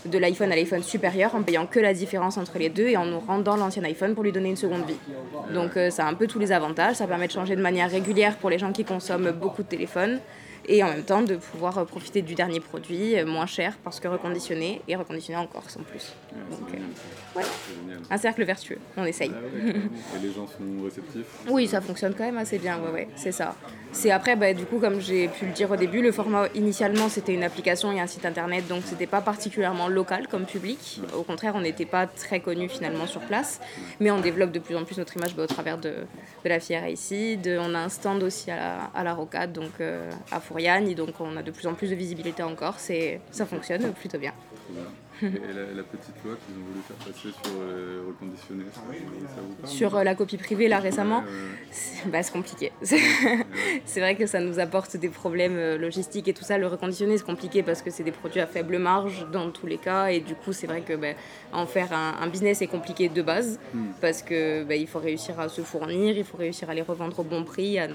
de 0.04 0.18
l'iPhone 0.18 0.52
à 0.52 0.56
l'iPhone 0.56 0.82
supérieur 0.82 1.34
en 1.34 1.42
payant 1.42 1.66
que 1.66 1.80
la 1.80 1.94
différence 1.94 2.36
entre 2.36 2.58
les 2.58 2.68
deux 2.68 2.88
et 2.88 2.96
en 2.96 3.06
nous 3.06 3.20
rendant 3.20 3.56
l'ancien 3.56 3.82
iPhone 3.84 4.14
pour 4.14 4.22
lui 4.22 4.32
donner 4.32 4.50
une 4.50 4.56
seconde 4.56 4.84
vie. 4.86 4.98
Donc 5.54 5.78
ça 5.90 6.06
a 6.06 6.10
un 6.10 6.14
peu 6.14 6.26
tous 6.26 6.38
les 6.38 6.52
avantages. 6.52 6.96
Ça 6.96 7.06
permet 7.06 7.26
de 7.26 7.32
changer 7.32 7.56
de 7.56 7.62
manière 7.62 7.90
régulière 7.90 8.36
pour 8.36 8.50
les 8.50 8.58
gens 8.58 8.70
qui 8.70 8.84
consomment 8.84 9.30
beaucoup 9.30 9.62
de 9.62 9.68
téléphones. 9.68 10.20
Et 10.66 10.82
en 10.82 10.88
même 10.88 11.02
temps 11.02 11.22
de 11.22 11.36
pouvoir 11.36 11.78
euh, 11.78 11.84
profiter 11.84 12.22
du 12.22 12.34
dernier 12.34 12.60
produit, 12.60 13.18
euh, 13.18 13.26
moins 13.26 13.46
cher 13.46 13.76
parce 13.84 14.00
que 14.00 14.08
reconditionné, 14.08 14.80
et 14.88 14.96
reconditionné 14.96 15.38
en 15.38 15.46
Corse 15.46 15.76
en 15.76 15.82
plus. 15.82 16.14
Donc, 16.50 16.68
euh, 16.72 17.38
ouais. 17.38 17.44
Un 18.10 18.18
cercle 18.18 18.44
vertueux, 18.44 18.78
on 18.96 19.04
essaye. 19.04 19.30
Ah 19.34 19.40
ouais. 19.42 19.74
Et 20.16 20.26
les 20.26 20.32
gens 20.32 20.46
sont 20.46 20.84
réceptifs 20.84 21.26
Oui, 21.48 21.66
ça 21.66 21.80
fonctionne 21.80 22.14
quand 22.14 22.24
même 22.24 22.38
assez 22.38 22.58
bien, 22.58 22.78
ouais, 22.80 22.90
ouais, 22.90 23.08
c'est 23.14 23.32
ça. 23.32 23.54
C'est 23.92 24.10
après, 24.10 24.36
bah, 24.36 24.52
du 24.52 24.64
coup, 24.64 24.78
comme 24.78 25.00
j'ai 25.00 25.28
pu 25.28 25.46
le 25.46 25.52
dire 25.52 25.70
au 25.70 25.76
début, 25.76 26.02
le 26.02 26.10
format 26.12 26.48
initialement 26.54 27.08
c'était 27.08 27.34
une 27.34 27.44
application 27.44 27.92
et 27.92 28.00
un 28.00 28.06
site 28.06 28.24
internet, 28.24 28.66
donc 28.66 28.82
c'était 28.86 29.06
pas 29.06 29.20
particulièrement 29.20 29.88
local 29.88 30.26
comme 30.28 30.46
public. 30.46 31.00
Au 31.16 31.22
contraire, 31.22 31.54
on 31.54 31.60
n'était 31.60 31.86
pas 31.86 32.06
très 32.06 32.40
connu 32.40 32.68
finalement 32.68 33.06
sur 33.06 33.20
place, 33.20 33.60
mais 34.00 34.10
on 34.10 34.20
développe 34.20 34.50
de 34.50 34.58
plus 34.58 34.76
en 34.76 34.84
plus 34.84 34.98
notre 34.98 35.16
image 35.16 35.36
bah, 35.36 35.44
au 35.44 35.46
travers 35.46 35.78
de, 35.78 35.90
de 36.44 36.48
la 36.48 36.58
fière 36.58 36.88
ici. 36.88 37.36
De, 37.36 37.58
on 37.58 37.74
a 37.74 37.78
un 37.78 37.88
stand 37.88 38.22
aussi 38.22 38.50
à 38.50 38.56
la, 38.56 38.90
à 38.94 39.04
la 39.04 39.14
Rocade, 39.14 39.52
donc 39.52 39.72
euh, 39.80 40.10
à 40.32 40.40
Fouriagne, 40.54 40.94
donc 40.94 41.20
on 41.20 41.36
a 41.36 41.42
de 41.42 41.50
plus 41.50 41.66
en 41.66 41.74
plus 41.74 41.90
de 41.90 41.96
visibilité 41.96 42.40
en 42.44 42.54
Corse 42.54 42.88
et 42.90 43.18
ça 43.32 43.44
fonctionne 43.44 43.92
plutôt 43.92 44.18
bien. 44.18 44.32
Et 45.20 45.26
la, 45.26 45.72
la 45.74 45.82
petite 45.82 46.14
loi 46.24 46.34
qu'ils 46.36 46.54
ont 46.56 46.66
voulu 46.66 46.80
faire 46.86 46.96
passer 46.96 47.28
sur 47.30 47.52
euh, 47.60 48.02
reconditionner, 48.06 48.64
ça 48.72 49.40
vous 49.40 49.54
parle 49.54 49.72
Sur 49.72 49.96
euh, 49.96 50.04
la 50.04 50.14
copie 50.14 50.36
privée, 50.36 50.68
là 50.68 50.78
récemment, 50.78 51.18
Ouais, 51.20 51.24
ouais. 51.24 51.70
C'est 51.72 52.08
bah, 52.08 52.22
c'est 52.22 52.32
compliqué. 52.32 52.70
C'est 53.84 54.00
vrai 54.00 54.14
que 54.16 54.26
ça 54.26 54.38
nous 54.40 54.58
apporte 54.60 54.96
des 54.96 55.08
problèmes 55.08 55.56
euh, 55.56 55.76
logistiques 55.78 56.28
et 56.28 56.34
tout 56.34 56.44
ça. 56.44 56.56
Le 56.58 56.66
reconditionner, 56.68 57.16
c'est 57.18 57.24
compliqué 57.24 57.62
parce 57.64 57.80
que 57.82 57.90
c'est 57.90 58.02
des 58.04 58.12
produits 58.12 58.40
à 58.40 58.46
faible 58.46 58.78
marge 58.78 59.26
dans 59.32 59.50
tous 59.50 59.66
les 59.66 59.78
cas. 59.78 60.06
Et 60.08 60.20
du 60.20 60.34
coup, 60.34 60.52
c'est 60.52 60.66
vrai 60.66 60.82
que 60.82 60.94
bah, 60.94 61.14
en 61.52 61.66
faire 61.66 61.92
un, 61.92 62.16
un 62.20 62.26
business 62.28 62.60
est 62.62 62.66
compliqué 62.68 63.08
de 63.08 63.22
base 63.22 63.58
parce 64.00 64.22
que 64.22 64.62
bah, 64.64 64.76
il 64.76 64.86
faut 64.86 64.98
réussir 65.00 65.38
à 65.40 65.48
se 65.48 65.62
fournir, 65.62 66.16
il 66.16 66.24
faut 66.24 66.36
réussir 66.36 66.70
à 66.70 66.74
les 66.74 66.82
revendre 66.82 67.18
au 67.20 67.24
bon 67.24 67.42
prix, 67.44 67.78
à- 67.78 67.88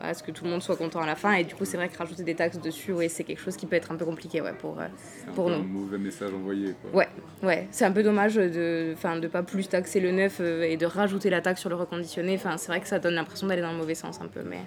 à 0.00 0.14
ce 0.14 0.22
que 0.22 0.30
tout 0.30 0.44
le 0.44 0.50
monde 0.50 0.62
soit 0.62 0.76
content 0.76 1.00
à 1.00 1.06
la 1.06 1.14
fin. 1.14 1.32
Et 1.34 1.44
du 1.44 1.54
coup, 1.54 1.64
c'est 1.64 1.76
vrai 1.76 1.88
que 1.88 1.96
rajouter 1.96 2.22
des 2.22 2.34
taxes 2.34 2.58
dessus, 2.58 2.92
ouais, 2.92 3.08
c'est 3.08 3.24
quelque 3.24 3.40
chose 3.40 3.56
qui 3.56 3.66
peut 3.66 3.76
être 3.76 3.92
un 3.92 3.96
peu 3.96 4.04
compliqué 4.04 4.40
ouais, 4.40 4.52
pour, 4.52 4.80
euh, 4.80 4.86
C'est 4.96 5.30
un 5.30 5.32
pour 5.32 5.46
peu 5.46 5.52
nous. 5.52 5.60
un 5.60 5.64
mauvais 5.64 5.98
message 5.98 6.32
envoyé. 6.32 6.74
Quoi. 6.82 7.00
Ouais, 7.00 7.08
ouais, 7.42 7.68
c'est 7.70 7.84
un 7.84 7.92
peu 7.92 8.02
dommage 8.02 8.34
de 8.36 8.94
ne 9.04 9.20
de 9.20 9.28
pas 9.28 9.42
plus 9.42 9.68
taxer 9.68 10.00
le 10.00 10.12
neuf 10.12 10.38
euh, 10.40 10.62
et 10.62 10.76
de 10.76 10.86
rajouter 10.86 11.30
la 11.30 11.40
taxe 11.40 11.60
sur 11.60 11.70
le 11.70 11.76
reconditionné. 11.76 12.34
Enfin, 12.34 12.56
c'est 12.56 12.68
vrai 12.68 12.80
que 12.80 12.88
ça 12.88 12.98
donne 12.98 13.14
l'impression 13.14 13.46
d'aller 13.46 13.62
dans 13.62 13.72
le 13.72 13.78
mauvais 13.78 13.94
sens 13.94 14.20
un 14.20 14.28
peu, 14.28 14.42
mais, 14.42 14.60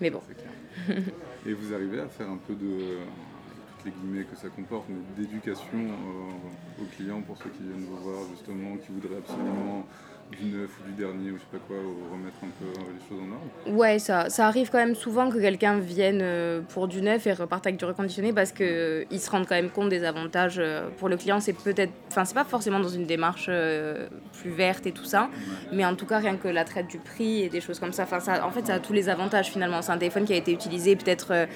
mais 0.00 0.10
bon. 0.10 0.20
Clair. 0.86 0.98
Et 1.46 1.52
vous 1.52 1.74
arrivez 1.74 2.00
à 2.00 2.08
faire 2.08 2.28
un 2.28 2.38
peu 2.38 2.54
de, 2.54 2.96
toutes 3.84 3.84
les 3.84 3.90
guillemets 4.00 4.24
que 4.24 4.36
ça 4.36 4.48
comporte, 4.48 4.86
mais 4.88 4.96
d'éducation 5.16 5.64
euh, 5.74 6.82
aux 6.82 6.86
clients 6.96 7.20
pour 7.20 7.36
ceux 7.36 7.50
qui 7.50 7.62
viennent 7.62 7.84
vous 7.84 7.96
voir 7.96 8.22
justement, 8.30 8.76
qui 8.76 8.92
voudraient 8.92 9.18
absolument 9.18 9.86
du 10.32 10.46
neuf 10.46 10.70
ou 10.80 10.86
du 10.88 10.92
dernier 10.94 11.30
ou 11.30 11.34
je 11.36 11.40
sais 11.40 11.46
pas 11.52 11.58
quoi, 11.68 11.76
ou 11.76 12.12
remettre 12.12 12.36
un 12.42 12.48
peu 12.58 12.64
euh, 12.66 12.84
les 12.92 13.08
choses 13.08 13.22
en 13.22 13.32
ordre. 13.34 13.78
Ouais, 13.78 13.98
ça, 13.98 14.28
ça 14.30 14.46
arrive 14.48 14.68
quand 14.70 14.78
même 14.78 14.94
souvent 14.96 15.30
que 15.30 15.38
quelqu'un 15.38 15.78
vienne 15.78 16.20
euh, 16.22 16.60
pour 16.60 16.88
du 16.88 17.02
neuf 17.02 17.26
et 17.26 17.32
reparte 17.32 17.66
avec 17.66 17.78
du 17.78 17.84
reconditionné 17.84 18.32
parce 18.32 18.50
qu'ils 18.50 19.20
se 19.20 19.30
rendent 19.30 19.46
quand 19.46 19.54
même 19.54 19.70
compte 19.70 19.90
des 19.90 20.02
avantages. 20.04 20.56
euh, 20.58 20.88
Pour 20.98 21.08
le 21.08 21.16
client, 21.16 21.38
c'est 21.40 21.52
peut-être. 21.52 21.92
Enfin, 22.08 22.24
c'est 22.24 22.34
pas 22.34 22.44
forcément 22.44 22.80
dans 22.80 22.88
une 22.88 23.06
démarche 23.06 23.46
euh, 23.48 24.08
plus 24.40 24.50
verte 24.50 24.86
et 24.86 24.92
tout 24.92 25.04
ça, 25.04 25.28
mais 25.72 25.84
en 25.84 25.94
tout 25.94 26.06
cas, 26.06 26.18
rien 26.18 26.36
que 26.36 26.48
la 26.48 26.64
traite 26.64 26.88
du 26.88 26.98
prix 26.98 27.42
et 27.42 27.48
des 27.48 27.60
choses 27.60 27.78
comme 27.78 27.92
ça. 27.92 28.02
Enfin, 28.04 28.20
ça 28.20 28.44
en 28.46 28.50
fait, 28.50 28.66
ça 28.66 28.74
a 28.74 28.78
tous 28.80 28.92
les 28.92 29.08
avantages 29.08 29.50
finalement. 29.50 29.82
C'est 29.82 29.92
un 29.92 29.98
téléphone 29.98 30.24
qui 30.24 30.32
a 30.32 30.36
été 30.36 30.52
utilisé 30.52 30.96
peut-être. 30.96 31.46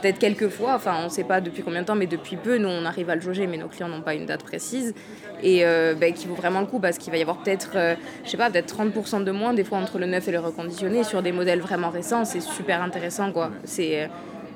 Peut-être 0.00 0.18
quelques 0.18 0.48
fois, 0.48 0.74
enfin 0.74 0.96
on 1.00 1.04
ne 1.04 1.08
sait 1.08 1.24
pas 1.24 1.40
depuis 1.40 1.62
combien 1.62 1.82
de 1.82 1.86
temps, 1.86 1.94
mais 1.94 2.06
depuis 2.06 2.36
peu, 2.36 2.58
nous 2.58 2.68
on 2.68 2.84
arrive 2.84 3.10
à 3.10 3.14
le 3.14 3.20
jauger, 3.20 3.46
mais 3.46 3.56
nos 3.56 3.68
clients 3.68 3.88
n'ont 3.88 4.02
pas 4.02 4.14
une 4.14 4.26
date 4.26 4.42
précise. 4.42 4.94
Et 5.42 5.64
euh, 5.64 5.94
ben, 5.94 6.12
qui 6.12 6.26
vaut 6.26 6.34
vraiment 6.34 6.60
le 6.60 6.66
coup 6.66 6.80
parce 6.80 6.98
qu'il 6.98 7.12
va 7.12 7.18
y 7.18 7.22
avoir 7.22 7.38
peut-être, 7.38 7.72
euh, 7.76 7.94
je 8.24 8.30
sais 8.30 8.36
pas, 8.36 8.50
peut-être 8.50 8.74
30% 8.76 9.24
de 9.24 9.30
moins 9.30 9.54
des 9.54 9.64
fois 9.64 9.78
entre 9.78 9.98
le 9.98 10.06
neuf 10.06 10.26
et 10.28 10.32
le 10.32 10.40
reconditionné 10.40 11.04
sur 11.04 11.22
des 11.22 11.32
modèles 11.32 11.60
vraiment 11.60 11.90
récents. 11.90 12.24
C'est 12.24 12.40
super 12.40 12.82
intéressant 12.82 13.32
quoi. 13.32 13.50
C'est. 13.64 14.04
euh, 14.04 14.06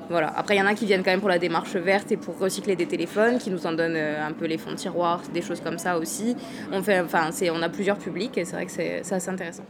voilà. 0.09 0.33
Après, 0.35 0.55
il 0.55 0.59
y 0.59 0.61
en 0.61 0.65
a 0.65 0.73
qui 0.73 0.85
viennent 0.85 1.03
quand 1.03 1.11
même 1.11 1.21
pour 1.21 1.29
la 1.29 1.39
démarche 1.39 1.75
verte 1.75 2.11
et 2.11 2.17
pour 2.17 2.37
recycler 2.37 2.75
des 2.75 2.85
téléphones, 2.85 3.37
qui 3.37 3.49
nous 3.49 3.65
en 3.65 3.71
donnent 3.71 3.95
euh, 3.95 4.25
un 4.25 4.31
peu 4.31 4.45
les 4.45 4.57
fonds 4.57 4.71
de 4.71 4.75
tiroir, 4.75 5.21
des 5.33 5.41
choses 5.41 5.61
comme 5.61 5.77
ça 5.77 5.97
aussi. 5.97 6.35
On, 6.71 6.83
fait, 6.83 6.99
enfin, 6.99 7.29
on 7.51 7.61
a 7.61 7.69
plusieurs 7.69 7.97
publics 7.97 8.37
et 8.37 8.45
c'est 8.45 8.55
vrai 8.55 8.65
que 8.65 8.71
c'est 8.71 8.99
assez 9.13 9.29
intéressant. 9.29 9.63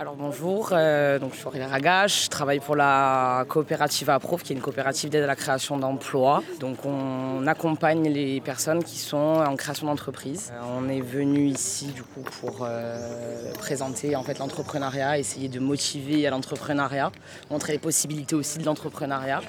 Alors 0.00 0.16
bonjour, 0.16 0.70
euh, 0.72 1.18
donc 1.18 1.34
je 1.34 1.36
suis 1.40 1.46
Aurélie 1.46 1.66
Ragache, 1.66 2.24
je 2.24 2.30
travaille 2.30 2.60
pour 2.60 2.74
la 2.74 3.44
coopérative 3.46 4.08
Approve, 4.08 4.42
qui 4.42 4.54
est 4.54 4.56
une 4.56 4.62
coopérative 4.62 5.10
d'aide 5.10 5.24
à 5.24 5.26
la 5.26 5.36
création 5.36 5.76
d'emplois. 5.76 6.42
Donc 6.58 6.86
on 6.86 7.46
accompagne 7.46 8.08
les 8.08 8.40
personnes 8.40 8.82
qui 8.82 8.96
sont 8.96 9.18
en 9.18 9.54
création 9.56 9.88
d'entreprise. 9.88 10.54
Euh, 10.54 10.62
on 10.74 10.88
est 10.88 11.02
venu 11.02 11.48
ici 11.48 11.88
du 11.88 12.02
coup 12.02 12.22
pour 12.22 12.60
euh, 12.62 13.52
présenter 13.58 14.16
en 14.16 14.22
fait 14.22 14.38
l'entrepreneuriat, 14.38 15.18
essayer 15.18 15.50
de 15.50 15.60
motiver 15.60 16.26
à 16.26 16.30
l'entrepreneuriat, 16.30 17.12
montrer 17.50 17.74
les 17.74 17.78
possibilités 17.78 18.34
aussi 18.34 18.58
de 18.58 18.64
l'entrepreneuriat. 18.64 19.42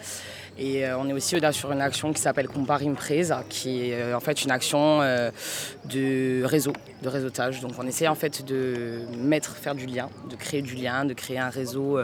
Et 0.64 0.86
on 0.94 1.10
est 1.10 1.14
aussi 1.14 1.40
là 1.40 1.52
sur 1.52 1.72
une 1.72 1.82
action 1.82 2.14
qui 2.14 2.22
s'appelle 2.22 2.48
Compare 2.48 2.84
Impresa, 2.84 3.44
qui 3.50 3.90
est 3.90 4.14
en 4.14 4.20
fait 4.20 4.44
une 4.44 4.52
action 4.52 5.00
de 5.00 6.44
réseau, 6.44 6.74
de 7.02 7.10
réseautage. 7.10 7.62
Donc 7.62 7.72
on 7.80 7.88
essaie 7.88 8.08
en 8.08 8.14
fait 8.14 8.46
de 8.46 9.02
mettre, 9.18 9.56
faire 9.56 9.74
du 9.74 9.88
lien, 9.88 10.08
de 10.30 10.36
créer 10.36 10.62
du 10.62 10.76
lien, 10.76 11.04
de 11.04 11.16
créer 11.16 11.40
un 11.40 11.50
réseau 11.50 12.00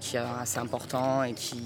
qui 0.00 0.16
est 0.16 0.20
assez 0.40 0.60
important 0.60 1.24
et 1.24 1.32
qui 1.32 1.56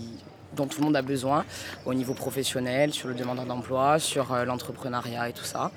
dont 0.57 0.67
tout 0.67 0.81
le 0.81 0.87
monde 0.87 0.97
a 0.97 1.03
besoin 1.03 1.45
au 1.85 1.95
niveau 1.95 2.15
professionnel, 2.15 2.93
sur 2.93 3.09
le 3.09 3.15
demandeur 3.15 3.45
d'emploi, 3.45 3.99
sur 3.99 4.33
euh, 4.33 4.45
l'entrepreneuriat 4.45 5.29
et 5.29 5.33
tout 5.33 5.45
ça. 5.45 5.71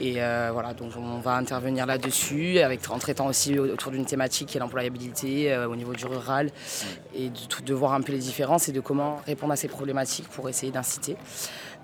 Et 0.00 0.14
euh, 0.18 0.50
voilà, 0.52 0.74
donc 0.74 0.92
on 0.96 1.18
va 1.20 1.34
intervenir 1.34 1.86
là-dessus 1.86 2.58
avec, 2.58 2.90
en 2.90 2.98
traitant 2.98 3.26
aussi 3.26 3.58
autour 3.58 3.92
d'une 3.92 4.06
thématique 4.06 4.48
qui 4.48 4.56
est 4.56 4.60
l'employabilité 4.60 5.52
euh, 5.52 5.68
au 5.68 5.76
niveau 5.76 5.92
du 5.92 6.06
rural 6.06 6.50
et 7.14 7.28
de, 7.28 7.64
de, 7.64 7.74
voir 7.74 7.92
un 7.92 8.00
peu 8.00 8.12
les 8.12 8.18
différences 8.18 8.68
et 8.68 8.72
de 8.72 8.80
comment 8.80 9.20
répondre 9.26 9.52
à 9.52 9.56
ces 9.56 9.68
problématiques 9.68 10.28
pour 10.28 10.48
essayer 10.48 10.72
d'inciter. 10.72 11.16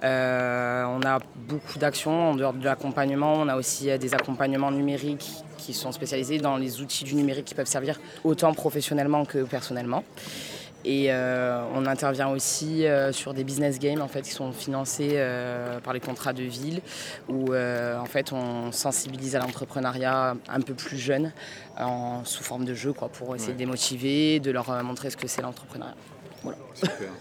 on 0.03 1.01
a 1.05 1.19
beaucoup 1.49 1.79
d'actions 1.79 2.31
en 2.31 2.35
dehors 2.35 2.55
de 2.55 2.65
l'accompagnement. 2.65 3.35
On 3.35 3.49
a 3.49 3.57
aussi 3.57 3.97
des 3.99 4.15
accompagnements 4.15 4.71
numériques 4.71 5.29
qui 5.59 5.75
sont 5.75 5.93
spécialisés 5.93 6.39
dans 6.39 6.57
les 6.57 6.81
outils 6.81 7.05
du 7.05 7.15
numérique 7.15 7.45
qui 7.45 7.55
peuvent 7.55 7.67
servir 7.67 8.01
autant 8.25 8.55
professionnellement 8.55 9.25
que 9.25 9.45
personnellement. 9.45 10.05
Et 10.85 11.07
euh, 11.09 11.63
on 11.75 11.85
intervient 11.87 12.29
aussi 12.29 12.87
euh, 12.87 13.13
sur 13.13 13.35
des 13.35 13.45
business 13.45 13.79
games 13.79 14.01
en 14.01 14.09
fait, 14.09 14.23
qui 14.23 14.31
sont 14.31 14.53
financés 14.53 15.13
euh, 15.15 15.79
par 15.81 15.93
les 15.93 16.01
contrats 16.01 16.33
de 16.33 16.43
ville, 16.43 16.81
où 17.29 17.55
en 17.55 18.07
fait, 18.07 18.33
on 18.33 18.73
sensibilise 18.73 19.37
à 19.37 19.41
l'entrepreneuriat 19.41 20.37
un 20.49 20.61
peu 20.61 20.75
plus 20.75 20.99
jeune, 20.99 21.33
en, 21.79 22.25
sous 22.25 22.43
forme 22.43 22.65
de 22.65 22.75
jeu, 22.75 22.93
quoi, 22.93 23.09
pour 23.09 23.35
essayer 23.35 23.53
de 23.53 23.59
les 23.59 23.67
motiver, 23.67 24.41
de 24.41 24.51
leur 24.51 24.83
montrer 24.83 25.11
ce 25.11 25.17
que 25.17 25.27
c'est 25.27 25.43
l'entrepreneuriat. 25.43 25.97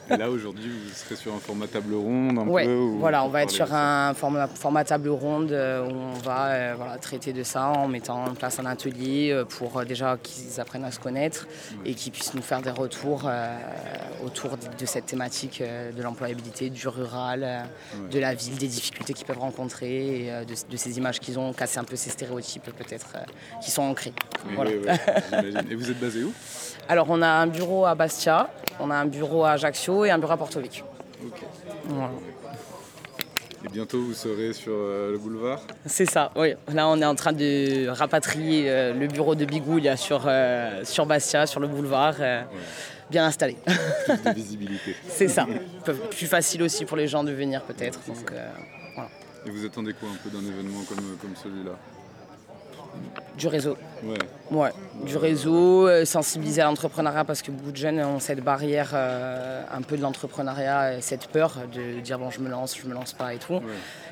Et 0.09 0.17
là, 0.17 0.29
aujourd'hui, 0.29 0.69
vous 0.69 0.93
serez 0.93 1.15
sur 1.15 1.33
un 1.33 1.39
format 1.39 1.67
table 1.67 1.93
ronde 1.93 2.39
un 2.39 2.47
ouais, 2.47 2.65
peu 2.65 2.75
Voilà, 2.99 3.23
on 3.23 3.29
va 3.29 3.43
être 3.43 3.51
sur 3.51 3.73
un 3.73 4.13
format, 4.13 4.83
table 4.83 5.09
ronde 5.09 5.51
euh, 5.51 5.85
où 5.85 5.91
on 5.91 6.13
va 6.13 6.47
euh, 6.47 6.73
voilà, 6.77 6.97
traiter 6.97 7.33
de 7.33 7.43
ça 7.43 7.67
en 7.67 7.87
mettant 7.87 8.25
en 8.25 8.33
place 8.33 8.59
un 8.59 8.65
atelier 8.65 9.31
euh, 9.31 9.45
pour 9.45 9.83
déjà 9.85 10.17
qu'ils 10.21 10.59
apprennent 10.59 10.85
à 10.85 10.91
se 10.91 10.99
connaître 10.99 11.47
et 11.85 11.93
qu'ils 11.93 12.11
puissent 12.11 12.33
nous 12.33 12.41
faire 12.41 12.61
des 12.61 12.71
retours 12.71 13.29
autour 14.23 14.51
de, 14.57 14.85
cette 14.85 15.05
thématique 15.05 15.61
de 15.61 16.01
l'employabilité, 16.01 16.69
du 16.69 16.87
rural, 16.87 17.65
de 18.11 18.19
la 18.19 18.33
ville, 18.33 18.57
des 18.57 18.67
difficultés 18.67 19.13
qu'ils 19.13 19.25
peuvent 19.25 19.39
rencontrer 19.39 20.25
et 20.25 20.45
de, 20.45 20.77
ces 20.77 20.97
images 20.97 21.19
qu'ils 21.19 21.37
ont, 21.39 21.53
casser 21.53 21.79
un 21.79 21.83
peu 21.83 21.95
ces 21.95 22.09
stéréotypes 22.09 22.71
peut-être 22.75 23.17
qui 23.61 23.71
sont 23.71 23.83
ancrés. 23.83 24.13
et 25.69 25.75
vous 25.75 25.91
êtes 25.91 25.99
basé 25.99 26.23
où? 26.23 26.33
Alors, 26.87 27.07
on 27.09 27.21
a 27.21 27.27
un 27.27 27.45
bureau 27.45 27.85
à 27.85 27.93
Bastia, 27.93 28.49
on 28.79 28.89
a 28.89 28.95
un 28.95 29.05
bureau 29.09 29.43
à 29.43 29.51
Ajaccio 29.51 30.05
et 30.05 30.11
un 30.11 30.17
bureau 30.17 30.33
à 30.33 30.37
Porto 30.37 30.59
Vecchio. 30.59 30.85
Et 33.65 33.67
bientôt 33.67 33.99
vous 34.01 34.13
serez 34.13 34.53
sur 34.53 34.71
euh, 34.73 35.11
le 35.11 35.17
boulevard? 35.17 35.61
C'est 35.85 36.09
ça, 36.09 36.31
oui. 36.35 36.53
Là 36.73 36.87
on 36.87 37.01
est 37.01 37.05
en 37.05 37.15
train 37.15 37.33
de 37.33 37.89
rapatrier 37.89 38.69
euh, 38.69 38.93
le 38.93 39.07
bureau 39.07 39.35
de 39.35 39.43
Bigouille 39.43 39.91
sur, 39.97 40.23
euh, 40.27 40.85
sur 40.85 41.05
Bastia, 41.05 41.45
sur 41.45 41.59
le 41.59 41.67
boulevard, 41.67 42.15
bien 43.11 43.25
installé. 43.25 43.57
Plus 43.65 44.23
de 44.23 44.29
visibilité. 44.35 44.95
C'est 45.09 45.27
ça. 45.27 45.45
Plus 46.11 46.27
facile 46.27 46.63
aussi 46.63 46.85
pour 46.85 46.95
les 46.95 47.07
gens 47.07 47.23
de 47.23 47.31
venir 47.31 47.61
peut-être. 47.63 47.99
Et 49.45 49.49
vous 49.49 49.65
attendez 49.65 49.93
quoi 49.93 50.09
un 50.09 50.17
peu 50.23 50.29
d'un 50.29 50.45
événement 50.45 50.83
comme, 50.87 51.17
comme 51.21 51.35
celui-là? 51.35 51.71
Du 53.37 53.47
réseau. 53.47 53.77
Ouais. 54.51 54.71
Du 55.05 55.15
réseau, 55.17 55.87
euh, 55.87 56.05
sensibiliser 56.05 56.61
à 56.61 56.65
l'entrepreneuriat 56.65 57.23
parce 57.23 57.41
que 57.41 57.51
beaucoup 57.51 57.71
de 57.71 57.77
jeunes 57.77 57.99
ont 57.99 58.19
cette 58.19 58.43
barrière 58.43 58.91
euh, 58.93 59.61
un 59.71 59.81
peu 59.81 59.95
de 59.95 60.01
l'entrepreneuriat, 60.01 61.01
cette 61.01 61.27
peur 61.27 61.55
de 61.73 61.99
dire 61.99 62.17
bon 62.17 62.31
je 62.31 62.39
me 62.39 62.49
lance, 62.49 62.75
je 62.77 62.87
me 62.87 62.93
lance 62.93 63.13
pas 63.13 63.33
et 63.33 63.37
tout. 63.37 63.61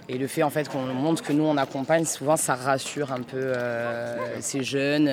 Et 0.10 0.18
le 0.18 0.28
fait 0.28 0.44
en 0.44 0.50
fait 0.50 0.70
qu'on 0.70 0.84
montre 0.84 1.24
que 1.24 1.34
nous 1.34 1.44
on 1.44 1.58
accompagne, 1.58 2.06
souvent 2.06 2.38
ça 2.38 2.56
rassure 2.56 3.12
un 3.12 3.22
peu 3.22 3.38
euh, 3.38 4.40
ces 4.40 4.64
jeunes 4.64 5.12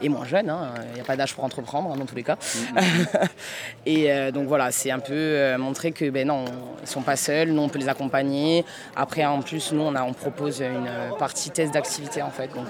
et 0.00 0.08
moins 0.08 0.24
jeunes. 0.24 0.48
Hein. 0.48 0.72
Il 0.90 0.94
n'y 0.94 1.00
a 1.00 1.04
pas 1.04 1.16
d'âge 1.16 1.34
pour 1.34 1.44
entreprendre 1.44 1.90
hein, 1.92 1.96
dans 1.98 2.06
tous 2.06 2.14
les 2.14 2.22
cas. 2.22 2.36
Mm-hmm. 2.36 3.28
et 3.86 4.32
donc 4.32 4.46
voilà, 4.46 4.70
c'est 4.70 4.90
un 4.90 5.00
peu 5.00 5.56
montrer 5.58 5.92
que 5.92 6.08
ben 6.08 6.28
non, 6.28 6.44
ils 6.80 6.88
sont 6.88 7.02
pas 7.02 7.16
seuls, 7.16 7.50
nous 7.50 7.62
on 7.62 7.68
peut 7.68 7.78
les 7.78 7.88
accompagner. 7.88 8.64
Après 8.96 9.24
en 9.26 9.42
plus 9.42 9.72
nous 9.72 9.82
on, 9.82 9.94
a, 9.94 10.02
on 10.04 10.12
propose 10.12 10.60
une 10.60 10.88
partie 11.18 11.50
test 11.50 11.74
d'activité 11.74 12.22
en 12.22 12.30
fait, 12.30 12.48
donc 12.54 12.68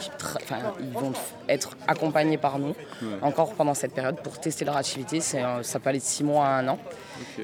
ils 0.81 0.99
vont 0.99 1.13
être 1.51 1.77
accompagnés 1.87 2.39
par 2.39 2.59
nous 2.59 2.75
encore 3.23 3.55
pendant 3.55 3.75
cette 3.75 3.93
période 3.93 4.17
pour 4.23 4.39
tester 4.41 4.65
leur 4.65 4.77
activité. 4.77 5.21
Ça 5.21 5.79
peut 5.81 5.89
aller 5.89 5.99
de 5.99 6.05
6 6.05 6.25
mois 6.25 6.47
à 6.47 6.59
un 6.59 6.69
an. 6.69 6.79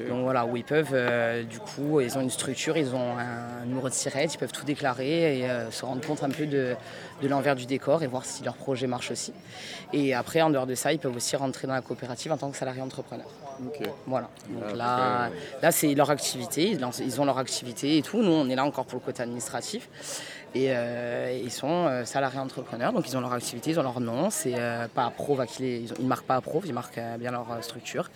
Donc 0.09 0.23
voilà, 0.23 0.45
où 0.45 0.57
ils 0.57 0.63
peuvent, 0.63 0.91
euh, 0.93 1.43
du 1.43 1.59
coup, 1.59 2.01
ils 2.01 2.17
ont 2.17 2.21
une 2.21 2.29
structure, 2.29 2.77
ils 2.77 2.95
ont 2.95 3.17
un 3.17 3.65
numéro 3.65 3.89
de 3.89 3.93
sirette, 3.93 4.33
ils 4.33 4.37
peuvent 4.37 4.51
tout 4.51 4.65
déclarer 4.65 5.39
et 5.39 5.49
euh, 5.49 5.69
se 5.71 5.85
rendre 5.85 6.05
compte 6.05 6.23
un 6.23 6.29
peu 6.29 6.45
de, 6.45 6.75
l'envers 7.23 7.55
du 7.55 7.65
décor 7.65 8.03
et 8.03 8.07
voir 8.07 8.25
si 8.25 8.43
leur 8.43 8.55
projet 8.55 8.87
marche 8.87 9.11
aussi. 9.11 9.33
Et 9.93 10.13
après, 10.13 10.41
en 10.41 10.49
dehors 10.49 10.67
de 10.67 10.75
ça, 10.75 10.93
ils 10.93 10.99
peuvent 10.99 11.15
aussi 11.15 11.35
rentrer 11.35 11.67
dans 11.67 11.73
la 11.73 11.81
coopérative 11.81 12.31
en 12.31 12.37
tant 12.37 12.51
que 12.51 12.57
salarié 12.57 12.81
entrepreneur. 12.81 13.27
Voilà. 14.05 14.29
Donc 14.49 14.75
là, 14.75 15.29
là 15.61 15.71
c'est 15.71 15.93
leur 15.95 16.11
activité, 16.11 16.77
ils 16.99 17.21
ont 17.21 17.25
leur 17.25 17.37
activité 17.39 17.97
et 17.97 18.01
tout. 18.01 18.21
Nous, 18.21 18.31
on 18.31 18.47
est 18.49 18.55
là 18.55 18.65
encore 18.65 18.85
pour 18.85 18.99
le 18.99 19.05
côté 19.05 19.23
administratif. 19.23 19.89
Et 20.55 20.69
euh, 20.69 21.39
ils 21.43 21.51
sont 21.51 21.67
euh, 21.67 22.05
salariés 22.05 22.39
entrepreneurs, 22.39 22.93
donc 22.93 23.07
ils 23.07 23.17
ont 23.17 23.21
leur 23.21 23.33
activité, 23.33 23.71
ils 23.71 23.79
ont 23.79 23.83
leur 23.83 23.99
nom. 23.99 24.29
C'est 24.29 24.55
euh, 24.55 24.87
pas 24.87 25.05
Approve, 25.05 25.45
ils, 25.59 25.91
ne 25.99 26.07
marquent 26.07 26.25
pas 26.25 26.35
Approve, 26.35 26.65
ils 26.65 26.73
marquent 26.73 26.99
bien 27.19 27.31
leur 27.31 27.45
structure. 27.61 28.09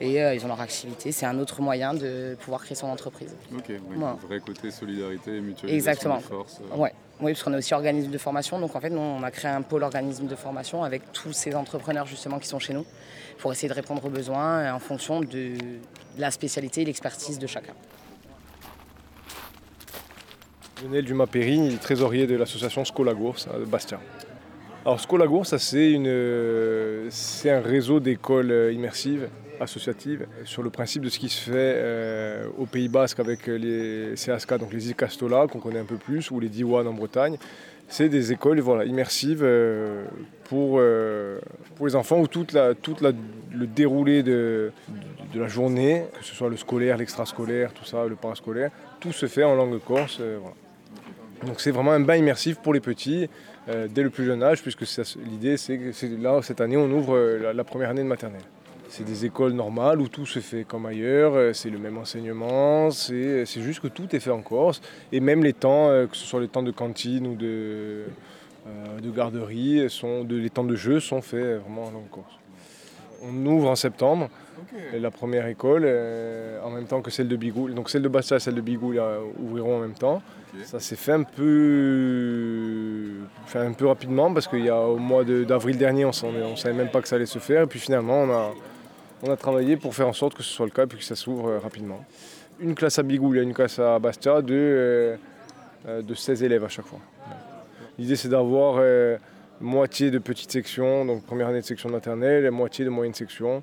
Et 0.00 0.18
ils 0.18 0.44
ont 0.44 0.48
leur 0.48 0.60
activité. 0.60 1.12
C'est 1.12 1.26
un 1.26 1.38
autre 1.38 1.60
moyen 1.60 1.94
de 1.94 2.36
pouvoir 2.40 2.62
créer 2.64 2.76
son 2.76 2.88
entreprise. 2.88 3.34
Ok, 3.54 3.64
oui, 3.68 3.96
vrai 4.26 4.40
côté 4.40 4.70
solidarité 4.70 5.36
et 5.36 5.40
mutualisation 5.40 5.74
Exactement. 5.74 6.20
force. 6.20 6.60
Ouais. 6.76 6.92
Oui, 7.20 7.32
parce 7.32 7.42
qu'on 7.42 7.52
est 7.54 7.58
aussi 7.58 7.74
organisme 7.74 8.10
de 8.10 8.18
formation. 8.18 8.58
Donc 8.58 8.74
en 8.74 8.80
fait, 8.80 8.90
nous, 8.90 9.00
on 9.00 9.22
a 9.22 9.30
créé 9.30 9.50
un 9.50 9.62
pôle 9.62 9.84
organisme 9.84 10.26
de 10.26 10.34
formation 10.34 10.82
avec 10.82 11.12
tous 11.12 11.32
ces 11.32 11.54
entrepreneurs 11.54 12.06
justement 12.06 12.38
qui 12.38 12.48
sont 12.48 12.58
chez 12.58 12.74
nous 12.74 12.84
pour 13.38 13.52
essayer 13.52 13.68
de 13.68 13.74
répondre 13.74 14.04
aux 14.04 14.10
besoins 14.10 14.72
en 14.72 14.78
fonction 14.78 15.20
de 15.20 15.54
la 16.18 16.30
spécialité 16.30 16.82
et 16.82 16.84
l'expertise 16.84 17.38
de 17.38 17.46
chacun. 17.46 17.74
Lionel 20.82 21.04
Dumas-Perry, 21.04 21.78
trésorier 21.80 22.26
de 22.26 22.34
l'association 22.34 22.84
Scolagours 22.84 23.36
de 23.58 23.64
Bastia. 23.64 24.00
Alors 24.84 25.00
Scolagours, 25.00 25.46
c'est, 25.46 25.58
c'est 25.58 27.50
un 27.50 27.60
réseau 27.60 28.00
d'écoles 28.00 28.50
euh, 28.50 28.72
immersives, 28.72 29.28
associatives, 29.60 30.26
sur 30.44 30.62
le 30.62 30.70
principe 30.70 31.02
de 31.02 31.08
ce 31.08 31.18
qui 31.18 31.28
se 31.28 31.50
fait 31.50 31.52
euh, 31.54 32.46
au 32.58 32.66
Pays 32.66 32.88
Basque 32.88 33.20
avec 33.20 33.46
les 33.46 34.14
CASK, 34.16 34.58
donc 34.58 34.72
les 34.72 34.90
Icastola, 34.90 35.46
qu'on 35.46 35.60
connaît 35.60 35.78
un 35.78 35.84
peu 35.84 35.96
plus, 35.96 36.30
ou 36.30 36.40
les 36.40 36.48
Diwan 36.48 36.86
en 36.86 36.92
Bretagne. 36.92 37.36
C'est 37.88 38.08
des 38.08 38.32
écoles 38.32 38.60
voilà, 38.60 38.84
immersives 38.84 39.42
euh, 39.42 40.04
pour, 40.44 40.80
pour 41.76 41.86
les 41.86 41.96
enfants 41.96 42.20
où 42.20 42.26
tout 42.26 42.46
la, 42.52 42.74
toute 42.74 43.02
le 43.02 43.66
déroulé 43.66 44.22
de, 44.22 44.72
de, 45.32 45.40
la 45.40 45.48
journée, 45.48 46.04
que 46.18 46.24
ce 46.24 46.34
soit 46.34 46.48
le 46.48 46.56
scolaire, 46.56 46.96
l'extrascolaire, 46.96 47.72
tout 47.72 47.84
ça, 47.84 48.06
le 48.06 48.16
parascolaire, 48.16 48.70
tout 49.00 49.12
se 49.12 49.26
fait 49.26 49.44
en 49.44 49.54
langue 49.54 49.78
corse. 49.80 50.20
Donc 51.46 51.60
c'est 51.60 51.70
vraiment 51.70 51.92
un 51.92 52.00
bain 52.00 52.16
immersif 52.16 52.58
pour 52.58 52.72
les 52.72 52.80
petits 52.80 53.28
euh, 53.68 53.88
dès 53.90 54.02
le 54.02 54.10
plus 54.10 54.24
jeune 54.24 54.42
âge, 54.42 54.62
puisque 54.62 54.84
l'idée 55.24 55.56
c'est 55.56 55.78
que 55.78 56.22
là, 56.22 56.40
cette 56.42 56.60
année, 56.60 56.76
on 56.76 56.90
ouvre 56.90 57.16
euh, 57.16 57.52
la, 57.52 57.64
première 57.64 57.90
année 57.90 58.02
de 58.02 58.08
maternelle. 58.08 58.42
C'est 58.96 59.02
des 59.02 59.24
écoles 59.24 59.54
normales 59.54 60.00
où 60.00 60.06
tout 60.06 60.24
se 60.24 60.38
fait 60.38 60.62
comme 60.62 60.86
ailleurs, 60.86 61.34
euh, 61.34 61.52
c'est 61.52 61.68
le 61.68 61.78
même 61.78 61.98
enseignement, 61.98 62.92
c'est 62.92 63.44
juste 63.44 63.80
que 63.80 63.88
tout 63.88 64.14
est 64.14 64.20
fait 64.20 64.30
en 64.30 64.40
Corse. 64.40 64.80
Et 65.10 65.18
même 65.18 65.42
les 65.42 65.52
temps, 65.52 65.88
que 65.88 66.16
ce 66.16 66.24
soit 66.24 66.40
les 66.40 66.46
temps 66.46 66.62
de 66.62 66.70
cantine 66.70 67.26
ou 67.26 67.34
de, 67.34 68.04
de 69.02 69.10
garderie, 69.10 69.90
sont, 69.90 70.22
de, 70.22 70.36
les 70.36 70.48
temps 70.48 70.62
de 70.62 70.76
jeu 70.76 71.00
sont 71.00 71.22
faits 71.22 71.60
vraiment 71.62 71.86
en 71.86 72.06
corse. 72.08 72.38
On 73.20 73.46
ouvre 73.46 73.68
en 73.68 73.74
septembre 73.74 74.28
la 74.96 75.10
première 75.10 75.48
école 75.48 75.90
en 76.62 76.70
même 76.70 76.84
temps 76.84 77.02
que 77.02 77.10
celle 77.10 77.26
de 77.26 77.34
Bigoul. 77.34 77.74
Donc 77.74 77.90
celle 77.90 78.02
de 78.02 78.08
Bastia 78.08 78.36
et 78.36 78.40
celle 78.40 78.54
de 78.54 78.60
Bigoul 78.60 79.02
ouvriront 79.42 79.78
en 79.78 79.80
même 79.80 79.94
temps. 79.94 80.22
Ça 80.66 80.78
s'est 80.78 80.94
fait 80.94 81.12
un 81.12 81.24
peu, 81.24 83.08
un 83.56 83.72
peu 83.72 83.86
rapidement 83.88 84.32
parce 84.32 84.46
qu'il 84.46 84.64
y 84.64 84.70
a 84.70 84.80
au 84.80 84.98
mois 84.98 85.24
d'avril 85.24 85.78
dernier, 85.78 86.04
on 86.04 86.10
ne 86.10 86.56
savait 86.56 86.74
même 86.74 86.90
pas 86.90 87.02
que 87.02 87.08
ça 87.08 87.16
allait 87.16 87.26
se 87.26 87.40
faire. 87.40 87.62
Et 87.62 87.66
puis 87.66 87.80
finalement, 87.80 88.22
on 88.22 88.30
a, 88.30 88.52
on 89.24 89.32
a 89.32 89.36
travaillé 89.36 89.76
pour 89.76 89.94
faire 89.94 90.08
en 90.08 90.12
sorte 90.12 90.34
que 90.34 90.42
ce 90.42 90.50
soit 90.50 90.66
le 90.66 90.72
cas 90.72 90.84
et 90.84 90.88
que 90.88 91.02
ça 91.02 91.16
s'ouvre 91.16 91.48
euh, 91.48 91.58
rapidement. 91.58 92.04
Une 92.60 92.74
classe 92.74 92.98
à 92.98 93.02
Bigoul 93.02 93.38
et 93.38 93.42
une 93.42 93.54
classe 93.54 93.78
à 93.78 93.98
Bastia 93.98 94.42
de, 94.42 94.54
euh, 94.54 95.16
euh, 95.88 96.02
de 96.02 96.14
16 96.14 96.42
élèves 96.42 96.64
à 96.64 96.68
chaque 96.68 96.86
fois. 96.86 97.00
L'idée, 97.98 98.16
c'est 98.16 98.28
d'avoir 98.28 98.82
moitié 99.60 100.10
de 100.10 100.18
petites 100.18 100.50
sections, 100.50 101.04
donc 101.04 101.22
première 101.24 101.46
année 101.46 101.60
de 101.60 101.64
section 101.64 101.88
maternelle, 101.88 102.44
et 102.44 102.50
moitié 102.50 102.84
de 102.84 102.90
moyenne 102.90 103.14
section. 103.14 103.62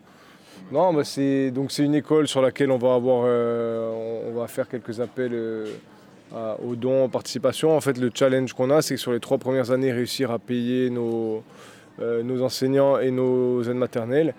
Non, 0.72 0.94
bah 0.94 1.04
c'est 1.04 1.52
donc 1.52 1.70
c'est 1.74 1.84
une 1.84 1.96
école 1.96 2.30
sur 2.30 2.42
laquelle 2.42 2.72
on 2.72 2.78
va 2.78 4.48
faire 4.48 4.70
quelques 4.70 5.02
appels 5.02 5.38
aux 6.34 6.76
dons, 6.78 7.04
en 7.04 7.10
participation. 7.10 7.76
En 7.76 7.82
fait, 7.82 7.98
le 7.98 8.10
challenge 8.14 8.54
qu'on 8.54 8.70
a, 8.70 8.82
c'est 8.82 8.96
que 8.96 9.02
sur 9.02 9.12
les 9.12 9.20
trois 9.20 9.38
premières 9.38 9.72
années, 9.72 9.92
réussir 9.92 10.32
à 10.32 10.40
payer 10.40 10.90
nos 10.90 11.44
enseignants 12.00 13.00
et 13.00 13.12
nos 13.12 13.62
aides 13.64 13.76
maternelles 13.76 14.34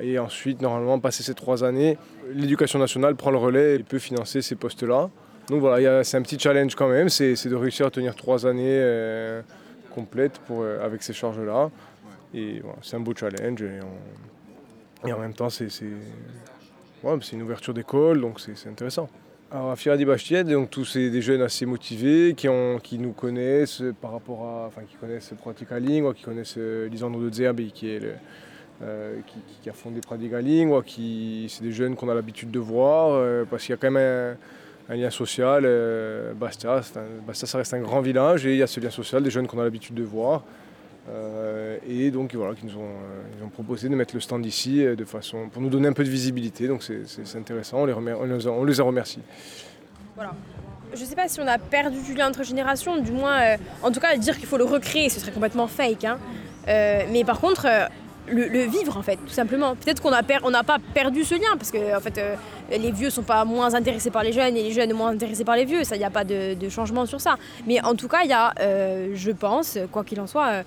et 0.00 0.18
ensuite, 0.18 0.62
normalement, 0.62 0.98
passer 1.00 1.22
ces 1.22 1.34
trois 1.34 1.64
années, 1.64 1.98
l'éducation 2.32 2.78
nationale 2.78 3.16
prend 3.16 3.30
le 3.30 3.38
relais 3.38 3.74
et 3.74 3.78
peut 3.82 3.98
financer 3.98 4.42
ces 4.42 4.54
postes-là. 4.54 5.10
Donc 5.48 5.60
voilà, 5.60 6.04
c'est 6.04 6.16
un 6.16 6.22
petit 6.22 6.38
challenge 6.38 6.74
quand 6.74 6.88
même, 6.88 7.08
c'est 7.08 7.48
de 7.48 7.56
réussir 7.56 7.86
à 7.86 7.90
tenir 7.90 8.14
trois 8.14 8.46
années 8.46 8.80
complètes 9.94 10.38
pour, 10.46 10.64
avec 10.64 11.02
ces 11.02 11.12
charges-là. 11.12 11.70
Et 12.34 12.62
c'est 12.82 12.96
un 12.96 13.00
beau 13.00 13.14
challenge. 13.16 13.62
Et, 13.62 15.12
en 15.12 15.18
même 15.18 15.34
temps, 15.34 15.50
c'est 15.50 15.68
une 17.32 17.42
ouverture 17.42 17.74
d'école, 17.74 18.20
donc 18.20 18.40
c'est 18.40 18.68
intéressant. 18.68 19.08
Alors 19.50 19.70
à 19.70 19.76
Firadi 19.76 20.04
donc 20.44 20.68
tous 20.68 20.84
ces 20.84 21.08
des 21.08 21.22
jeunes 21.22 21.40
assez 21.40 21.64
motivés 21.64 22.34
qui, 22.36 22.50
ont, 22.50 22.78
qui 22.78 22.98
nous 22.98 23.12
connaissent 23.12 23.82
par 23.98 24.12
rapport 24.12 24.44
à, 24.44 24.66
enfin 24.66 24.82
qui 24.82 24.94
connaissent 24.96 25.32
Pratica 25.40 25.80
Lingua, 25.80 26.12
qui 26.12 26.22
connaissent 26.22 26.58
euh, 26.58 26.86
Lisandro 26.90 27.22
de 27.22 27.32
Zerbi 27.32 27.72
qui 27.72 27.88
est 27.88 28.02
euh, 28.82 29.18
qui, 29.62 29.68
a 29.68 29.72
fondé 29.72 30.00
Pratica 30.00 30.40
Lingua, 30.40 30.82
qui 30.82 31.46
c'est 31.48 31.62
des 31.62 31.72
jeunes 31.72 31.96
qu'on 31.96 32.08
a 32.08 32.14
l'habitude 32.14 32.50
de 32.50 32.58
voir 32.58 33.10
euh, 33.10 33.44
parce 33.48 33.64
qu'il 33.64 33.72
y 33.72 33.74
a 33.74 33.76
quand 33.76 33.90
même 33.90 34.36
un, 34.88 34.96
lien 34.96 35.10
social. 35.10 35.62
Bastia, 36.36 36.80
Bastia, 37.26 37.46
ça 37.46 37.58
reste 37.58 37.74
un 37.74 37.80
grand 37.80 38.00
village 38.00 38.46
et 38.46 38.52
il 38.52 38.58
y 38.58 38.62
a 38.62 38.66
ce 38.66 38.80
lien 38.80 38.90
social 38.90 39.22
des 39.22 39.30
jeunes 39.30 39.46
qu'on 39.46 39.58
a 39.60 39.64
l'habitude 39.64 39.94
de 39.94 40.04
voir. 40.04 40.42
Euh, 41.10 41.78
et 41.88 42.10
donc 42.10 42.34
voilà, 42.34 42.54
qui 42.54 42.66
nous 42.66 42.76
ont, 42.76 42.82
euh, 42.82 43.44
ont, 43.44 43.48
proposé 43.48 43.88
de 43.88 43.94
mettre 43.94 44.14
le 44.14 44.20
stand 44.20 44.44
ici 44.44 44.84
euh, 44.84 44.94
de 44.94 45.04
façon, 45.04 45.48
pour 45.48 45.62
nous 45.62 45.70
donner 45.70 45.88
un 45.88 45.92
peu 45.92 46.04
de 46.04 46.10
visibilité. 46.10 46.68
Donc 46.68 46.82
c'est 46.82 47.36
intéressant, 47.36 47.78
on 47.78 47.86
les, 47.86 47.94
on, 47.94 48.24
les 48.24 48.46
a, 48.46 48.50
on 48.50 48.64
les, 48.64 48.80
a, 48.80 48.82
remerciés. 48.82 49.22
Voilà. 50.14 50.32
Je 50.94 51.00
ne 51.00 51.06
sais 51.06 51.14
pas 51.14 51.28
si 51.28 51.40
on 51.40 51.46
a 51.46 51.58
perdu 51.58 52.00
du 52.02 52.14
lien 52.14 52.28
entre 52.28 52.42
générations, 52.44 52.98
du 52.98 53.12
moins, 53.12 53.56
en 53.82 53.90
tout 53.90 54.00
cas, 54.00 54.16
dire 54.16 54.38
qu'il 54.38 54.46
faut 54.46 54.56
le 54.56 54.64
recréer, 54.64 55.10
ce 55.10 55.20
serait 55.20 55.32
complètement 55.32 55.66
fake. 55.66 56.04
Hein. 56.04 56.18
mais 56.66 57.24
par 57.26 57.40
contre, 57.40 57.66
le, 58.30 58.64
vivre 58.66 58.96
en 58.96 59.02
fait, 59.02 59.16
tout 59.16 59.32
simplement. 59.32 59.74
Peut-être 59.76 60.02
qu'on 60.02 60.10
n'a 60.10 60.62
pas 60.64 60.78
perdu 60.94 61.24
ce 61.24 61.34
lien, 61.34 61.56
parce 61.56 61.70
que 61.70 61.96
en 61.96 62.00
fait, 62.00 62.20
les 62.70 62.92
vieux 62.92 63.10
sont 63.10 63.22
pas 63.22 63.44
moins 63.44 63.74
intéressés 63.74 64.10
par 64.10 64.22
les 64.22 64.32
jeunes 64.32 64.56
et 64.56 64.62
les 64.62 64.72
jeunes 64.72 64.92
moins 64.92 65.10
intéressés 65.10 65.44
par 65.44 65.56
les 65.56 65.64
vieux. 65.64 65.84
Ça, 65.84 65.96
il 65.96 66.00
n'y 66.00 66.04
a 66.04 66.10
pas 66.10 66.24
de, 66.24 66.68
changement 66.68 67.06
sur 67.06 67.20
ça. 67.20 67.36
Mais 67.66 67.82
en 67.82 67.94
tout 67.94 68.08
cas, 68.08 68.18
il 68.24 68.30
y 68.30 68.32
a, 68.32 68.52
je 69.14 69.30
pense, 69.30 69.78
quoi 69.90 70.04
qu'il 70.04 70.20
en 70.20 70.26
soit, 70.26 70.64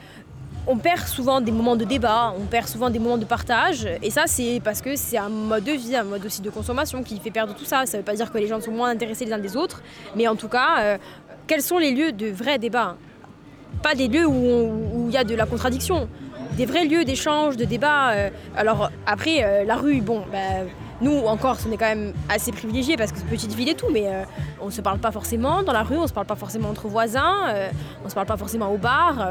on 0.67 0.77
perd 0.77 1.07
souvent 1.07 1.41
des 1.41 1.51
moments 1.51 1.75
de 1.75 1.85
débat, 1.85 2.33
on 2.37 2.45
perd 2.45 2.67
souvent 2.67 2.89
des 2.89 2.99
moments 2.99 3.17
de 3.17 3.25
partage. 3.25 3.87
Et 4.01 4.11
ça, 4.11 4.23
c'est 4.27 4.61
parce 4.63 4.81
que 4.81 4.95
c'est 4.95 5.17
un 5.17 5.29
mode 5.29 5.63
de 5.63 5.71
vie, 5.71 5.95
un 5.95 6.03
mode 6.03 6.25
aussi 6.25 6.41
de 6.41 6.49
consommation 6.49 7.03
qui 7.03 7.19
fait 7.19 7.31
perdre 7.31 7.55
tout 7.55 7.65
ça. 7.65 7.85
Ça 7.85 7.97
ne 7.97 8.01
veut 8.01 8.05
pas 8.05 8.13
dire 8.13 8.31
que 8.31 8.37
les 8.37 8.47
gens 8.47 8.61
sont 8.61 8.71
moins 8.71 8.89
intéressés 8.89 9.25
les 9.25 9.33
uns 9.33 9.39
des 9.39 9.57
autres, 9.57 9.81
mais 10.15 10.27
en 10.27 10.35
tout 10.35 10.47
cas, 10.47 10.79
euh, 10.79 10.97
quels 11.47 11.61
sont 11.61 11.77
les 11.77 11.91
lieux 11.91 12.11
de 12.11 12.27
vrais 12.27 12.59
débats? 12.59 12.95
Pas 13.81 13.95
des 13.95 14.07
lieux 14.07 14.27
où 14.27 15.07
il 15.07 15.13
y 15.13 15.17
a 15.17 15.23
de 15.23 15.33
la 15.33 15.45
contradiction, 15.45 16.07
des 16.61 16.67
vrais 16.67 16.85
lieux 16.85 17.03
d'échange, 17.03 17.57
de 17.57 17.65
débat. 17.65 18.11
Euh. 18.11 18.29
alors 18.55 18.91
après, 19.07 19.43
euh, 19.43 19.63
la 19.63 19.75
rue, 19.75 19.99
bon, 20.01 20.21
ben, 20.31 20.67
nous 21.01 21.17
encore, 21.25 21.57
on 21.67 21.71
est 21.71 21.77
quand 21.77 21.87
même 21.87 22.13
assez 22.29 22.51
privilégiés 22.51 22.97
parce 22.97 23.11
que 23.11 23.17
c'est 23.17 23.25
petite 23.25 23.53
ville 23.55 23.69
et 23.69 23.73
tout, 23.73 23.87
mais 23.91 24.05
on 24.61 24.67
ne 24.67 24.71
se 24.71 24.81
parle 24.81 24.99
pas 24.99 25.11
forcément 25.11 25.63
dans 25.63 25.73
la 25.73 25.81
rue, 25.81 25.97
on 25.97 26.03
ne 26.03 26.07
se 26.07 26.13
parle 26.13 26.27
pas 26.27 26.35
forcément 26.35 26.69
entre 26.69 26.87
voisins, 26.87 27.33
on 28.01 28.05
ne 28.05 28.09
se 28.09 28.13
parle 28.13 28.27
pas 28.27 28.37
forcément 28.37 28.71
au 28.71 28.77
bar. 28.77 29.27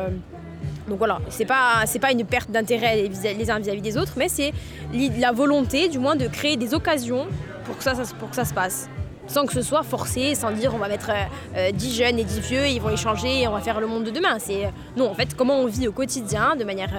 Donc 0.88 0.98
voilà, 0.98 1.20
c'est 1.28 1.44
pas 1.44 1.84
pas 2.00 2.10
une 2.10 2.24
perte 2.24 2.50
d'intérêt 2.50 3.08
les 3.38 3.50
uns 3.50 3.60
vis-à-vis 3.60 3.82
des 3.82 3.96
autres, 3.96 4.14
mais 4.16 4.28
c'est 4.28 4.52
la 4.92 5.30
volonté, 5.30 5.88
du 5.88 6.00
moins, 6.00 6.16
de 6.16 6.26
créer 6.26 6.56
des 6.56 6.74
occasions 6.74 7.28
pour 7.64 7.76
que 7.78 7.84
ça, 7.84 7.92
pour 8.18 8.30
que 8.30 8.34
ça 8.34 8.44
se 8.44 8.52
passe, 8.52 8.90
sans 9.30 9.46
que 9.46 9.52
ce 9.52 9.62
soit 9.62 9.84
forcé, 9.84 10.34
sans 10.34 10.50
dire 10.50 10.74
on 10.74 10.78
va 10.78 10.88
mettre 10.88 11.06
10 11.06 11.12
euh, 11.12 11.56
euh, 11.56 11.72
jeunes 11.72 12.18
et 12.18 12.24
10 12.24 12.40
vieux, 12.40 12.66
ils 12.66 12.80
vont 12.80 12.90
échanger 12.90 13.42
et 13.42 13.48
on 13.48 13.52
va 13.52 13.60
faire 13.60 13.80
le 13.80 13.86
monde 13.86 14.04
de 14.04 14.10
demain. 14.10 14.38
C'est 14.38 14.66
euh, 14.66 14.70
non, 14.96 15.08
en 15.08 15.14
fait, 15.14 15.36
comment 15.36 15.60
on 15.60 15.66
vit 15.66 15.86
au 15.86 15.92
quotidien 15.92 16.56
de 16.56 16.64
manière 16.64 16.90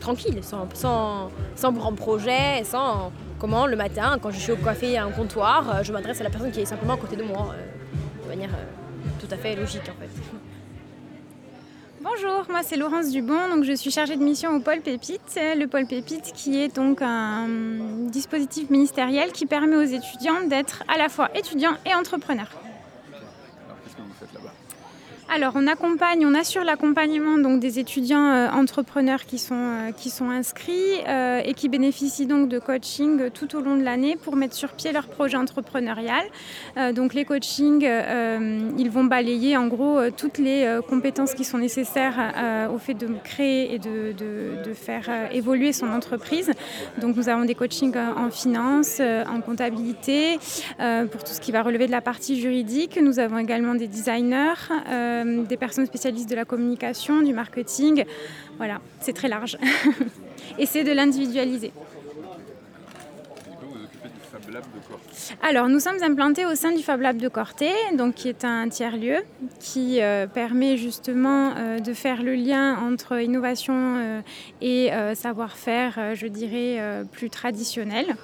tranquille, 0.00 0.40
sans, 0.42 0.66
sans, 0.72 1.30
sans 1.54 1.72
grand 1.72 1.92
projet, 1.92 2.64
sans 2.64 3.12
comment 3.38 3.66
le 3.66 3.76
matin, 3.76 4.18
quand 4.20 4.30
je 4.30 4.38
suis 4.38 4.52
au 4.52 4.56
café 4.56 4.96
à 4.96 5.04
un 5.04 5.10
comptoir, 5.10 5.84
je 5.84 5.92
m'adresse 5.92 6.20
à 6.20 6.24
la 6.24 6.30
personne 6.30 6.50
qui 6.50 6.60
est 6.60 6.64
simplement 6.66 6.94
à 6.94 6.96
côté 6.96 7.16
de 7.16 7.22
moi, 7.22 7.54
de 8.24 8.28
manière 8.28 8.50
tout 9.18 9.28
à 9.30 9.36
fait 9.36 9.54
logique 9.54 9.82
en 9.82 10.00
fait. 10.00 10.39
Bonjour, 12.02 12.46
moi 12.48 12.60
c'est 12.62 12.78
Laurence 12.78 13.10
Dubon, 13.10 13.48
donc 13.54 13.64
je 13.64 13.74
suis 13.74 13.90
chargée 13.90 14.16
de 14.16 14.22
mission 14.22 14.56
au 14.56 14.60
pôle 14.60 14.80
Pépite. 14.80 15.20
Le 15.36 15.66
pôle 15.66 15.86
Pépite 15.86 16.32
qui 16.34 16.58
est 16.58 16.74
donc 16.74 17.02
un 17.02 17.46
dispositif 18.08 18.70
ministériel 18.70 19.32
qui 19.32 19.44
permet 19.44 19.76
aux 19.76 19.82
étudiants 19.82 20.46
d'être 20.48 20.82
à 20.88 20.96
la 20.96 21.10
fois 21.10 21.28
étudiants 21.36 21.76
et 21.84 21.94
entrepreneurs. 21.94 22.48
Alors, 25.32 25.52
on 25.54 25.68
accompagne, 25.68 26.26
on 26.26 26.34
assure 26.34 26.64
l'accompagnement 26.64 27.38
donc 27.38 27.60
des 27.60 27.78
étudiants 27.78 28.32
euh, 28.32 28.48
entrepreneurs 28.50 29.26
qui 29.26 29.38
sont, 29.38 29.54
euh, 29.54 29.92
qui 29.92 30.10
sont 30.10 30.28
inscrits 30.28 30.74
euh, 31.06 31.40
et 31.44 31.54
qui 31.54 31.68
bénéficient 31.68 32.26
donc 32.26 32.48
de 32.48 32.58
coaching 32.58 33.30
tout 33.30 33.54
au 33.54 33.60
long 33.60 33.76
de 33.76 33.84
l'année 33.84 34.16
pour 34.16 34.34
mettre 34.34 34.56
sur 34.56 34.72
pied 34.72 34.90
leur 34.90 35.06
projet 35.06 35.36
entrepreneurial. 35.36 36.24
donc, 36.94 37.14
les 37.14 37.24
coachings, 37.24 37.86
ils 38.78 38.90
vont 38.90 39.04
balayer 39.04 39.56
en 39.56 39.68
gros 39.68 39.98
toutes 40.16 40.38
les 40.38 40.80
compétences 40.88 41.34
qui 41.34 41.44
sont 41.44 41.58
nécessaires 41.58 42.68
au 42.74 42.78
fait 42.78 42.94
de 42.94 43.08
créer 43.22 43.74
et 43.74 43.78
de, 43.78 44.12
de 44.12 44.74
faire 44.74 45.08
évoluer 45.32 45.72
son 45.72 45.92
entreprise. 45.92 46.50
Donc, 47.00 47.16
nous 47.16 47.28
avons 47.28 47.44
des 47.44 47.54
coachings 47.54 47.96
en 47.96 48.30
finance, 48.30 49.00
en 49.00 49.40
comptabilité, 49.40 50.38
pour 51.10 51.22
tout 51.24 51.32
ce 51.32 51.40
qui 51.40 51.52
va 51.52 51.62
relever 51.62 51.86
de 51.86 51.92
la 51.92 52.00
partie 52.00 52.40
juridique. 52.40 52.98
Nous 53.00 53.18
avons 53.18 53.38
également 53.38 53.74
des 53.74 53.88
designers. 53.88 54.54
Euh, 55.20 55.42
des 55.42 55.56
personnes 55.56 55.86
spécialistes 55.86 56.28
de 56.28 56.34
la 56.34 56.44
communication, 56.44 57.22
du 57.22 57.32
marketing. 57.32 58.04
Voilà, 58.56 58.80
c'est 59.00 59.12
très 59.12 59.28
large. 59.28 59.56
Et 60.58 60.66
c'est 60.66 60.84
de 60.84 60.92
l'individualiser. 60.92 61.72
Alors, 65.42 65.68
nous 65.68 65.80
sommes 65.80 66.02
implantés 66.02 66.46
au 66.46 66.54
sein 66.54 66.72
du 66.72 66.82
Fab 66.82 67.00
Lab 67.00 67.16
de 67.16 67.28
Corté, 67.28 67.70
donc 67.94 68.14
qui 68.14 68.28
est 68.28 68.44
un 68.44 68.68
tiers-lieu 68.68 69.16
qui 69.58 70.00
euh, 70.00 70.26
permet 70.26 70.76
justement 70.76 71.52
euh, 71.56 71.78
de 71.78 71.92
faire 71.92 72.22
le 72.22 72.34
lien 72.34 72.78
entre 72.78 73.20
innovation 73.20 73.74
euh, 73.74 74.20
et 74.60 74.90
savoir-faire, 75.14 76.14
je 76.14 76.26
dirais, 76.26 77.04
plus 77.12 77.30
traditionnel. 77.30 78.16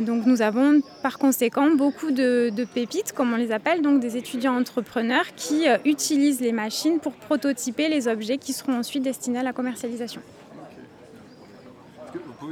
donc, 0.00 0.26
nous 0.26 0.42
avons 0.42 0.80
par 1.02 1.18
conséquent 1.18 1.70
beaucoup 1.70 2.10
de, 2.10 2.50
de, 2.54 2.64
pépites, 2.64 3.12
comme 3.12 3.32
on 3.32 3.36
les 3.36 3.52
appelle, 3.52 3.82
donc 3.82 4.00
des 4.00 4.16
étudiants 4.16 4.56
entrepreneurs 4.56 5.34
qui 5.36 5.66
utilisent 5.84 6.40
les 6.40 6.52
machines 6.52 6.98
pour 7.00 7.12
prototyper 7.12 7.88
les 7.88 8.08
objets 8.08 8.38
qui 8.38 8.52
seront 8.52 8.78
ensuite 8.78 9.02
destinés 9.02 9.40
à 9.40 9.42
la 9.42 9.52
commercialisation 9.52 10.20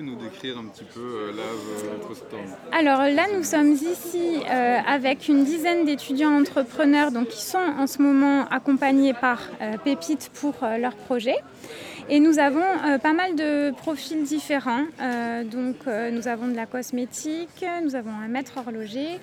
nous 0.03 0.16
décrire 0.16 0.59
un 0.59 0.64
petit 0.64 0.84
peu 0.84 1.01
euh, 1.01 1.32
là 1.32 1.42
Alors 2.72 3.01
là, 3.01 3.24
nous 3.34 3.44
sommes 3.44 3.72
ici 3.72 4.40
euh, 4.49 4.78
avec 4.86 5.28
une 5.28 5.44
dizaine 5.44 5.84
d'étudiants 5.84 6.38
entrepreneurs 6.38 7.11
donc, 7.11 7.28
qui 7.28 7.42
sont 7.42 7.59
en 7.59 7.86
ce 7.86 8.03
moment 8.03 8.47
accompagnés 8.51 9.14
par 9.14 9.40
euh, 9.61 9.76
Pépite 9.82 10.30
pour 10.34 10.55
leur 10.78 10.94
projet. 10.94 11.36
Et 12.09 12.20
nous 12.20 12.38
avons 12.38 12.62
pas 13.03 13.12
mal 13.12 13.34
de 13.34 13.72
profils 13.72 14.22
différents. 14.22 14.84
donc 15.51 15.74
nous 16.12 16.28
avons 16.28 16.47
de 16.47 16.55
la 16.55 16.66
cosmétique, 16.66 17.64
nous 17.82 17.97
avons 17.97 18.12
un 18.12 18.28
maître 18.28 18.53
horloger, 18.59 19.18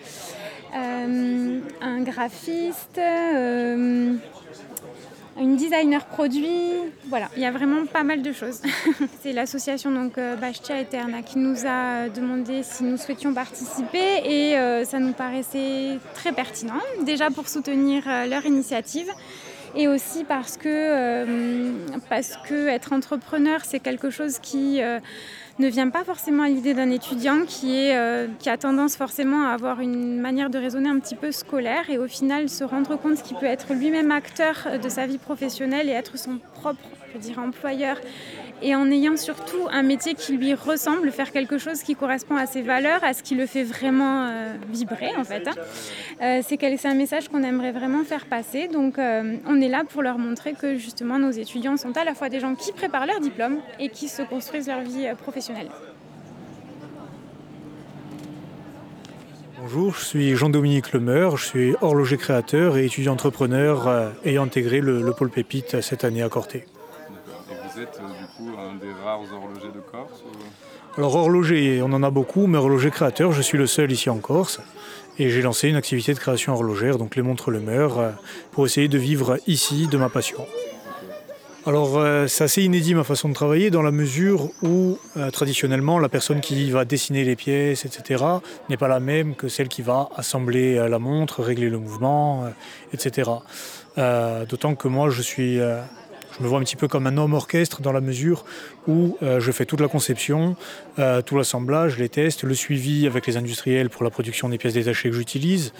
un 0.74 2.02
graphiste 2.02 3.00
une 5.40 5.56
designer 5.56 6.06
produit. 6.06 6.72
Voilà, 7.08 7.30
il 7.36 7.42
y 7.42 7.46
a 7.46 7.52
vraiment 7.52 7.86
pas 7.86 8.04
mal 8.04 8.22
de 8.22 8.32
choses. 8.32 8.62
C'est 9.22 9.34
l'association 9.34 9.92
donc 9.92 10.18
euh, 10.18 10.36
Bastia 10.36 10.80
Eterna 10.80 11.22
qui 11.22 11.40
nous 11.40 11.66
a 11.66 12.10
demandé 12.10 12.64
si 12.64 12.84
nous 12.84 12.98
souhaitions 12.98 13.34
participer 13.34 14.22
et 14.24 14.58
euh, 14.58 14.86
ça 14.86 15.00
nous 15.00 15.14
paraissait 15.14 15.98
très 16.14 16.32
pertinent. 16.32 16.80
Déjà 17.06 17.30
pour 17.30 17.48
soutenir 17.48 18.04
euh, 18.08 18.28
leur 18.28 18.46
initiative 18.46 19.08
et 19.76 19.88
aussi 19.88 20.24
parce 20.24 20.56
que, 20.56 21.66
parce 22.08 22.38
que 22.48 22.68
être 22.68 22.94
entrepreneur 22.94 23.62
c'est 23.66 23.80
quelque 23.80 24.12
chose 24.12 24.38
qui 24.38 24.80
ne 25.60 25.68
vient 25.68 25.90
pas 25.90 26.04
forcément 26.04 26.44
à 26.44 26.50
l'idée 26.50 26.74
d'un 26.74 26.90
étudiant 26.90 27.46
qui, 27.46 27.78
est, 27.78 27.96
euh, 27.96 28.28
qui 28.40 28.50
a 28.50 28.58
tendance 28.58 28.96
forcément 28.96 29.48
à 29.48 29.52
avoir 29.52 29.80
une 29.82 30.20
manière 30.20 30.50
de 30.50 30.58
raisonner 30.58 30.90
un 30.90 31.00
petit 31.00 31.16
peu 31.16 31.32
scolaire 31.32 31.90
et 31.90 31.98
au 31.98 32.08
final 32.08 32.50
se 32.50 32.64
rendre 32.64 32.96
compte 32.96 33.22
qu'il 33.22 33.38
peut 33.38 33.46
être 33.46 33.74
lui-même 33.74 34.12
acteur 34.12 34.80
de 34.82 34.90
sa 34.90 35.06
vie 35.06 35.20
professionnelle 35.20 35.90
et 35.90 35.94
être 35.94 36.18
son 36.18 36.40
propre 36.56 36.80
employeur 37.38 37.98
et 38.64 38.76
en 38.76 38.90
ayant 38.90 39.18
surtout 39.18 39.68
un 39.72 39.84
métier 39.84 40.16
qui 40.16 40.38
lui 40.38 40.54
ressemble, 40.54 41.12
faire 41.12 41.32
quelque 41.32 41.58
chose 41.58 41.84
qui 41.84 41.96
correspond 41.96 42.38
à 42.38 42.46
ses 42.46 42.62
valeurs, 42.62 43.04
à 43.04 43.14
ce 43.14 43.22
qui 43.22 43.36
le 43.36 43.46
fait 43.46 43.64
vraiment 43.64 44.26
euh, 44.26 44.54
vibrer 44.72 45.12
en 45.18 45.26
fait. 45.26 45.48
Hein. 45.48 45.52
Euh, 46.22 46.42
c'est 46.42 46.86
un 46.86 46.94
message 46.96 47.28
qu'on 47.28 47.44
aimerait 47.44 47.74
vraiment 47.74 48.04
faire 48.04 48.26
passer. 48.26 48.70
Donc 48.70 48.98
euh, 48.98 49.36
on 49.46 49.60
est 49.62 49.68
là 49.68 49.84
pour 49.88 50.02
leur 50.02 50.18
montrer 50.18 50.54
que 50.54 50.78
justement 50.78 51.20
nos 51.20 51.32
étudiants 51.32 51.76
sont 51.76 51.96
à 51.98 52.06
la 52.06 52.16
fois 52.16 52.30
des 52.30 52.40
gens 52.40 52.56
qui 52.56 52.72
préparent 52.72 53.06
leur 53.06 53.20
diplôme 53.20 53.58
et 53.80 53.90
qui 53.90 54.08
se 54.08 54.22
construisent 54.22 54.68
leur 54.68 54.82
vie 54.82 55.08
professionnelle. 55.22 55.70
Bonjour, 59.60 59.94
je 59.96 60.04
suis 60.04 60.36
Jean-Dominique 60.36 60.92
Lemeur, 60.94 61.38
je 61.38 61.46
suis 61.46 61.76
horloger 61.82 62.18
créateur 62.18 62.78
et 62.78 62.86
étudiant 62.86 63.14
entrepreneur 63.14 64.14
ayant 64.26 64.44
intégré 64.44 64.82
le, 64.82 65.02
le 65.02 65.14
pôle 65.14 65.30
Pépite 65.30 65.82
cette 65.82 66.04
année 66.04 66.22
à 66.22 66.30
Corté 66.30 66.66
vous 67.74 67.82
êtes 67.82 68.00
euh, 68.02 68.08
du 68.20 68.28
coup 68.38 68.58
un 68.60 68.76
des 68.76 68.92
rares 69.04 69.22
horlogers 69.34 69.72
de 69.74 69.80
Corse 69.80 70.24
Alors 70.98 71.16
horloger, 71.16 71.82
on 71.82 71.92
en 71.94 72.04
a 72.04 72.12
beaucoup, 72.12 72.48
mais 72.48 72.58
horloger 72.58 72.92
créateur, 72.92 73.32
je 73.32 73.42
suis 73.42 73.58
le 73.58 73.68
seul 73.68 73.92
ici 73.92 74.10
en 74.10 74.18
Corse. 74.18 74.60
Et 75.18 75.30
j'ai 75.30 75.42
lancé 75.42 75.70
une 75.70 75.76
activité 75.76 76.14
de 76.14 76.20
création 76.20 76.54
horlogère, 76.54 76.98
donc 76.98 77.16
les 77.16 77.22
montres 77.22 77.52
Le 77.52 77.60
Meur, 77.60 78.00
euh, 78.00 78.12
pour 78.52 78.66
essayer 78.66 78.88
de 78.88 78.98
vivre 78.98 79.38
ici 79.48 79.88
de 79.88 79.98
ma 79.98 80.10
passion. 80.10 80.46
Alors 81.66 81.98
euh, 81.98 82.28
c'est 82.28 82.44
assez 82.44 82.62
inédit 82.62 82.94
ma 82.94 83.06
façon 83.06 83.30
de 83.30 83.34
travailler 83.34 83.72
dans 83.72 83.82
la 83.82 83.92
mesure 83.92 84.50
où 84.62 84.98
traditionnellement 85.32 85.98
la 85.98 86.10
personne 86.10 86.42
qui 86.42 86.70
va 86.72 86.84
dessiner 86.84 87.24
les 87.24 87.38
pièces, 87.38 87.86
etc., 87.86 88.24
n'est 88.70 88.78
pas 88.78 88.90
la 88.90 89.00
même 89.00 89.36
que 89.36 89.48
celle 89.48 89.70
qui 89.70 89.82
va 89.82 90.10
assembler 90.16 90.76
la 90.76 91.00
montre, 91.00 91.42
régler 91.42 91.70
le 91.70 91.78
mouvement, 91.78 92.52
etc. 92.92 93.32
D'autant 93.96 94.76
que 94.76 94.90
moi 94.90 95.10
je 95.10 95.22
suis 95.22 95.62
je 96.38 96.44
me 96.44 96.48
vois 96.48 96.60
un 96.60 96.64
petit 96.64 96.76
peu 96.76 96.88
comme 96.88 97.08
un 97.08 97.18
homme 97.18 97.34
orchestre 97.34 97.82
dans 97.82 97.92
la 97.92 98.02
mesure 98.02 98.44
où 98.88 99.18
euh, 99.22 99.40
je 99.40 99.52
fais 99.52 99.66
toute 99.66 99.82
la 99.82 99.88
conception, 99.88 100.56
euh, 101.00 101.22
tout 101.22 101.38
l'assemblage, 101.38 101.98
les 101.98 102.10
tests, 102.10 102.44
le 102.44 102.56
suivi 102.56 103.06
avec 103.08 103.28
les 103.28 103.38
industriels 103.38 103.90
pour 103.90 104.04
la 104.04 104.10
production 104.10 104.50
des 104.50 104.58
pièces 104.58 104.74
détachées 104.74 105.10
que 105.10 105.16
j'utilise. 105.16 105.74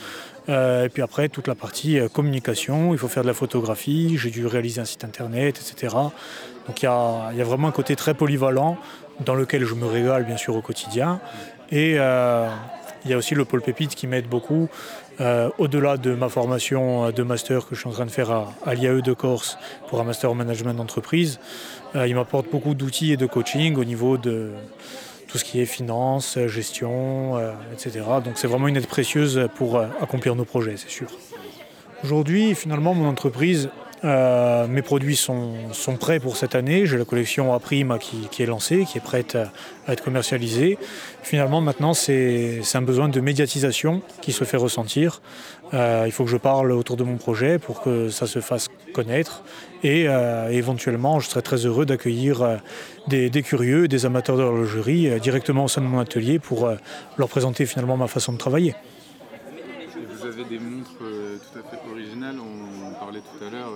Euh, 0.50 0.86
et 0.86 0.90
puis 0.90 1.02
après, 1.02 1.30
toute 1.30 1.48
la 1.48 1.56
partie 1.56 2.00
communication, 2.12 2.94
il 2.94 2.98
faut 2.98 3.08
faire 3.08 3.24
de 3.24 3.28
la 3.28 3.34
photographie, 3.34 4.18
j'ai 4.18 4.30
dû 4.30 4.46
réaliser 4.46 4.82
un 4.82 4.86
site 4.86 5.04
internet, 5.04 5.60
etc. 5.60 5.96
Donc 6.68 6.82
il 6.82 6.86
y 6.86 6.88
a, 6.88 7.32
y 7.34 7.42
a, 7.42 7.44
vraiment 7.44 7.68
un 7.68 7.72
côté 7.72 7.96
très 7.96 8.14
polyvalent 8.14 8.78
dans 9.26 9.36
lequel 9.36 9.66
je 9.66 9.74
me 9.74 9.86
régale 9.86 10.26
bien 10.26 10.38
sûr 10.38 10.56
au 10.56 10.62
quotidien. 10.62 11.20
Et 11.72 11.94
il 11.94 13.12
y 13.12 13.14
a 13.14 13.18
aussi 13.18 13.36
le 13.36 13.46
pôle 13.46 13.62
pépite 13.62 13.96
qui 13.96 14.08
m'aide 14.08 14.28
beaucoup 14.28 14.70
euh, 15.22 15.50
au-delà 15.60 15.98
de 15.98 16.14
ma 16.16 16.30
formation 16.30 17.12
de 17.12 17.24
master 17.24 17.68
que 17.68 17.76
je 17.76 17.82
suis 17.82 17.90
en 17.90 17.94
train 17.94 18.06
de 18.06 18.12
faire 18.12 18.32
à, 18.32 18.74
l'IAE 18.74 19.02
de 19.02 19.14
Corse 19.14 19.58
pour 19.88 20.02
un 20.02 20.04
master 20.04 20.32
en 20.32 20.36
management 20.36 20.74
d'entreprise, 20.74 21.40
euh, 21.96 22.08
il 22.08 22.16
m'apporte 22.16 22.50
beaucoup 22.50 22.74
d'outils 22.74 23.12
et 23.12 23.18
de 23.18 23.26
coaching 23.26 23.76
au 23.78 23.84
niveau 23.84 24.18
de 24.18 24.52
tout 25.28 25.38
ce 25.38 25.44
qui 25.44 25.60
est 25.60 25.66
finance, 25.66 26.38
gestion, 26.48 27.38
euh, 27.38 27.54
etc. 27.74 28.02
Donc 28.24 28.34
c'est 28.38 28.48
vraiment 28.48 28.68
une 28.68 28.78
aide 28.78 28.88
précieuse 28.88 29.48
pour 29.56 29.80
accomplir 29.80 30.36
nos 30.36 30.46
projets, 30.46 30.78
c'est 30.78 30.90
sûr. 30.90 31.08
Aujourd'hui, 32.04 32.56
finalement, 32.56 32.94
mon 32.94 33.08
entreprise 33.08 33.70
euh, 34.04 34.68
mes 34.68 34.82
produits 34.82 35.16
sont, 35.16 35.54
prêts 36.00 36.20
pour 36.20 36.36
cette 36.36 36.56
année. 36.56 36.86
J'ai 36.86 36.98
la 36.98 37.06
collection 37.06 37.54
A 37.54 37.60
Prime 37.60 37.98
qui, 38.00 38.44
est 38.44 38.46
lancée, 38.46 38.86
qui 38.90 38.98
est 38.98 39.02
prête 39.02 39.36
à, 39.36 39.92
être 39.92 40.04
commercialisée. 40.04 40.78
Finalement, 41.22 41.62
maintenant, 41.62 41.94
c'est 41.94 42.62
un 42.74 42.82
besoin 42.82 43.08
de 43.08 43.20
médiatisation 43.22 44.02
qui 44.22 44.34
se 44.34 44.44
fait 44.44 44.58
ressentir. 44.58 45.22
Euh, 45.74 46.04
il 46.06 46.12
faut 46.12 46.26
que 46.26 46.30
je 46.30 46.38
parle 46.38 46.72
autour 46.72 46.98
de 46.98 47.04
mon 47.04 47.18
projet 47.18 47.60
pour 47.60 47.82
que 47.82 48.10
ça 48.10 48.28
se 48.28 48.40
fasse 48.42 48.68
connaître. 48.94 49.44
Et 49.84 50.08
euh, 50.08 50.50
éventuellement, 50.50 51.20
je 51.20 51.30
serais 51.30 51.42
très 51.42 51.66
heureux 51.66 51.86
d'accueillir 51.86 52.60
des, 53.08 53.30
curieux, 53.42 53.88
des 53.88 54.06
amateurs 54.06 54.38
d'horlogerie 54.38 55.20
directement 55.22 55.66
au 55.66 55.68
sein 55.68 55.82
de 55.82 55.88
mon 55.88 56.00
atelier 56.00 56.40
pour 56.40 56.70
leur 57.18 57.30
présenter 57.30 57.66
finalement 57.66 57.98
ma 57.98 58.08
façon 58.08 58.34
de 58.34 58.38
travailler. 58.38 58.76
vous 60.12 60.26
avez 60.26 60.44
des 60.44 60.60
montres 60.60 60.98
tout 60.98 61.60
à 61.60 61.70
fait 61.70 61.90
originales. 61.90 62.36
On 62.40 62.94
parlait 63.00 63.20
tout 63.20 63.46
à 63.46 63.50
l'heure 63.50 63.74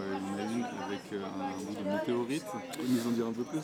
météorite. 2.08 2.46
nous 2.88 3.08
en 3.08 3.12
dire 3.12 3.26
un 3.28 3.32
peu 3.32 3.44
plus 3.44 3.60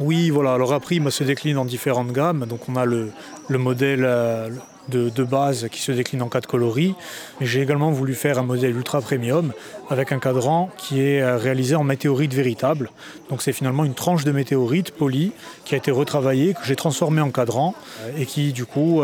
Oui, 0.00 0.30
voilà. 0.30 0.54
Alors 0.54 0.72
après, 0.72 0.96
il 0.96 1.12
se 1.12 1.24
décline 1.24 1.58
en 1.58 1.64
différentes 1.64 2.12
gammes. 2.12 2.46
Donc 2.46 2.68
on 2.68 2.76
a 2.76 2.84
le, 2.84 3.12
modèle 3.50 4.04
euh, 4.04 4.48
de, 4.88 5.24
base 5.24 5.68
qui 5.70 5.80
se 5.80 5.92
décline 5.92 6.22
en 6.22 6.28
quatre 6.28 6.46
coloris. 6.46 6.94
Mais 7.40 7.46
j'ai 7.46 7.60
également 7.62 7.90
voulu 7.90 8.14
faire 8.14 8.38
un 8.38 8.42
modèle 8.42 8.76
ultra 8.76 9.00
premium 9.00 9.52
avec 9.88 10.12
un 10.12 10.18
cadran 10.18 10.70
qui 10.76 11.00
est 11.00 11.20
euh, 11.20 11.36
réalisé 11.36 11.74
en 11.74 11.84
météorite 11.84 12.34
véritable. 12.34 12.90
Donc 13.28 13.42
c'est 13.42 13.52
finalement 13.52 13.84
une 13.84 13.94
tranche 13.94 14.24
de 14.24 14.32
météorite 14.32 14.92
polie 14.92 15.32
qui 15.64 15.74
a 15.74 15.78
été 15.78 15.90
retravaillée, 15.90 16.54
que 16.54 16.64
j'ai 16.64 16.76
transformée 16.76 17.20
en 17.20 17.30
cadran 17.30 17.74
euh, 18.02 18.12
et 18.18 18.26
qui 18.26 18.52
du 18.52 18.66
coup 18.66 19.02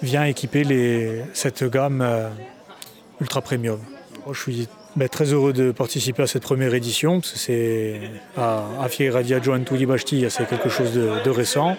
vient 0.00 0.24
équiper 0.24 0.62
les, 0.62 1.22
cette 1.32 1.64
gamme 1.64 2.06
ultra 3.20 3.40
premium. 3.40 3.80
Je 4.30 4.38
suis 4.38 4.68
ben, 4.98 5.08
très 5.08 5.32
heureux 5.32 5.52
de 5.52 5.70
participer 5.70 6.24
à 6.24 6.26
cette 6.26 6.42
première 6.42 6.74
édition, 6.74 7.20
parce 7.20 7.32
que 7.32 7.38
c'est 7.38 8.00
à, 8.36 8.64
à 8.80 8.88
Fiera 8.88 9.22
di 9.22 9.32
c'est 10.28 10.48
quelque 10.48 10.68
chose 10.68 10.92
de, 10.92 11.30
récent. 11.30 11.76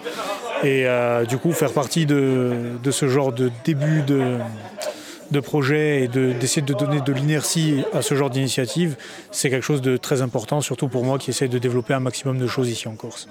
Et 0.64 0.88
euh, 0.88 1.26
du 1.26 1.38
coup, 1.38 1.52
faire 1.52 1.74
partie 1.74 2.06
de, 2.06 2.80
ce 2.90 3.08
genre 3.08 3.34
de 3.34 3.52
début 3.66 4.02
de, 4.02 5.40
projet 5.42 6.04
et 6.04 6.08
d'essayer 6.08 6.62
de, 6.62 6.74
donner 6.74 7.02
de 7.02 7.12
l'inertie 7.14 7.84
à 7.94 8.02
ce 8.02 8.16
genre 8.16 8.30
d'initiative, 8.30 8.96
c'est 9.32 9.50
quelque 9.50 9.66
chose 9.66 9.82
de 9.82 9.98
très 9.98 10.22
important, 10.22 10.62
surtout 10.62 10.88
pour 10.88 11.04
moi 11.04 11.18
qui 11.18 11.30
essaie 11.30 11.50
de 11.50 11.60
développer 11.60 11.94
un 11.94 12.00
maximum 12.00 12.38
de 12.38 12.48
choses 12.48 12.70
ici 12.70 12.88
en 12.88 12.96
Corse. 12.96 13.28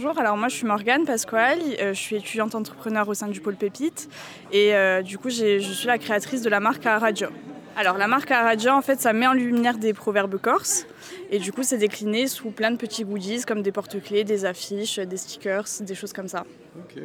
Bonjour, 0.00 0.16
alors 0.16 0.36
moi 0.36 0.46
je 0.46 0.54
suis 0.54 0.64
Morgane 0.64 1.04
Pasquale, 1.04 1.58
euh, 1.80 1.92
je 1.92 1.98
suis 1.98 2.14
étudiante 2.14 2.54
entrepreneur 2.54 3.08
au 3.08 3.14
sein 3.14 3.26
du 3.26 3.40
pôle 3.40 3.56
Pépite 3.56 4.08
et 4.52 4.72
euh, 4.72 5.02
du 5.02 5.18
coup 5.18 5.28
je 5.28 5.58
suis 5.58 5.88
la 5.88 5.98
créatrice 5.98 6.40
de 6.40 6.48
la 6.48 6.60
marque 6.60 6.86
Aradio. 6.86 7.30
Alors 7.76 7.98
la 7.98 8.06
marque 8.06 8.30
Aradio 8.30 8.70
en 8.70 8.80
fait 8.80 9.00
ça 9.00 9.12
met 9.12 9.26
en 9.26 9.32
lumière 9.32 9.76
des 9.76 9.92
proverbes 9.92 10.40
corses 10.40 10.86
et 11.30 11.40
du 11.40 11.50
coup 11.50 11.64
c'est 11.64 11.78
décliné 11.78 12.28
sous 12.28 12.52
plein 12.52 12.70
de 12.70 12.76
petits 12.76 13.04
goodies 13.04 13.42
comme 13.44 13.60
des 13.60 13.72
porte-clés, 13.72 14.22
des 14.22 14.44
affiches, 14.44 15.00
des 15.00 15.16
stickers, 15.16 15.66
des 15.80 15.96
choses 15.96 16.12
comme 16.12 16.28
ça. 16.28 16.44
Ok. 16.76 17.02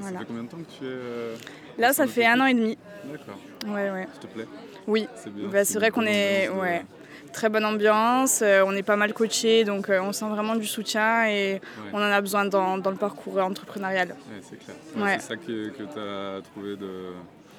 Ça 0.00 0.08
fait 0.08 0.24
combien 0.26 0.42
de 0.42 0.48
temps 0.48 0.56
que 0.56 0.76
tu 0.76 0.84
es 0.86 0.88
euh, 0.88 1.36
Là 1.78 1.92
ça 1.92 2.08
fait 2.08 2.26
un 2.26 2.40
an 2.40 2.46
et 2.46 2.54
demi. 2.54 2.76
D'accord. 3.04 3.38
Ouais 3.68 3.92
ouais. 3.92 4.08
Ça 4.12 4.26
te 4.26 4.26
plaît 4.26 4.48
Oui. 4.88 5.06
C'est 5.14 5.30
bah, 5.30 5.62
vrai 5.78 5.92
qu'on 5.92 6.02
est... 6.02 6.48
Ouais 6.48 6.84
très 7.34 7.50
bonne 7.50 7.66
ambiance, 7.66 8.40
euh, 8.40 8.64
on 8.66 8.72
est 8.72 8.82
pas 8.82 8.96
mal 8.96 9.12
coaché, 9.12 9.64
donc 9.64 9.90
euh, 9.90 10.00
on 10.00 10.12
sent 10.12 10.28
vraiment 10.30 10.56
du 10.56 10.66
soutien 10.66 11.26
et 11.28 11.60
on 11.92 11.98
en 11.98 12.10
a 12.10 12.20
besoin 12.20 12.46
dans, 12.46 12.76
le 12.76 12.96
parcours 12.96 13.38
entrepreneurial. 13.38 14.08
Ouais, 14.08 14.40
c'est 14.40 14.56
clair. 14.56 14.76
C'est 15.20 15.28
ça 15.28 15.36
que, 15.36 15.68
que 15.68 15.82
tu 15.82 15.98
as 15.98 16.40
trouvé 16.42 16.76
de, 16.76 17.12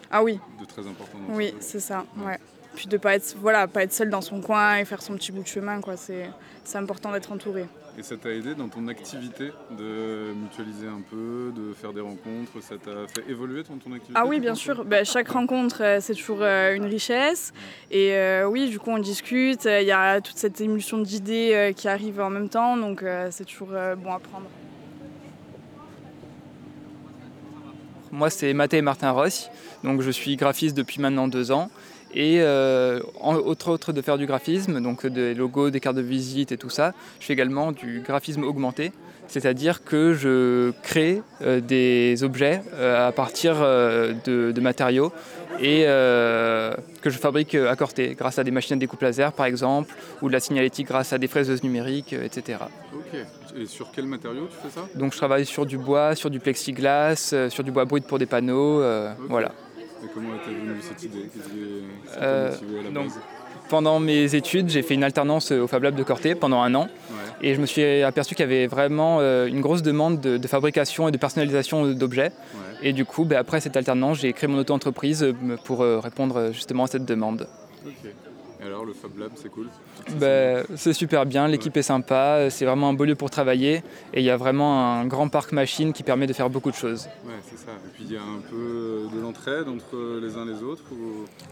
ah 0.09 0.23
oui. 0.23 0.39
de 0.59 0.65
très 0.65 0.87
important. 0.87 1.19
oui, 1.29 1.53
c'est 1.59 1.79
ça. 1.79 2.05
Ouais. 2.17 2.39
Puis 2.75 2.87
de 2.87 2.97
pas 2.97 3.15
être, 3.15 3.35
voilà, 3.39 3.67
pas 3.67 3.83
être 3.83 3.93
seul 3.93 4.09
dans 4.09 4.21
son 4.21 4.41
coin 4.41 4.77
et 4.77 4.85
faire 4.85 5.01
son 5.01 5.13
petit 5.13 5.31
bout 5.31 5.43
de 5.43 5.47
chemin, 5.47 5.81
quoi. 5.81 5.97
C'est, 5.97 6.29
c'est 6.63 6.77
important 6.77 7.11
d'être 7.11 7.31
entouré. 7.31 7.65
Et 7.97 8.03
ça 8.03 8.17
t'a 8.17 8.29
aidé 8.29 8.55
dans 8.55 8.67
ton 8.67 8.89
activité 8.89 9.51
de 9.71 10.33
mutualiser 10.33 10.87
un 10.87 11.01
peu, 11.09 11.53
de 11.55 11.73
faire 11.73 11.93
des 11.93 12.01
rencontres? 12.01 12.61
Ça 12.61 12.75
t'a 12.77 13.07
fait 13.07 13.31
évoluer 13.31 13.63
ton, 13.63 13.77
ton 13.77 13.93
activité 13.93 14.13
Ah 14.15 14.25
oui, 14.25 14.41
bien 14.41 14.55
sûr. 14.55 14.83
Bah, 14.83 15.05
chaque 15.05 15.29
rencontre, 15.29 15.81
euh, 15.81 15.99
c'est 16.01 16.13
toujours 16.13 16.39
euh, 16.41 16.75
une 16.75 16.85
richesse. 16.85 17.53
Et 17.91 18.13
euh, 18.13 18.49
oui, 18.49 18.69
du 18.69 18.79
coup, 18.79 18.89
on 18.89 18.97
discute. 18.97 19.63
Il 19.63 19.87
y 19.87 19.93
a 19.93 20.19
toute 20.19 20.37
cette 20.37 20.59
émulsion 20.59 20.97
d'idées 20.97 21.73
qui 21.77 21.87
arrive 21.87 22.19
en 22.19 22.29
même 22.29 22.49
temps. 22.49 22.75
Donc, 22.75 23.03
c'est 23.31 23.45
toujours 23.45 23.69
bon 23.69 24.11
à 24.11 24.19
prendre. 24.19 24.47
Moi, 28.11 28.29
c'est 28.29 28.53
Mathé 28.53 28.81
Martin 28.81 29.11
Ross. 29.11 29.49
Donc, 29.83 30.01
je 30.01 30.11
suis 30.11 30.35
graphiste 30.35 30.75
depuis 30.75 30.99
maintenant 30.99 31.27
deux 31.27 31.51
ans. 31.51 31.69
Et 32.15 32.37
euh, 32.39 33.01
autre, 33.21 33.69
autre 33.69 33.91
de 33.91 34.01
faire 34.01 34.17
du 34.17 34.25
graphisme, 34.25 34.81
donc 34.81 35.05
des 35.05 35.33
logos, 35.33 35.69
des 35.69 35.81
cartes 35.81 35.97
de 35.97 36.01
visite 36.01 36.53
et 36.53 36.57
tout 36.57 36.69
ça, 36.69 36.93
je 37.19 37.25
fais 37.25 37.33
également 37.33 37.73
du 37.73 38.01
graphisme 38.05 38.43
augmenté, 38.43 38.93
c'est-à-dire 39.27 39.83
que 39.83 40.13
je 40.13 40.71
crée 40.81 41.21
euh, 41.41 41.59
des 41.59 42.23
objets 42.23 42.61
euh, 42.73 43.09
à 43.09 43.11
partir 43.11 43.55
de, 43.55 44.59
matériaux 44.61 45.11
et 45.59 45.83
que 45.83 47.09
je 47.09 47.17
fabrique 47.17 47.55
à 47.55 47.75
Corté, 47.75 48.15
grâce 48.17 48.39
à 48.39 48.43
des 48.43 48.51
machines 48.51 48.77
à 48.77 48.79
découpe 48.79 49.01
laser 49.01 49.33
par 49.33 49.45
exemple, 49.45 49.93
ou 50.21 50.29
de 50.29 50.33
la 50.33 50.39
signalétique 50.39 50.87
grâce 50.87 51.11
à 51.11 51.17
des 51.17 51.27
fraiseuses 51.27 51.63
numériques, 51.63 52.13
etc. 52.13 52.59
Ok. 52.93 53.19
Et 53.57 53.65
sur 53.65 53.89
quel 53.93 54.05
matériau 54.05 54.47
tu 54.47 54.67
fais 54.67 54.73
ça? 54.73 54.87
Donc 54.95 55.13
je 55.13 55.17
travaille 55.17 55.45
sur 55.45 55.65
du 55.65 55.77
bois, 55.77 56.15
sur 56.15 56.29
du 56.29 56.39
plexiglas, 56.39 57.35
sur 57.49 57.63
du 57.63 57.71
bois 57.71 57.85
brut 57.85 58.05
pour 58.05 58.19
des 58.19 58.25
panneaux, 58.25 58.81
voilà 59.29 59.51
comment 60.13 60.35
était 60.35 60.51
venue 60.51 60.79
cette 60.81 61.03
idée 61.03 61.29
euh, 62.21 62.51
donc, 62.93 63.11
Pendant 63.69 63.99
mes 63.99 64.35
études, 64.35 64.69
j'ai 64.69 64.81
fait 64.81 64.93
une 64.93 65.03
alternance 65.03 65.51
au 65.51 65.67
Fab 65.67 65.83
Lab 65.83 65.95
de 65.95 66.03
Corté 66.03 66.35
pendant 66.35 66.61
un 66.61 66.73
an. 66.75 66.87
Et 67.41 67.53
je 67.53 67.61
me 67.61 67.65
suis 67.65 67.83
aperçu 68.03 68.35
qu'il 68.35 68.43
y 68.43 68.47
avait 68.47 68.67
vraiment 68.67 69.19
euh, 69.19 69.47
une 69.47 69.61
grosse 69.61 69.81
demande 69.81 70.21
de, 70.21 70.47
fabrication 70.47 71.07
et 71.07 71.11
de 71.11 71.17
personnalisation 71.17 71.91
d'objets. 71.93 72.31
Et 72.81 72.93
du 72.93 73.05
coup, 73.05 73.25
ben, 73.25 73.37
après 73.37 73.61
cette 73.61 73.77
alternance, 73.77 74.19
j'ai 74.19 74.33
créé 74.33 74.47
mon 74.47 74.57
auto-entreprise 74.57 75.23
euh, 75.23 75.33
pour 75.63 75.79
répondre 75.79 76.51
justement 76.51 76.83
à 76.83 76.87
cette 76.87 77.05
demande. 77.05 77.47
Alors, 78.65 78.85
le 78.85 78.93
Fab 78.93 79.17
Lab, 79.17 79.31
c'est 79.35 79.49
cool 79.49 79.67
ben, 80.19 80.63
C'est 80.75 80.93
super 80.93 81.25
bien, 81.25 81.47
l'équipe 81.47 81.75
est 81.77 81.81
sympa, 81.81 82.49
c'est 82.49 82.65
vraiment 82.65 82.89
un 82.89 82.93
beau 82.93 83.05
lieu 83.05 83.15
pour 83.15 83.29
travailler 83.29 83.83
et 84.13 84.19
il 84.19 84.23
y 84.23 84.29
a 84.29 84.37
vraiment 84.37 84.99
un 84.99 85.05
grand 85.05 85.29
parc 85.29 85.51
machine 85.51 85.93
qui 85.93 86.03
permet 86.03 86.27
de 86.27 86.33
faire 86.33 86.49
beaucoup 86.49 86.71
de 86.71 86.75
choses. 86.75 87.07
Ouais, 87.25 87.33
c'est 87.43 87.57
ça. 87.57 87.71
Et 87.85 87.89
puis 87.93 88.05
il 88.07 88.13
y 88.13 88.17
a 88.17 88.21
un 88.21 88.41
peu 88.49 89.07
de 89.13 89.21
l'entraide 89.21 89.67
entre 89.67 90.19
les 90.21 90.35
uns 90.35 90.47
et 90.47 90.53
les 90.53 90.63
autres 90.63 90.83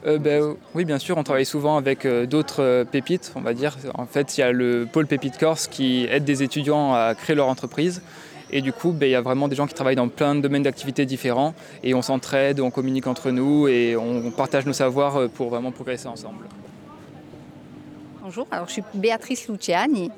euh, 0.06 0.18
ben, 0.18 0.56
Oui, 0.74 0.86
bien 0.86 1.00
sûr, 1.00 1.18
on 1.18 1.24
travaille 1.24 1.46
souvent 1.46 1.78
avec 1.78 2.06
euh, 2.06 2.26
d'autres 2.26 2.62
euh, 2.62 2.86
pépites, 2.86 3.32
on 3.36 3.42
va 3.42 3.54
dire. 3.54 3.78
En 3.96 4.06
fait, 4.06 4.38
il 4.38 4.42
y 4.42 4.44
a 4.44 4.52
le 4.52 4.88
pôle 4.92 5.08
Pépite 5.08 5.38
Corse 5.38 5.68
qui 5.68 6.06
aide 6.10 6.24
des 6.24 6.44
étudiants 6.44 6.94
à 6.94 7.16
créer 7.16 7.36
leur 7.36 7.48
entreprise. 7.48 8.02
Et 8.52 8.62
du 8.62 8.72
coup, 8.72 8.92
ben, 8.92 9.08
il 9.08 9.12
y 9.12 9.16
a 9.16 9.22
vraiment 9.22 9.48
des 9.48 9.56
gens 9.56 9.66
qui 9.66 9.74
travaillent 9.74 9.96
dans 9.96 10.10
plein 10.10 10.36
de 10.36 10.42
domaines 10.42 10.64
d'activités 10.64 11.06
différents 11.06 11.56
et 11.84 11.96
on 11.96 12.04
s'entraide, 12.04 12.60
on 12.60 12.70
communique 12.70 13.08
entre 13.08 13.32
nous 13.32 13.68
et 13.68 13.96
on 13.96 14.30
partage 14.30 14.66
nos 14.66 14.74
savoirs 14.74 15.28
pour 15.30 15.50
vraiment 15.50 15.72
progresser 15.72 16.08
ensemble. 16.08 16.46
Bonjour, 18.24 18.48
alors 18.52 18.68
je 18.68 18.72
suis 18.72 18.84
Béatrice 18.94 19.50
Luciani. 19.50 20.10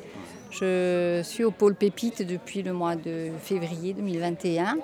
Je 0.51 1.21
suis 1.23 1.43
au 1.43 1.49
pôle 1.49 1.73
Pépite 1.73 2.21
depuis 2.21 2.61
le 2.61 2.71
mois 2.71 2.95
de 2.95 3.31
février 3.41 3.95
2021. 3.95 4.77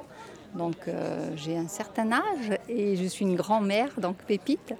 Donc 0.56 0.88
euh, 0.88 1.30
j'ai 1.36 1.56
un 1.56 1.68
certain 1.68 2.12
âge 2.14 2.58
et 2.68 2.96
je 2.96 3.06
suis 3.06 3.24
une 3.24 3.36
grand-mère, 3.36 3.90
donc 4.00 4.18
Pépite. 4.26 4.74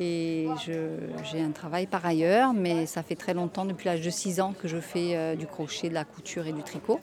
Et 0.00 0.48
j'ai 0.64 1.42
un 1.42 1.50
travail 1.50 1.86
par 1.86 2.06
ailleurs, 2.06 2.54
mais 2.54 2.86
ça 2.86 3.02
fait 3.02 3.16
très 3.16 3.34
longtemps, 3.34 3.66
depuis 3.66 3.84
l'âge 3.84 4.00
de 4.00 4.08
6 4.08 4.40
ans, 4.40 4.54
que 4.58 4.66
je 4.66 4.78
fais 4.78 5.14
euh, 5.14 5.36
du 5.36 5.46
crochet, 5.46 5.90
de 5.90 5.94
la 5.94 6.06
couture 6.06 6.46
et 6.46 6.52
du 6.52 6.62
tricot. 6.62 7.00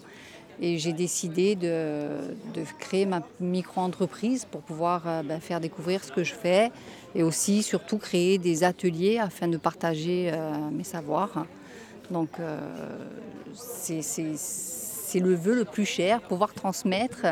Et 0.59 0.79
j'ai 0.79 0.93
décidé 0.93 1.55
de, 1.55 2.17
créer 2.79 3.05
ma 3.05 3.21
micro-entreprise 3.39 4.45
pour 4.45 4.61
pouvoir 4.61 5.03
euh, 5.07 5.21
ben, 5.21 5.39
faire 5.39 5.59
découvrir 5.59 6.03
ce 6.03 6.11
que 6.11 6.23
je 6.23 6.33
fais 6.33 6.71
et 7.15 7.23
aussi 7.23 7.63
surtout 7.63 7.97
créer 7.97 8.37
des 8.37 8.63
ateliers 8.63 9.19
afin 9.19 9.47
de 9.47 9.57
partager 9.57 10.31
mes 10.71 10.83
savoirs. 10.83 11.45
Donc 12.09 12.29
c'est 13.53 15.19
le 15.19 15.33
vœu 15.33 15.55
le 15.55 15.65
plus 15.65 15.85
cher, 15.85 16.21
pouvoir 16.21 16.53
transmettre 16.53 17.25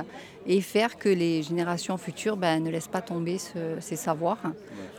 et 0.45 0.61
faire 0.61 0.97
que 0.97 1.09
les 1.09 1.43
générations 1.43 1.97
futures 1.97 2.37
ben, 2.37 2.63
ne 2.63 2.69
laissent 2.69 2.87
pas 2.87 3.01
tomber 3.01 3.37
ces 3.79 3.95
savoirs 3.95 4.41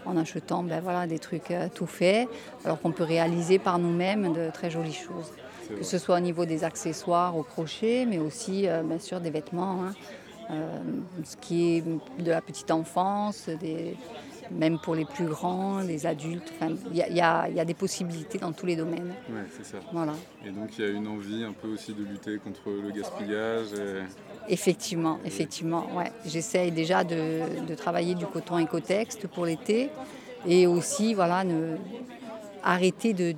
en 0.07 0.17
achetant 0.17 0.63
ben, 0.63 0.81
voilà, 0.81 1.07
des 1.07 1.19
trucs 1.19 1.51
euh, 1.51 1.69
tout 1.73 1.87
faits, 1.87 2.29
alors 2.65 2.81
qu'on 2.81 2.93
peut 2.93 3.05
réaliser 3.05 3.59
par 3.59 3.79
nous-mêmes 3.79 4.33
de 4.33 4.51
très 4.51 4.71
jolies 4.71 4.93
choses. 4.93 5.33
Que 5.69 5.85
ce 5.85 5.99
soit 5.99 6.17
au 6.17 6.21
niveau 6.21 6.47
des 6.47 6.65
accessoires 6.65 7.37
au 7.37 7.45
crochet, 7.45 8.05
mais 8.05 8.19
aussi 8.19 8.69
euh, 8.69 8.83
bien 8.83 8.99
sûr 8.99 9.21
des 9.21 9.31
vêtements, 9.31 9.85
hein. 9.85 9.95
euh, 10.51 10.79
ce 11.23 11.37
qui 11.37 11.77
est 11.77 11.85
de 12.19 12.31
la 12.31 12.41
petite 12.41 12.73
enfance, 12.73 13.49
des, 13.61 13.97
même 14.51 14.79
pour 14.79 14.95
les 14.95 15.05
plus 15.05 15.27
grands, 15.27 15.81
les 15.81 16.07
adultes. 16.07 16.53
Il 16.93 16.97
y, 16.97 17.17
y, 17.17 17.21
a 17.21 17.65
des 17.65 17.75
possibilités 17.75 18.39
dans 18.39 18.53
tous 18.53 18.67
les 18.67 18.77
domaines. 18.77 19.15
Oui, 19.29 19.41
c'est 19.57 19.65
ça. 19.65 19.79
Voilà. 19.93 20.15
Et 20.45 20.51
donc 20.51 20.79
il 20.79 20.85
y 20.85 20.89
a 20.89 20.91
une 20.91 21.07
envie 21.07 21.45
un 21.45 21.53
peu 21.53 21.69
aussi 21.69 21.93
de 21.93 22.03
lutter 22.03 22.39
contre 22.39 22.71
le 22.71 22.91
gaspillage. 22.91 23.69
Effectivement, 24.49 25.19
effectivement. 25.25 25.87
Ouais. 25.97 26.11
J'essaye 26.27 26.73
déjà 26.73 27.05
de, 27.05 27.75
travailler 27.77 28.15
du 28.15 28.27
coton 28.27 28.59
écotexte 28.59 29.29
pour 29.29 29.47
l'été 29.47 29.91
et 30.47 30.67
aussi 30.67 31.15
voilà, 31.15 31.45
ne, 31.45 31.77
arrêter 32.63 33.13
de, 33.13 33.35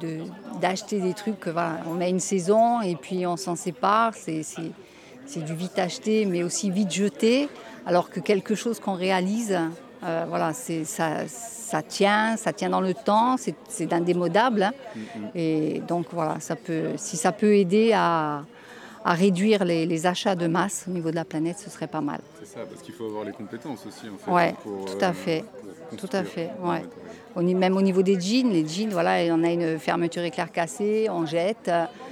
d'acheter 0.61 1.01
des 1.01 1.15
trucs. 1.15 1.47
Voilà, 1.47 1.81
on 1.87 1.95
met 1.95 2.11
une 2.11 2.21
saison 2.21 2.81
et 2.81 2.97
puis 2.97 3.27
on 3.27 3.37
s'en 3.37 3.57
sépare. 3.57 4.15
C'est, 4.15 4.43
c'est 4.43 5.45
du 5.45 5.55
vite 5.55 5.79
acheté 5.79 6.25
mais 6.25 6.43
aussi 6.43 6.71
vite 6.71 6.91
jeté. 6.91 7.49
Alors 7.85 8.11
que 8.11 8.21
quelque 8.21 8.55
chose 8.55 8.79
qu'on 8.79 8.95
réalise, 8.95 9.59
euh, 10.05 10.25
voilà, 10.29 10.53
ça, 10.53 11.27
ça, 11.29 11.83
tient, 11.83 12.37
ça 12.37 12.53
tient 12.53 12.71
dans 12.71 12.81
le 12.81 12.95
temps, 12.95 13.37
c'est, 13.37 13.55
c'est 13.69 13.93
indémodable. 13.93 14.65
Hein. 14.65 14.73
Mm-hmm. 14.97 15.31
Et 15.35 15.83
donc 15.87 16.07
voilà, 16.13 16.41
ça 16.41 16.57
peut, 16.57 16.91
si 16.97 17.17
ça 17.17 17.33
peut 17.33 17.55
aider 17.57 17.93
à, 17.95 18.43
à 19.05 19.15
réduire 19.15 19.65
les, 19.65 20.07
achats 20.07 20.35
de 20.35 20.47
masse 20.47 20.87
au 20.89 20.91
niveau 20.91 21.11
de 21.11 21.17
la 21.17 21.25
planète, 21.25 21.59
ce 21.59 21.71
serait 21.71 21.87
pas 21.87 22.01
mal. 22.01 22.21
C'est 22.41 22.59
ça, 22.59 22.61
parce 22.69 22.83
qu'il 22.83 22.95
faut 22.95 23.07
avoir 23.07 23.25
les 23.25 23.33
compétences 23.33 23.87
aussi. 23.87 24.07
En 24.09 24.19
fait, 24.19 24.31
ouais, 24.31 24.55
tout 24.65 25.05
à 25.05 25.11
euh, 25.11 25.13
fait. 25.13 25.45
Tout 25.97 26.09
à 26.13 26.25
fait, 26.25 26.51
ouais. 26.63 27.55
Même 27.55 27.77
au 27.77 27.83
niveau 27.83 28.03
des 28.03 28.19
jeans, 28.19 28.51
les 28.51 28.67
jeans, 28.67 28.91
voilà, 28.91 29.23
on 29.35 29.45
a 29.45 29.51
une 29.51 29.79
fermeture 29.79 30.23
éclair 30.23 30.51
cassée, 30.51 31.09
on 31.11 31.27
jette. 31.27 31.71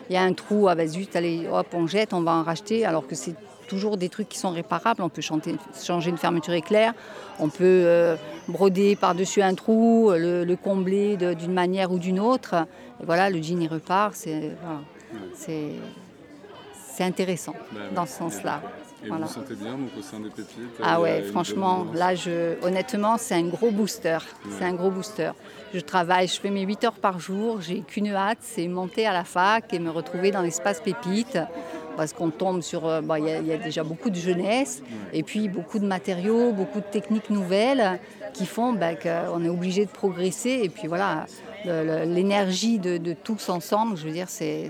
Il 0.09 0.15
y 0.15 0.17
a 0.17 0.23
un 0.23 0.33
trou, 0.33 0.69
ah 0.69 0.75
ben 0.75 0.87
zut, 0.87 1.15
allez, 1.17 1.47
hop, 1.51 1.69
on 1.73 1.87
jette, 1.87 2.13
on 2.13 2.23
va 2.23 2.33
en 2.33 2.43
racheter, 2.43 2.85
alors 2.85 3.07
que 3.07 3.15
c'est 3.15 3.35
toujours 3.71 3.97
des 3.97 4.09
trucs 4.09 4.29
qui 4.29 4.39
sont 4.39 4.51
réparables. 4.51 5.03
On 5.03 5.09
peut 5.09 5.23
changer 5.23 6.11
une 6.11 6.19
fermeture 6.19 6.55
éclair, 6.55 6.93
on 7.39 7.49
peut 7.49 7.83
euh, 7.87 8.17
broder 8.49 8.97
par-dessus 8.97 9.41
un 9.43 9.55
trou, 9.55 10.11
le, 10.13 10.55
combler 10.57 11.17
d'une 11.17 11.53
manière 11.53 11.93
ou 11.93 11.99
d'une 11.99 12.21
autre. 12.21 12.55
Et 13.01 13.07
voilà, 13.07 13.31
le 13.31 13.41
jean 13.41 13.63
il 13.63 13.69
repart. 13.69 14.15
C'est 14.15 14.51
c'est 16.93 17.05
intéressant 17.05 17.55
bah 17.73 17.81
dans 17.95 18.05
ce 18.05 18.19
sens-là. 18.19 18.61
Et 19.05 19.09
vous 19.09 19.17
vous 19.17 19.29
sentez 19.29 19.55
bien 19.55 19.73
donc, 19.73 19.91
au 19.99 20.03
sein 20.03 20.21
des 20.21 20.29
pépites 20.29 20.79
Ah 20.83 21.01
ouais, 21.01 21.23
franchement, 21.23 21.87
là, 21.95 22.15
je, 22.15 22.63
honnêtement, 22.63 23.17
c'est 23.17 23.35
un 23.35 23.49
gros 23.49 23.71
booster. 23.71 24.19
C'est 24.59 24.65
un 24.65 24.75
gros 24.75 24.91
booster. 24.91 25.31
Je 25.73 25.81
travaille, 25.81 26.29
je 26.29 26.41
fais 26.41 26.51
mes 26.51 26.63
8 26.63 26.85
heures 26.85 26.99
par 26.99 27.19
jour. 27.19 27.61
J'ai 27.61 27.81
qu'une 27.81 28.09
hâte, 28.09 28.39
c'est 28.41 28.67
monter 28.69 29.07
à 29.07 29.13
la 29.13 29.25
fac 29.25 29.73
et 29.73 29.79
me 29.79 29.91
retrouver 29.91 30.31
dans 30.31 30.43
l'espace 30.43 30.81
pépite 30.81 31.39
parce 31.97 32.13
qu'on 32.13 32.31
tombe 32.31 32.63
sur. 32.63 32.87
Euh, 32.87 33.01
il 33.19 33.47
y, 33.47 33.53
a 33.53 33.57
déjà 33.57 33.85
beaucoup 33.85 34.11
de 34.11 34.17
jeunesse 34.17 34.83
et 35.13 35.23
puis 35.23 35.49
beaucoup 35.49 35.79
de 35.79 35.87
matériaux, 35.87 36.53
beaucoup 36.53 36.81
de 36.81 36.85
techniques 36.85 37.31
nouvelles 37.31 38.01
qui 38.35 38.47
font 38.47 38.73
bah, 38.73 38.95
qu'on 38.95 39.45
est 39.45 39.49
obligé 39.49 39.87
de 39.87 39.91
progresser. 39.91 40.61
Et 40.63 40.69
puis 40.69 40.89
voilà, 40.89 41.27
l'énergie 41.65 42.79
de, 42.79 42.99
de, 42.99 43.13
tous 43.13 43.49
ensemble, 43.49 43.97
je 43.97 44.05
veux 44.05 44.13
dire, 44.13 44.29
c'est 44.29 44.69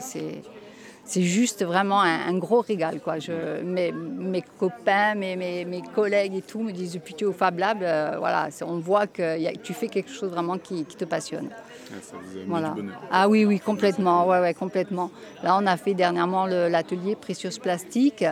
c'est 1.10 1.22
juste 1.22 1.64
vraiment 1.64 2.00
un, 2.00 2.38
gros 2.38 2.60
régal. 2.60 3.00
Quoi. 3.00 3.18
Je, 3.18 3.62
mes, 3.64 3.90
mes, 3.90 4.42
copains, 4.42 5.16
mes, 5.16 5.34
mes, 5.34 5.64
mes, 5.64 5.82
collègues 5.82 6.36
et 6.36 6.42
tout 6.42 6.60
me 6.60 6.70
disent 6.70 6.92
depuis 6.92 7.14
tu 7.14 7.24
es 7.24 7.26
au 7.26 7.32
Fab 7.32 7.58
Lab, 7.58 7.82
euh, 7.82 8.14
voilà, 8.18 8.48
on 8.64 8.78
voit 8.78 9.08
que 9.08 9.56
tu 9.56 9.74
fais 9.74 9.88
quelque 9.88 10.10
chose 10.10 10.30
vraiment 10.30 10.56
qui, 10.56 10.84
te 10.84 11.04
passionne. 11.04 11.48
ça 12.00 12.14
vous 12.22 12.38
a 12.38 12.42
voilà. 12.46 12.68
du 12.70 12.82
bonheur. 12.82 13.00
Ah 13.10 13.28
oui, 13.28 13.44
oui, 13.44 13.58
complètement. 13.58 14.28
Ouais, 14.28 14.40
ouais, 14.40 14.54
complètement. 14.54 15.10
Là, 15.42 15.58
on 15.60 15.66
a 15.66 15.76
fait 15.76 15.94
dernièrement 15.94 16.46
l'atelier 16.46 17.16
Précieuse 17.16 17.58
Plastique. 17.58 18.24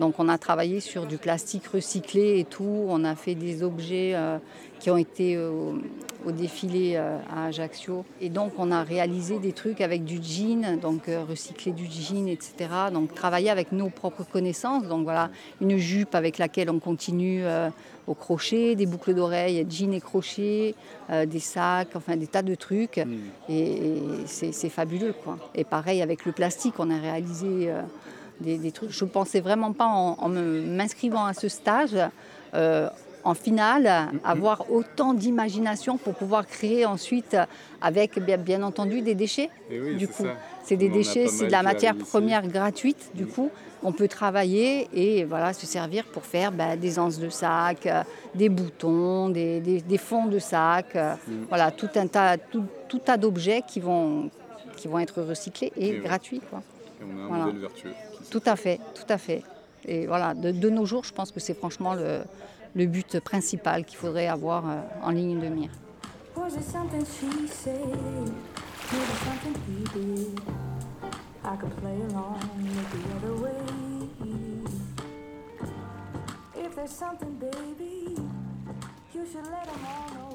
Donc 0.00 0.14
on 0.18 0.30
a 0.30 0.38
travaillé 0.38 0.80
sur 0.80 1.04
du 1.04 1.18
plastique 1.18 1.66
recyclé 1.66 2.40
et 2.40 2.44
tout. 2.44 2.86
On 2.88 3.04
a 3.04 3.14
fait 3.14 3.34
des 3.34 3.62
objets 3.62 4.12
euh, 4.14 4.38
qui 4.78 4.90
ont 4.90 4.96
été 4.96 5.36
euh, 5.36 5.74
au 6.24 6.32
défilé 6.32 6.94
euh, 6.94 7.18
à 7.30 7.48
Ajaccio. 7.48 8.06
Et 8.22 8.30
donc 8.30 8.54
on 8.56 8.72
a 8.72 8.82
réalisé 8.82 9.38
des 9.38 9.52
trucs 9.52 9.82
avec 9.82 10.04
du 10.04 10.18
jean, 10.22 10.78
donc 10.80 11.02
recycler 11.28 11.72
du 11.72 11.84
jean, 11.84 12.28
etc. 12.28 12.54
Donc 12.90 13.14
travailler 13.14 13.50
avec 13.50 13.72
nos 13.72 13.90
propres 13.90 14.24
connaissances. 14.24 14.84
Donc 14.84 15.02
voilà, 15.02 15.28
une 15.60 15.76
jupe 15.76 16.14
avec 16.14 16.38
laquelle 16.38 16.70
on 16.70 16.78
continue 16.78 17.42
au 18.06 18.14
crochet, 18.14 18.76
des 18.76 18.86
boucles 18.86 19.12
d'oreilles, 19.12 19.66
jean 19.68 19.92
et 19.92 20.00
crochet, 20.00 20.74
des 21.10 21.40
sacs, 21.40 21.94
enfin 21.94 22.16
des 22.16 22.26
tas 22.26 22.42
de 22.42 22.54
trucs. 22.54 22.96
Mm. 22.96 23.18
Et, 23.50 24.02
c'est 24.24 24.70
fabuleux 24.70 25.12
quoi. 25.12 25.36
Et 25.54 25.64
pareil 25.64 26.00
avec 26.00 26.24
le 26.24 26.32
plastique, 26.32 26.76
on 26.78 26.90
a 26.90 26.98
réalisé 26.98 27.70
des, 28.40 28.72
trucs. 28.72 28.90
Je 28.90 29.04
ne 29.04 29.10
pensais 29.10 29.40
vraiment 29.40 29.72
pas 29.72 29.86
en, 29.86 30.28
m'inscrivant 30.28 31.24
à 31.24 31.34
ce 31.34 31.48
stage. 31.48 31.96
Euh, 32.54 32.88
en 33.22 33.34
finale, 33.34 34.08
avoir 34.24 34.70
autant 34.70 35.12
d'imagination 35.12 35.98
pour 35.98 36.14
pouvoir 36.14 36.46
créer 36.46 36.86
ensuite 36.86 37.36
avec 37.82 38.18
bien, 38.18 38.62
entendu 38.62 39.02
des 39.02 39.14
déchets. 39.14 39.50
Eh 39.70 39.94
du 39.96 40.08
coup, 40.08 40.24
c'est 40.62 40.76
des 40.76 40.88
déchets, 40.88 41.26
c'est 41.26 41.46
de 41.46 41.52
la 41.52 41.62
matière 41.62 41.96
première 41.96 42.46
gratuite. 42.46 43.10
Du 43.14 43.26
coup, 43.26 43.50
on 43.82 43.92
peut 43.92 44.08
travailler 44.08 44.88
et 44.92 45.24
voilà 45.24 45.52
se 45.52 45.66
servir 45.66 46.04
pour 46.04 46.24
faire 46.24 46.52
bah, 46.52 46.76
des 46.76 46.98
anses 46.98 47.18
de 47.18 47.28
sac, 47.28 47.86
euh, 47.86 48.02
des 48.34 48.48
boutons, 48.48 49.28
des, 49.30 49.82
fonds 49.98 50.26
de 50.26 50.38
sac, 50.38 50.96
euh, 50.96 51.14
mm. 51.14 51.46
voilà 51.48 51.70
tout 51.70 51.88
un 51.94 52.06
tas, 52.06 52.36
tout, 52.36 52.98
tas 53.04 53.16
d'objets 53.16 53.62
qui 53.66 53.80
vont 53.80 54.30
qui 54.76 54.88
vont 54.88 54.98
être 54.98 55.22
recyclés 55.22 55.72
et, 55.76 55.98
gratuits. 55.98 56.40
Quoi. 56.48 56.62
Et 57.00 57.04
on 57.04 57.18
a 57.18 57.36
un 57.36 57.44
modèle 57.44 57.60
vertueux. 57.60 57.92
Tout 58.30 58.42
à 58.46 58.56
fait, 58.56 58.80
tout 58.94 59.12
à 59.12 59.18
fait. 59.18 59.42
Et 59.84 60.06
voilà, 60.06 60.34
de, 60.34 60.70
nos 60.70 60.84
jours, 60.84 61.04
je 61.04 61.12
pense 61.12 61.32
que 61.32 61.40
c'est 61.40 61.54
franchement 61.54 61.94
le, 61.94 62.20
le, 62.74 62.86
but 62.86 63.18
principal 63.20 63.84
qu'il 63.84 63.98
faudrait 63.98 64.28
avoir 64.28 64.68
euh, 64.68 64.80
en 65.02 65.10
ligne 65.10 65.40
de 65.40 65.48
mire. 65.48 65.70
Baby, 77.40 78.16
you 79.14 79.26
should 79.26 79.46
let 79.46 79.64
them 79.64 79.86
all 79.86 80.10
know. 80.14 80.29